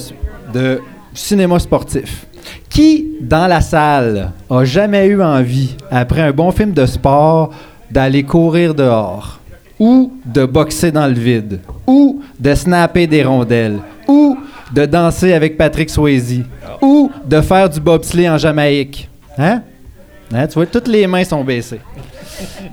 [0.53, 0.81] de
[1.13, 2.25] cinéma sportif.
[2.69, 7.51] Qui, dans la salle, a jamais eu envie, après un bon film de sport,
[7.89, 9.39] d'aller courir dehors,
[9.79, 14.38] ou de boxer dans le vide, ou de snapper des rondelles, ou
[14.73, 16.43] de danser avec Patrick Swayze,
[16.81, 19.09] ou de faire du bobsleigh en Jamaïque?
[19.38, 19.61] Hein?
[20.34, 21.81] Hein, Tu vois, toutes les mains sont baissées.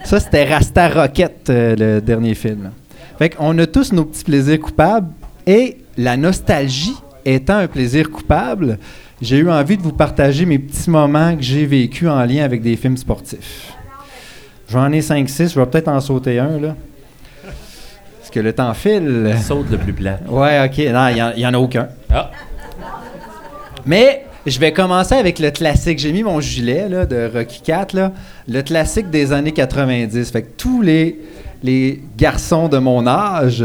[0.05, 2.71] Ça, c'était Rasta Rocket, euh, le dernier film.
[3.19, 5.09] Fait qu'on a tous nos petits plaisirs coupables
[5.47, 8.79] et la nostalgie étant un plaisir coupable,
[9.21, 12.63] j'ai eu envie de vous partager mes petits moments que j'ai vécus en lien avec
[12.63, 13.73] des films sportifs.
[14.71, 16.77] J'en ai 5-6, je vais peut-être en sauter un, là.
[18.19, 19.35] Parce que le temps file.
[19.43, 20.21] Saute le plus plat.
[20.29, 20.79] Ouais, ok.
[20.93, 21.89] Non, il n'y en, a aucun.
[22.11, 22.31] Ah.
[23.87, 25.99] Mais je vais commencer avec le classique.
[25.99, 28.13] J'ai mis mon gilet là, de Rocky 4, là,
[28.47, 30.31] le classique des années 90.
[30.31, 31.19] Fait que tous les,
[31.63, 33.65] les garçons de mon âge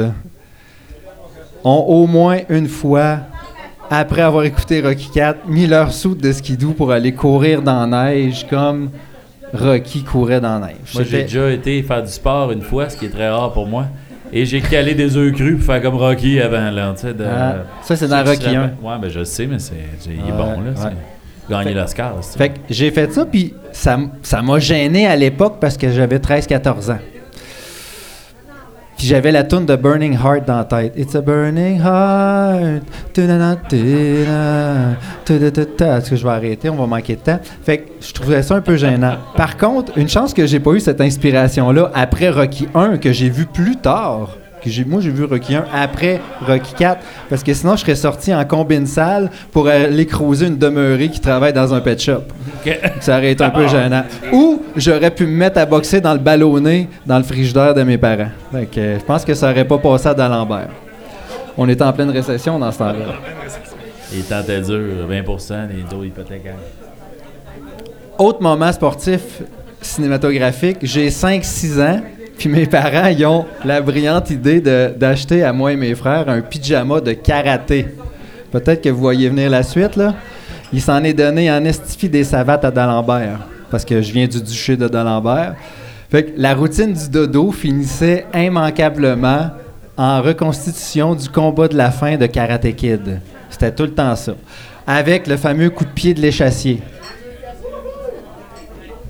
[1.65, 3.17] ont au moins une fois,
[3.89, 8.05] après avoir écouté Rocky 4, mis leur soute de skidoo pour aller courir dans la
[8.13, 8.89] neige comme
[9.53, 10.93] Rocky courait dans la neige.
[10.93, 13.67] Moi, j'ai déjà été faire du sport une fois, ce qui est très rare pour
[13.67, 13.85] moi.
[14.35, 16.93] Et j'ai calé des œufs crus pour faire comme Rocky avant, là.
[17.03, 18.75] de- Ah, ça, c'est dans Rocky rappellent.
[18.81, 19.75] Ouais, ben je sais, mais c'est,
[20.07, 20.69] il est bon, là.
[20.69, 20.73] ouais.
[20.75, 25.57] c'est- Gagner l'Oscar, Fait que j'ai fait ça, puis ça, ça m'a gêné à l'époque
[25.59, 26.99] parce que j'avais 13-14 ans.
[29.05, 30.93] J'avais la tune de Burning Heart dans la tête.
[30.97, 32.83] It's a burning heart.
[33.17, 33.29] Est-ce
[36.09, 36.69] que je vais arrêter?
[36.69, 37.39] On va manquer de temps.
[37.63, 39.17] Fait que je trouvais ça un peu gênant.
[39.35, 43.29] Par contre, une chance que j'ai pas eu cette inspiration-là après Rocky 1, que j'ai
[43.29, 44.37] vu plus tard.
[44.65, 47.01] J'ai, moi, j'ai vu Rocky 1 après Rocky 4.
[47.29, 51.19] Parce que sinon, je serais sorti en combine salle pour aller creuser une demeurée qui
[51.19, 52.23] travaille dans un pet shop.
[52.99, 54.03] Ça aurait été un peu gênant.
[54.31, 57.97] Ou j'aurais pu me mettre à boxer dans le ballonné dans le frigidaire de mes
[57.97, 58.31] parents.
[58.53, 58.65] Euh,
[58.99, 60.69] je pense que ça aurait pas passé à d'Alembert.
[61.57, 63.15] On était en pleine récession dans ce temps-là.
[64.13, 66.55] Il tentait dur, 20% les taux hypothécaires.
[68.17, 69.41] Autre moment sportif
[69.81, 72.01] cinématographique, j'ai 5-6 ans,
[72.43, 76.99] puis mes parents ont la brillante idée d'acheter à moi et mes frères un pyjama
[76.99, 77.87] de karaté.
[78.51, 80.13] Peut-être que vous voyez venir la suite, là.
[80.73, 83.39] Il s'en est donné en estifie des savates à D'Alembert,
[83.71, 85.55] parce que je viens du duché de D'Alembert.
[86.11, 89.51] Fait que la routine du dodo finissait immanquablement
[89.95, 93.21] en reconstitution du combat de la fin de Karate Kid.
[93.49, 94.33] C'était tout le temps ça.
[94.85, 96.81] Avec le fameux coup de pied de l'échassier.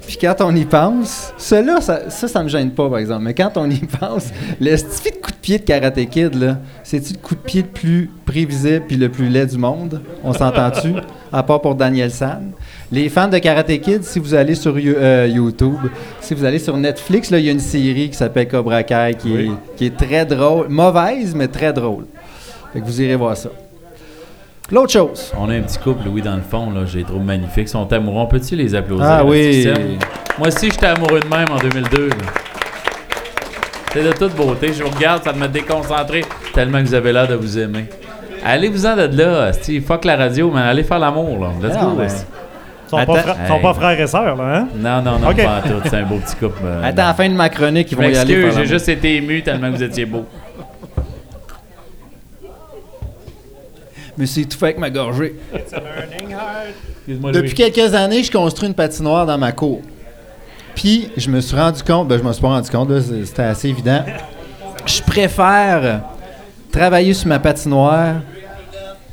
[0.06, 3.24] Puis quand on y pense, cela, ça, ça, ça me gêne pas, par exemple.
[3.24, 4.28] Mais quand on y pense,
[4.60, 7.62] le stifi de coup de pied de Karate Kid, là, c'est-tu le coup de pied
[7.62, 10.02] le plus prévisible puis le plus laid du monde?
[10.24, 10.94] On s'entend-tu?
[11.32, 12.52] À part pour Daniel San.
[12.92, 15.80] Les fans de Karate Kid, si vous allez sur euh, YouTube,
[16.22, 19.36] si vous allez sur Netflix, il y a une série qui s'appelle Cobra Kai qui,
[19.36, 20.68] est, qui est très drôle.
[20.70, 22.06] Mauvaise, mais très drôle.
[22.72, 23.50] Fait que vous irez voir ça.
[24.72, 25.31] L'autre chose.
[25.38, 27.65] On a un petit couple, Louis, dans le fond, là, j'ai trouvé magnifique.
[27.65, 28.22] Ils sont amoureux.
[28.22, 29.06] On peut-tu les applaudir?
[29.06, 29.68] Ah oui.
[30.40, 32.10] Moi aussi, j'étais amoureux de même en 2002.
[32.10, 32.15] là.
[33.94, 34.73] C'est de toute beauté.
[34.73, 36.23] Je vous regarde, ça me déconcentré
[36.53, 37.85] tellement que vous avez l'air de vous aimer.
[38.44, 39.84] Allez-vous-en de là, Steve.
[39.84, 41.49] Fuck la radio, mais allez faire l'amour, là.
[41.61, 42.02] Let's go.
[42.02, 44.68] Ils sont, pas, sont pas frères et sœurs, là, hein?
[44.76, 45.81] Non, non, non, pas en tout.
[45.85, 46.61] C'est un beau petit couple.
[46.65, 48.52] euh, Attends, à la fin de ma chronique, ils vont y aller.
[48.52, 50.26] j'ai juste été ému tellement que vous étiez beau.
[54.18, 55.35] Mais c'est tout fait avec ma gorgée.
[55.53, 59.81] Excuse-moi, Depuis quelques années, je construis une patinoire dans ma cour.
[60.76, 62.90] Puis, je me suis rendu compte, ben, je me suis pas rendu compte,
[63.26, 64.03] c'était assez évident.
[64.85, 66.02] Je préfère
[66.72, 68.15] travailler sur ma patinoire,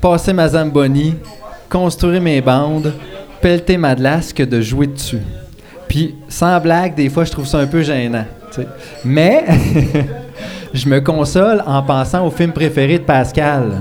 [0.00, 1.14] passer ma Zamboni,
[1.68, 2.94] construire mes bandes,
[3.40, 5.20] pelleter ma glace que de jouer dessus.
[5.88, 8.24] Puis, sans blague, des fois, je trouve ça un peu gênant.
[9.04, 9.44] Mais,
[10.74, 13.80] je me console en pensant au film préféré de Pascal,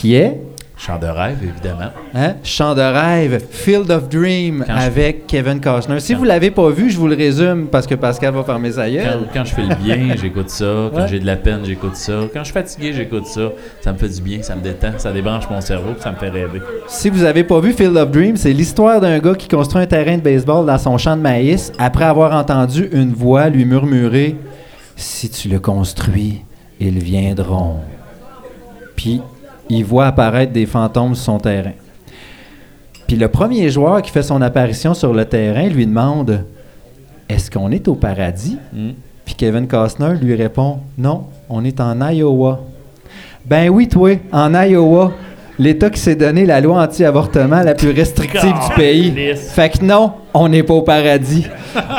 [0.00, 0.40] qui est?
[0.78, 1.90] Chant de rêve, évidemment.
[2.14, 2.36] Hein?
[2.42, 6.00] Chant de rêve, Field of Dream Quand je- avec Kevin Costner.
[6.00, 8.72] Si Quand- vous l'avez pas vu, je vous le résume parce que Pascal va fermer
[8.72, 9.28] sa gueule.
[9.34, 10.88] quand je fais le bien, j'écoute ça.
[10.90, 11.08] Quand Ouais.
[11.08, 12.14] j'ai de la peine, j'écoute ça.
[12.32, 13.50] Quand je suis fatigué, j'écoute ça.
[13.82, 16.30] Ça me fait du bien, ça me détend, ça débranche mon cerveau, ça me fait
[16.30, 16.62] rêver.
[16.88, 19.86] Si vous avez pas vu Field of Dream, c'est l'histoire d'un gars qui construit un
[19.86, 24.34] terrain de baseball dans son champ de maïs après avoir entendu une voix lui murmurer
[24.96, 26.40] Si tu le construis,
[26.80, 27.80] ils viendront.
[28.96, 29.20] Puis
[29.70, 31.72] il voit apparaître des fantômes sur son terrain.
[33.06, 36.44] Puis le premier joueur qui fait son apparition sur le terrain lui demande
[37.28, 38.58] Est-ce qu'on est au paradis?
[38.72, 38.90] Hmm.
[39.24, 42.60] Puis Kevin Costner lui répond Non, on est en Iowa.
[43.46, 45.12] Ben oui, toi, en Iowa,
[45.60, 49.34] l'État qui s'est donné la loi anti-avortement la plus restrictive du pays.
[49.36, 51.46] Fait que non, on n'est pas au paradis.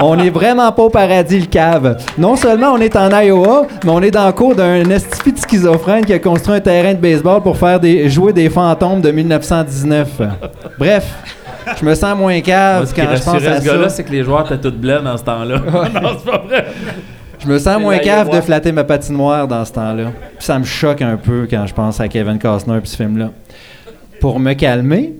[0.01, 1.97] on n'est vraiment pas au paradis, le cave.
[2.17, 5.37] Non seulement on est en Iowa, mais on est dans le cours d'un estifi de
[5.37, 9.11] schizophrène qui a construit un terrain de baseball pour faire des, jouer des fantômes de
[9.11, 10.07] 1919.
[10.79, 11.13] Bref,
[11.79, 13.89] je me sens moins Moi, cave quand je pense à ce gars-là, ça.
[13.89, 15.59] c'est que les joueurs étaient tous blancs dans ce temps-là.
[16.01, 16.65] non, c'est pas vrai.
[17.43, 20.11] Je me sens moins cave de flatter ma patinoire dans ce temps-là.
[20.37, 23.31] Puis ça me choque un peu quand je pense à Kevin Costner et ce film-là.
[24.19, 25.13] Pour me calmer,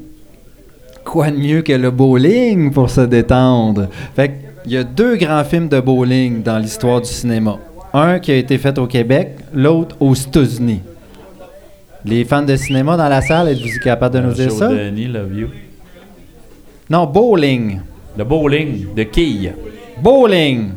[1.03, 3.87] quoi de mieux que le bowling pour se détendre?
[4.15, 7.57] Fait qu'il y a deux grands films de bowling dans l'histoire du cinéma.
[7.91, 10.81] Un qui a été fait au Québec, l'autre aux États-Unis.
[12.05, 14.67] Les fans de cinéma dans la salle, êtes-vous capables de nous dire Joe ça?
[14.69, 15.47] Denis, love you.
[16.87, 17.79] Non, bowling.
[18.15, 19.53] Le bowling de quilles.
[19.99, 20.69] Bowling.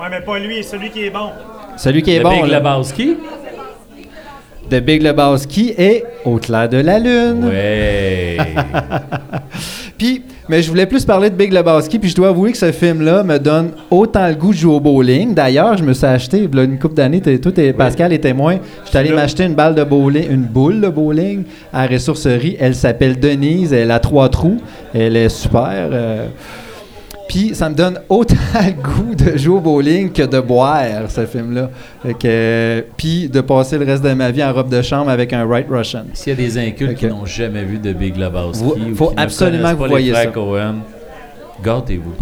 [0.00, 1.30] Ouais, mais pas lui, celui qui est bon.
[1.76, 2.42] Celui qui est le bon.
[2.42, 2.58] Big là.
[2.58, 3.16] Lebowski?
[4.68, 7.44] de Big Lebowski et Au clair de la lune.
[7.44, 8.36] Ouais.
[9.96, 12.70] Puis, mais je voulais plus parler de Big Lebowski, puis je dois avouer que ce
[12.70, 15.34] film-là me donne autant le goût de jouer au bowling.
[15.34, 18.58] D'ailleurs, je me suis acheté, là, une couple d'années, t'es- toi, t'es- Pascal est témoin,
[18.84, 22.56] je suis allé m'acheter une balle de bowling, une boule de bowling à la ressourcerie.
[22.60, 24.58] Elle s'appelle Denise, elle a trois trous,
[24.94, 25.70] elle est super.
[25.72, 26.26] euh.
[27.28, 31.26] Puis ça me donne autant le goût de jouer au bowling que de boire, ce
[31.26, 31.70] film-là.
[32.96, 35.66] Puis de passer le reste de ma vie en robe de chambre avec un Right
[35.68, 36.04] Russian.
[36.14, 36.96] S'il y a des incultes Ok.
[36.98, 39.88] qui n'ont jamais vu de Big Lebowski, Vous- ou faut qui absolument que vous pas
[39.88, 40.26] voyez ça.
[40.26, 40.76] Cohen,
[41.64, 42.12] gâtez-vous.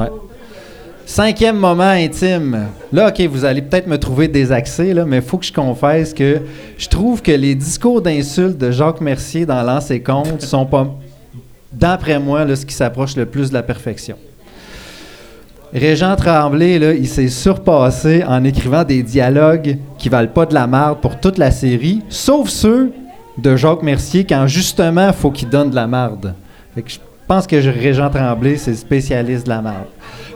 [1.07, 2.69] Cinquième moment intime.
[2.91, 6.15] Là, OK, vous allez peut-être me trouver désaxé, là, mais il faut que je confesse
[6.15, 6.39] que
[6.79, 10.89] je trouve que les discours d'insultes de Jacques Mercier dans Lance et Compte sont pas,
[11.71, 14.17] d'après moi, là, ce qui s'approche le plus de la perfection.
[15.75, 20.69] Régent Tremblay, là, il s'est surpassé en écrivant des dialogues qui valent pas de la
[20.69, 22.93] merde pour toute la série, sauf ceux
[23.39, 26.35] de Jacques Mercier quand justement faut qu'il donne de la merde.
[26.77, 29.87] Fait que je pense que Régent Tremblay, c'est le spécialiste de la merde.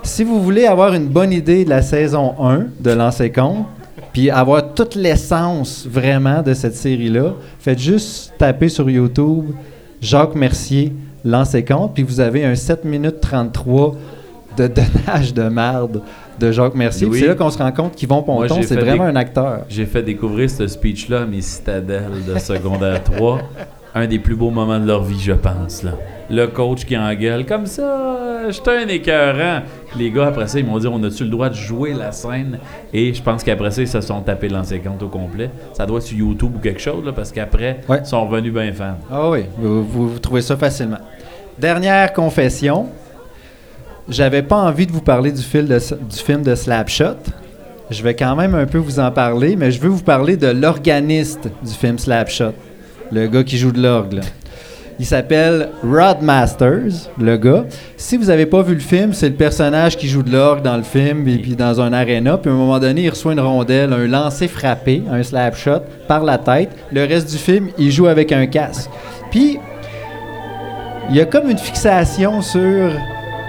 [0.02, 3.66] Si vous voulez avoir une bonne idée de la saison 1 de Lancer Compte,
[4.12, 9.51] puis avoir toute l'essence vraiment de cette série-là, faites juste taper sur YouTube
[10.01, 10.93] Jacques Mercier
[11.24, 13.94] Lancer Compte, puis vous avez un 7 minutes 33
[14.59, 16.02] de donnage de merde
[16.39, 17.09] de Jacques Mercier.
[17.12, 19.60] C'est là qu'on se rend compte qu'Yvon Ponton, c'est vraiment un acteur.
[19.68, 23.40] J'ai fait découvrir ce speech-là à mes citadelles de secondaire 3.
[23.94, 25.82] Un des plus beaux moments de leur vie, je pense.
[25.82, 25.93] Là.
[26.30, 29.62] Le coach qui engueule comme ça, j'étais un écœurant.
[29.98, 32.59] Les gars, après ça, ils m'ont dit on a-tu le droit de jouer la scène?
[32.93, 35.51] Et je pense qu'après ça, ils se sont tapés l'ancien compte au complet.
[35.72, 38.01] Ça doit être sur YouTube ou quelque chose, là, parce qu'après, Ouais.
[38.05, 38.98] ils sont revenus bien fans.
[39.10, 40.98] Ah oui, vous, vous- vous trouvez ça facilement.
[41.59, 42.86] Dernière confession.
[44.09, 47.16] J'avais pas envie de vous parler du, film de Slapshot.
[47.90, 50.47] Je vais quand même un peu vous en parler, mais je veux vous parler de
[50.47, 52.55] l'organiste du film Slapshot.
[53.12, 54.20] Le gars qui joue de l'orgue.
[54.98, 57.66] Il s'appelle Rod Masters, le gars.
[57.98, 60.78] Si vous n'avez pas vu le film, c'est le personnage qui joue de l'orgue dans
[60.78, 62.39] le film et puis dans un aréna.
[62.39, 65.82] Puis à un moment donné, il reçoit une rondelle, un lancer frappé, un slap shot
[66.09, 66.70] par la tête.
[66.93, 68.89] Le reste du film, il joue avec un casque.
[69.30, 69.59] Puis
[71.10, 72.90] il y a comme une fixation sur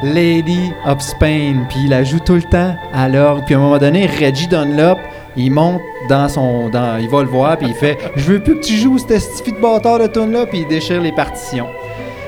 [0.04, 3.44] Lady of Spain, puis il la joue tout le temps à l'orgue.
[3.46, 4.98] Puis à un moment donné, Reggie Dunlop,
[5.36, 6.70] il monte dans son.
[7.00, 9.52] Il va le voir, puis il fait Je veux plus que tu joues cette stifi
[9.52, 11.68] de bâtard de tune là puis il déchire les partitions.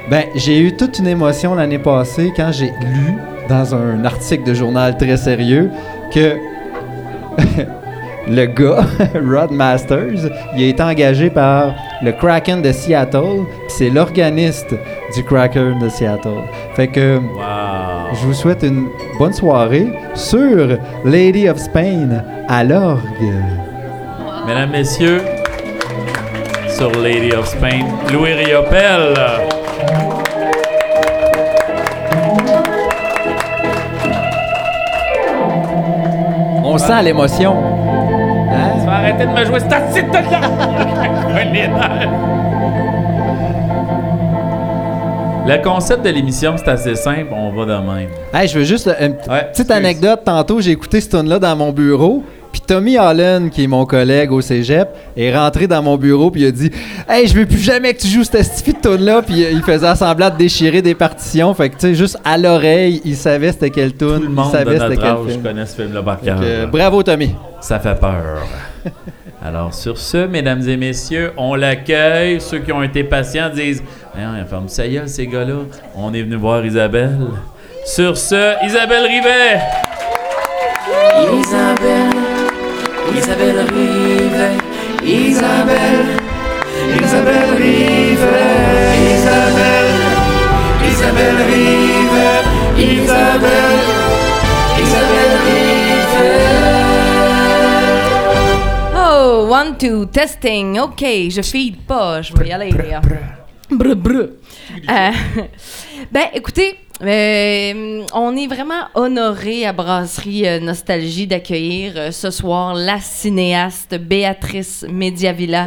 [0.09, 3.15] Ben, j'ai eu toute une émotion l'année passée quand j'ai lu
[3.47, 5.71] dans un article de journal très sérieux
[6.13, 6.37] que
[8.27, 8.85] le gars,
[9.15, 14.75] Rod Masters, il a été engagé par le Kraken de Seattle, puis c'est l'organiste
[15.15, 16.43] du Kraken de Seattle.
[16.75, 18.13] Fait que Wow!
[18.13, 18.87] je vous souhaite une
[19.17, 23.01] bonne soirée sur Lady of Spain à l'orgue.
[24.47, 25.21] Mesdames, Messieurs,
[26.69, 29.13] sur Lady of Spain, Louis Riopel.
[36.63, 37.70] On sent l'émotion.
[39.19, 40.21] De me jouer cette petite là
[45.47, 48.09] Le concept de l'émission, c'est assez simple, on va de même.
[48.33, 50.21] Hey, je veux juste euh, une Ouais, petite anecdote.
[50.23, 52.23] Tantôt, j'ai écouté ce tune-là dans mon bureau.
[52.51, 56.41] Puis Tommy Holland, qui est mon collègue au cégep, est rentré dans mon bureau puis
[56.41, 56.69] il a dit
[57.09, 59.23] Hey, je veux plus jamais que tu joues cette stifi de tune-là.
[59.23, 61.53] Puis euh, il faisait semblant de déchirer des partitions.
[61.55, 64.07] Fait que, tu sais, juste à l'oreille, il savait c'était quel tune.
[64.07, 65.41] Tout le il monde de savait notre quel âge film.
[65.43, 66.39] connaît ce film-là par cœur.
[66.41, 67.35] euh, bravo, Tommy.
[67.61, 68.43] Ça fait peur.
[69.43, 72.39] Alors, sur ce, mesdames et messieurs, on l'accueille.
[72.39, 73.83] Ceux qui ont été patients disent
[74.49, 75.63] ferme sa gueule, ces gars-là.
[75.95, 77.17] On est venu voir Isabelle.
[77.85, 79.59] Sur ce, Isabelle Rivet.
[81.39, 82.09] Isabelle,
[83.15, 84.57] Isabelle Rivet,
[85.03, 86.05] Isabelle,
[87.01, 88.17] Isabelle Rivet,
[89.13, 89.91] Isabelle,
[90.89, 93.90] Isabelle Rivet, Isabelle
[99.51, 100.79] one, two, testing.
[100.79, 102.21] OK, je feed pas.
[102.21, 102.71] Je vais y aller.
[103.69, 104.29] Brr, brr.
[104.89, 105.11] Euh,
[106.11, 112.75] ben, écoutez, euh, on est vraiment honoré à Brasserie euh, Nostalgie d'accueillir euh, ce soir
[112.75, 115.65] la cinéaste Béatrice Mediavilla,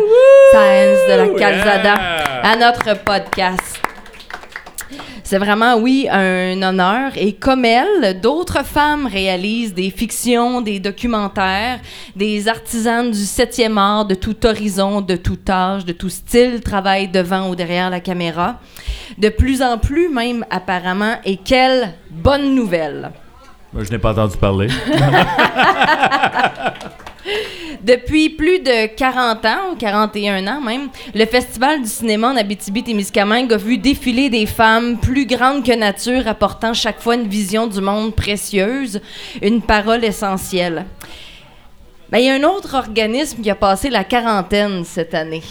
[0.51, 2.41] Science de la Calzada, Yeah!
[2.43, 3.81] à notre podcast.
[5.35, 7.11] C'est vraiment, oui, un honneur.
[7.17, 11.81] Et comme elle, d'autres femmes réalisent des fictions, des documentaires,
[12.15, 17.09] des artisanes du septième art de tout horizon, de tout âge, de tout style, travaillent
[17.09, 18.61] devant ou derrière la caméra.
[19.19, 21.17] De plus en plus, même apparemment.
[21.25, 23.11] Et quelle bonne nouvelle!
[23.73, 24.69] Moi, je n'ai pas entendu parler.
[27.83, 33.53] Depuis plus de 40 ans, ou 41 ans même, le Festival du cinéma en Abitibi-Témiscamingue
[33.53, 37.81] a vu défiler des femmes plus grandes que nature, apportant chaque fois une vision du
[37.81, 39.01] monde précieuse,
[39.43, 40.87] une parole essentielle.
[42.11, 45.43] Ben, il y a un autre organisme qui a passé la quarantaine cette année.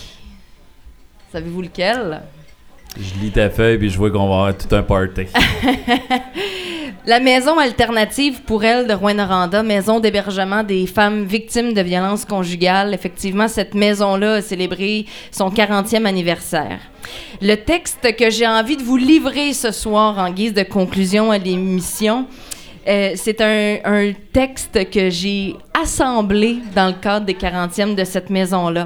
[1.32, 2.22] Savez-vous lequel?
[2.95, 5.26] Je lis ta feuille puis je vois qu'on va avoir tout un party.
[7.06, 12.94] La maison alternative pour elle de Rouen-Noranda, maison d'hébergement des femmes victimes de violences conjugales.
[12.94, 16.80] Effectivement, cette maison-là a célébré son 40e anniversaire.
[17.42, 21.38] Le texte que j'ai envie de vous livrer ce soir en guise de conclusion à
[21.38, 22.26] l'émission,
[22.88, 28.30] euh, c'est un, un texte que j'ai assemblé dans le cadre des 40e de cette
[28.30, 28.86] maison-là.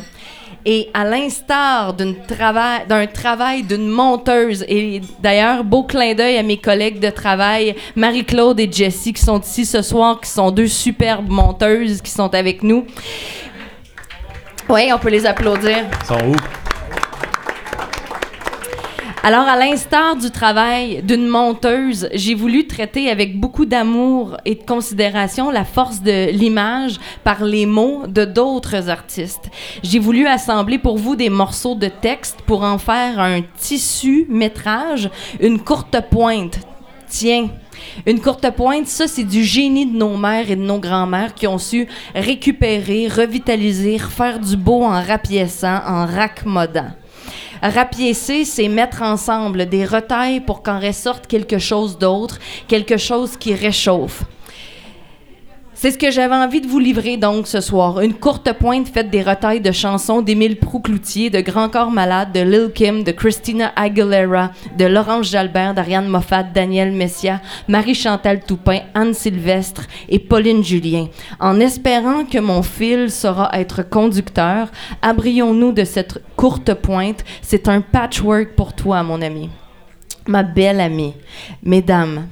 [0.69, 6.44] Et à l'instar d'un travail, d'un travail d'une monteuse, et d'ailleurs, beau clin d'œil à
[6.44, 10.68] mes collègues de travail, Marie-Claude et Jessie, qui sont ici ce soir, qui sont deux
[10.68, 12.85] superbes monteuses qui sont avec nous.
[14.68, 15.85] Oui, on peut les applaudir.
[16.02, 16.35] Ils sont où?
[19.23, 24.64] Alors, à l'instar du travail d'une monteuse, j'ai voulu traiter avec beaucoup d'amour et de
[24.64, 29.49] considération la force de l'image par les mots de d'autres artistes.
[29.84, 35.10] J'ai voulu assembler pour vous des morceaux de texte pour en faire un tissu métrage,
[35.41, 36.60] une courte pointe.
[37.10, 37.49] Tiens,
[38.06, 41.48] une courte pointe, ça, c'est du génie de nos mères et de nos grands-mères qui
[41.48, 46.91] ont su récupérer, revitaliser, faire du beau en rapiéçant, en raccommodant.
[47.61, 53.53] Rapiécer, c'est mettre ensemble des retailles pour qu'en ressorte quelque chose d'autre, quelque chose qui
[53.53, 54.23] réchauffe.
[55.79, 58.01] C'est ce que j'avais envie de vous livrer donc ce soir.
[58.01, 62.39] Une courte pointe faite des retailles de chansons d'Émile Proucloutier, de Grand Corps Malade, de
[62.39, 69.13] Lil Kim, de Christina Aguilera, de Laurence Jalbert, d'Ariane Moffat, Daniel Messia, Marie-Chantal Toupin, Anne
[69.13, 71.09] Sylvestre et Pauline Julien.
[71.39, 74.71] En espérant que mon fil saura être conducteur,
[75.03, 77.23] abrions-nous de cette courte pointe.
[77.43, 79.51] C'est un patchwork pour toi, mon ami.
[80.25, 81.13] Ma belle amie.
[81.61, 82.25] Mesdames,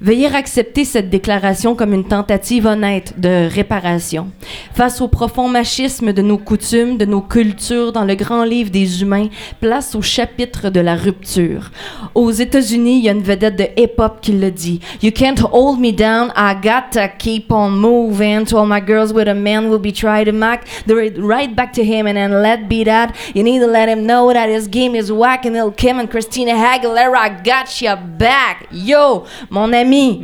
[0.00, 4.30] Veuillez accepter cette déclaration comme une tentative honnête de réparation.
[4.74, 9.02] Face au profond machisme de nos coutumes, de nos cultures dans le grand livre des
[9.02, 9.28] humains,
[9.60, 11.70] place au chapitre de la rupture.
[12.14, 14.80] Aux États-Unis, il y a une vedette de hip-hop qui le dit.
[15.02, 18.44] You can't hold me down, I got to keep on moving.
[18.46, 21.72] To all my girls with a man will be trying to mac, they're right back
[21.74, 23.14] to him and then let be that.
[23.34, 26.10] You need to let him know that his game is whack and he'll Kim and
[26.10, 28.66] Christina Aguilera, I got ya back.
[28.70, 30.22] Yo, mon ami,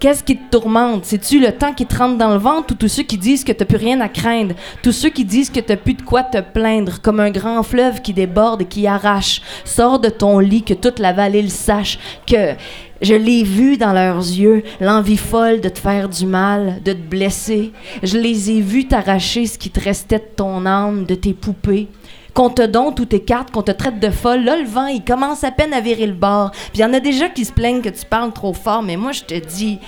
[0.00, 1.04] qu'est-ce qui te tourmente?
[1.04, 3.52] C'est-tu le temps qui te rentre dans le ventre ou tous ceux qui disent que
[3.52, 4.56] t'as plus rien à craindre?
[4.82, 8.02] Tous ceux qui disent que t'as plus de quoi te plaindre, comme un grand fleuve
[8.02, 9.42] qui déborde et qui arrache.
[9.64, 12.54] Sors de ton lit, que toute la vallée le sache, que
[13.00, 16.98] je l'ai vu dans leurs yeux, l'envie folle de te faire du mal, de te
[16.98, 17.70] blesser.
[18.02, 21.86] Je les ai vus t'arracher ce qui te restait de ton âme, de tes poupées
[22.34, 24.44] qu'on te donne toutes tes cartes, qu'on te traite de folle.
[24.44, 26.50] Là, le vent, il commence à peine à virer le bord.
[26.50, 28.96] Puis il y en a déjà qui se plaignent que tu parles trop fort, mais
[28.96, 29.78] moi, je te dis,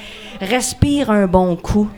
[0.40, 1.88] respire un bon coup.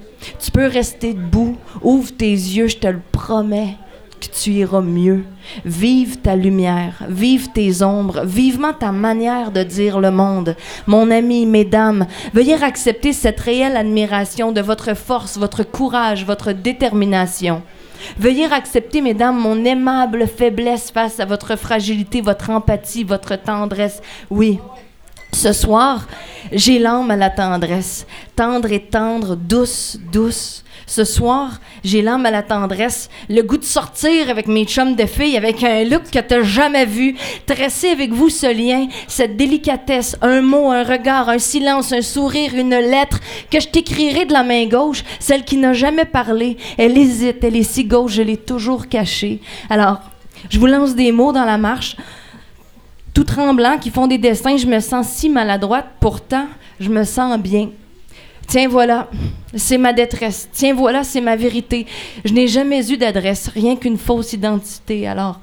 [0.40, 3.76] Tu peux rester debout, ouvre tes yeux, je te le promets
[4.18, 5.24] que tu iras mieux.
[5.64, 10.56] Vive ta lumière, vive tes ombres, vivement ta manière de dire le monde.
[10.86, 17.62] Mon ami, mesdames, veuillez accepter cette réelle admiration de votre force, votre courage, votre détermination.
[18.18, 24.02] Veuillez accepter, mesdames, mon aimable faiblesse face à votre fragilité, votre empathie, votre tendresse.
[24.30, 24.58] Oui.
[25.32, 26.06] Ce soir,
[26.52, 30.64] j'ai l'âme à la tendresse, tendre et tendre, douce, douce.
[30.89, 35.05] Ce soir, j'ai l'âme à la tendresse, le goût de sortir avec mes chums de
[35.05, 40.16] filles, avec un look que t'as jamais vu, tresser avec vous ce lien, cette délicatesse,
[40.23, 43.20] un mot, un regard, un silence, un sourire, une lettre
[43.51, 46.56] que je t'écrirai de la main gauche, celle qui n'a jamais parlé.
[46.78, 49.43] Elle hésite, elle est si gauche, je l'ai toujours cachée.
[49.69, 50.01] Alors,
[50.48, 51.98] je vous lance des mots dans la marche,
[53.12, 54.56] tout tremblant, qui font des dessins.
[54.56, 56.47] Je me sens si maladroite, pourtant,
[56.81, 57.69] je me sens bien.
[58.48, 59.10] Tiens, voilà,
[59.54, 60.48] c'est ma détresse.
[60.50, 61.84] Tiens, voilà, c'est ma vérité.
[62.24, 65.06] Je n'ai jamais eu d'adresse, rien qu'une fausse identité.
[65.06, 65.38] Alors,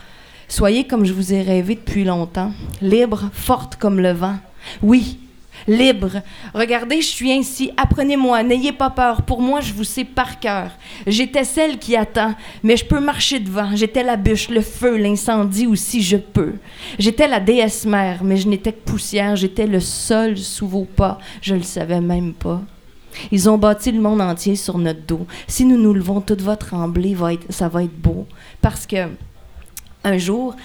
[0.48, 2.52] soyez comme je vous ai rêvé depuis longtemps,
[2.82, 4.38] libre, forte comme le vent.
[4.82, 5.20] Oui,
[5.68, 6.24] libre.
[6.56, 7.70] Regardez, je suis ainsi.
[7.78, 9.22] Apprenez-moi, n'ayez pas peur.
[9.22, 10.72] Pour moi, je vous sais par cœur.
[11.06, 12.34] J'étais celle qui attend,
[12.64, 13.76] mais je peux marcher devant.
[13.76, 16.54] J'étais la bûche, le feu, l'incendie aussi, je peux.
[16.98, 19.36] J'étais la déesse mère, mais je n'étais que poussière.
[19.36, 21.20] J'étais le sol sous vos pas.
[21.44, 22.64] Je le savais même pas.
[23.32, 25.26] Ils ont bâti le monde entier sur notre dos.
[25.48, 28.26] Si nous nous levons, tout va trembler, va être, ça va être beau.
[28.62, 29.08] Parce que
[30.04, 30.56] un jour,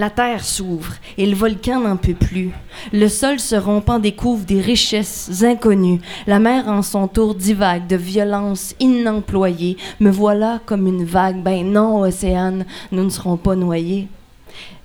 [0.00, 2.52] la terre s'ouvre et le volcan n'en peut plus.
[2.92, 6.00] Le sol se rompant découvre des richesses inconnues.
[6.26, 9.76] La mer en son tour divague de violence inemployée.
[9.98, 11.42] Me voilà comme une vague.
[11.42, 14.08] Ben non, Océane, nous ne serons pas noyés.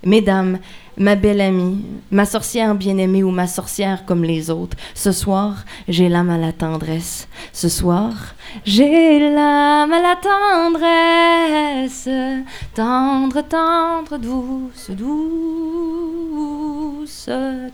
[0.06, 0.60] Mesdames,
[0.98, 6.10] ma belle amie, ma sorcière bien-aimée ou ma sorcière comme les autres, ce soir, j'ai
[6.10, 7.27] l'âme à la tendresse.
[7.52, 8.14] Ce soir,
[8.64, 12.07] j'ai l'âme à la tendresse.
[12.76, 15.65] Tendre, tendre, douce, douce.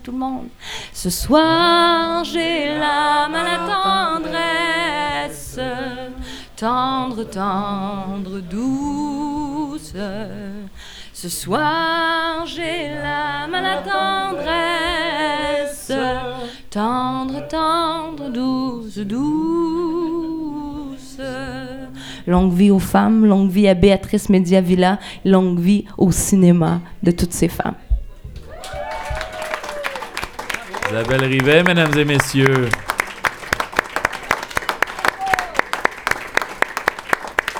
[0.02, 0.48] tout le monde.
[0.94, 3.58] Ce soir, j'ai l'âme à la
[4.22, 5.60] tendresse,
[6.56, 9.92] tendre, tendre, douce.
[11.22, 13.76] Ce soir, j'ai l'âme à la
[14.36, 15.92] tendresse,
[16.68, 19.30] tendre, tendre, douce, douce.
[22.26, 27.34] Longue vie aux femmes, longue vie à Béatrice Mediavilla, longue vie au cinéma de toutes
[27.34, 27.76] ces femmes.
[30.90, 32.68] Isabelle Rivet, mesdames et messieurs.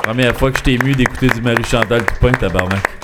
[0.02, 3.02] Première fois que je t'ai ému d'écouter du Marie-Chantal Toupin, tabarnak.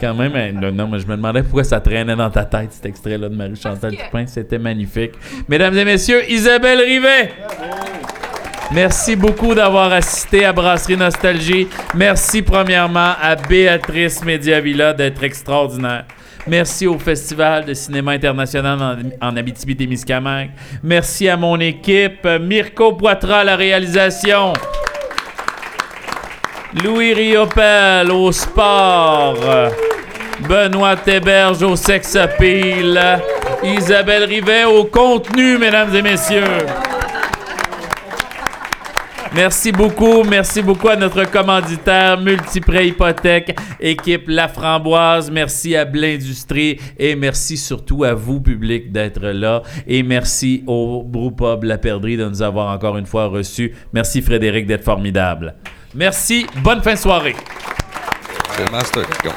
[0.00, 2.86] Quand même, hein, non, mais je me demandais pourquoi ça traînait dans ta tête, cet
[2.86, 4.26] extrait-là de Marie-Chantal Toupin.
[4.26, 5.12] C'était magnifique.
[5.48, 7.32] Mesdames et messieurs, Isabelle Rivet!
[8.72, 11.66] Merci beaucoup d'avoir assisté à Brasserie Nostalgie.
[11.94, 16.04] Merci premièrement à Béatrice Mediavilla d'être extraordinaire.
[16.46, 20.50] Merci au Festival de cinéma international en, en Abitibi-Témiscamingue.
[20.82, 24.52] Merci à mon équipe, Mirko Poitras à la réalisation.
[26.72, 29.36] Louis Riopel au sport.
[30.48, 33.20] Benoît Théberge au sex appeal.
[33.64, 36.66] Isabelle Rivet au contenu, mesdames et messieurs.
[39.34, 46.80] Merci beaucoup, merci beaucoup à notre commanditaire Multiprêt Hypothèque, équipe La Framboise, merci à Blindustrie
[46.98, 49.62] et merci surtout à vous, public, d'être là.
[49.86, 53.72] Et merci au Brewpub La de nous avoir encore une fois reçus.
[53.92, 55.54] Merci Frédéric d'être formidable.
[55.94, 57.34] Merci, bonne fin de soirée.
[58.56, 59.30] C'est le master, go.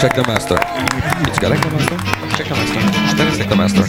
[0.00, 0.58] Check the master.
[0.58, 1.96] Es-tu correct, le master?
[2.36, 2.82] Check the master.
[3.08, 3.84] Je te laisse le master.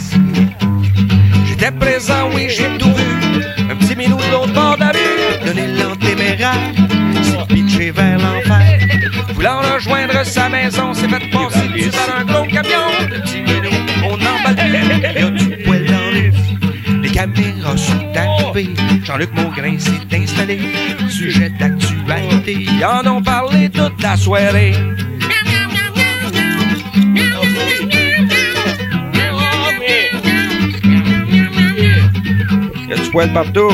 [1.46, 3.42] J'étais présent, oui, j'ai tout vu.
[3.68, 6.54] Un petit minou de l'autre bord de la rue, donner l'antéméraire,
[7.22, 8.78] s'est pitché vers l'enfer.
[9.34, 12.86] Voulant rejoindre sa maison, s'est fait passer dessus par un gros camion.
[13.10, 13.70] Le petit minou,
[14.04, 17.99] on emballe plus, il y a du poil dans le Les caméras sont
[19.04, 20.60] Jean-Luc Maugrain s'est installé.
[21.08, 24.74] Sujet d'actualité, ils en ont parlé toute la soirée.
[32.88, 33.70] Y a du poil partout.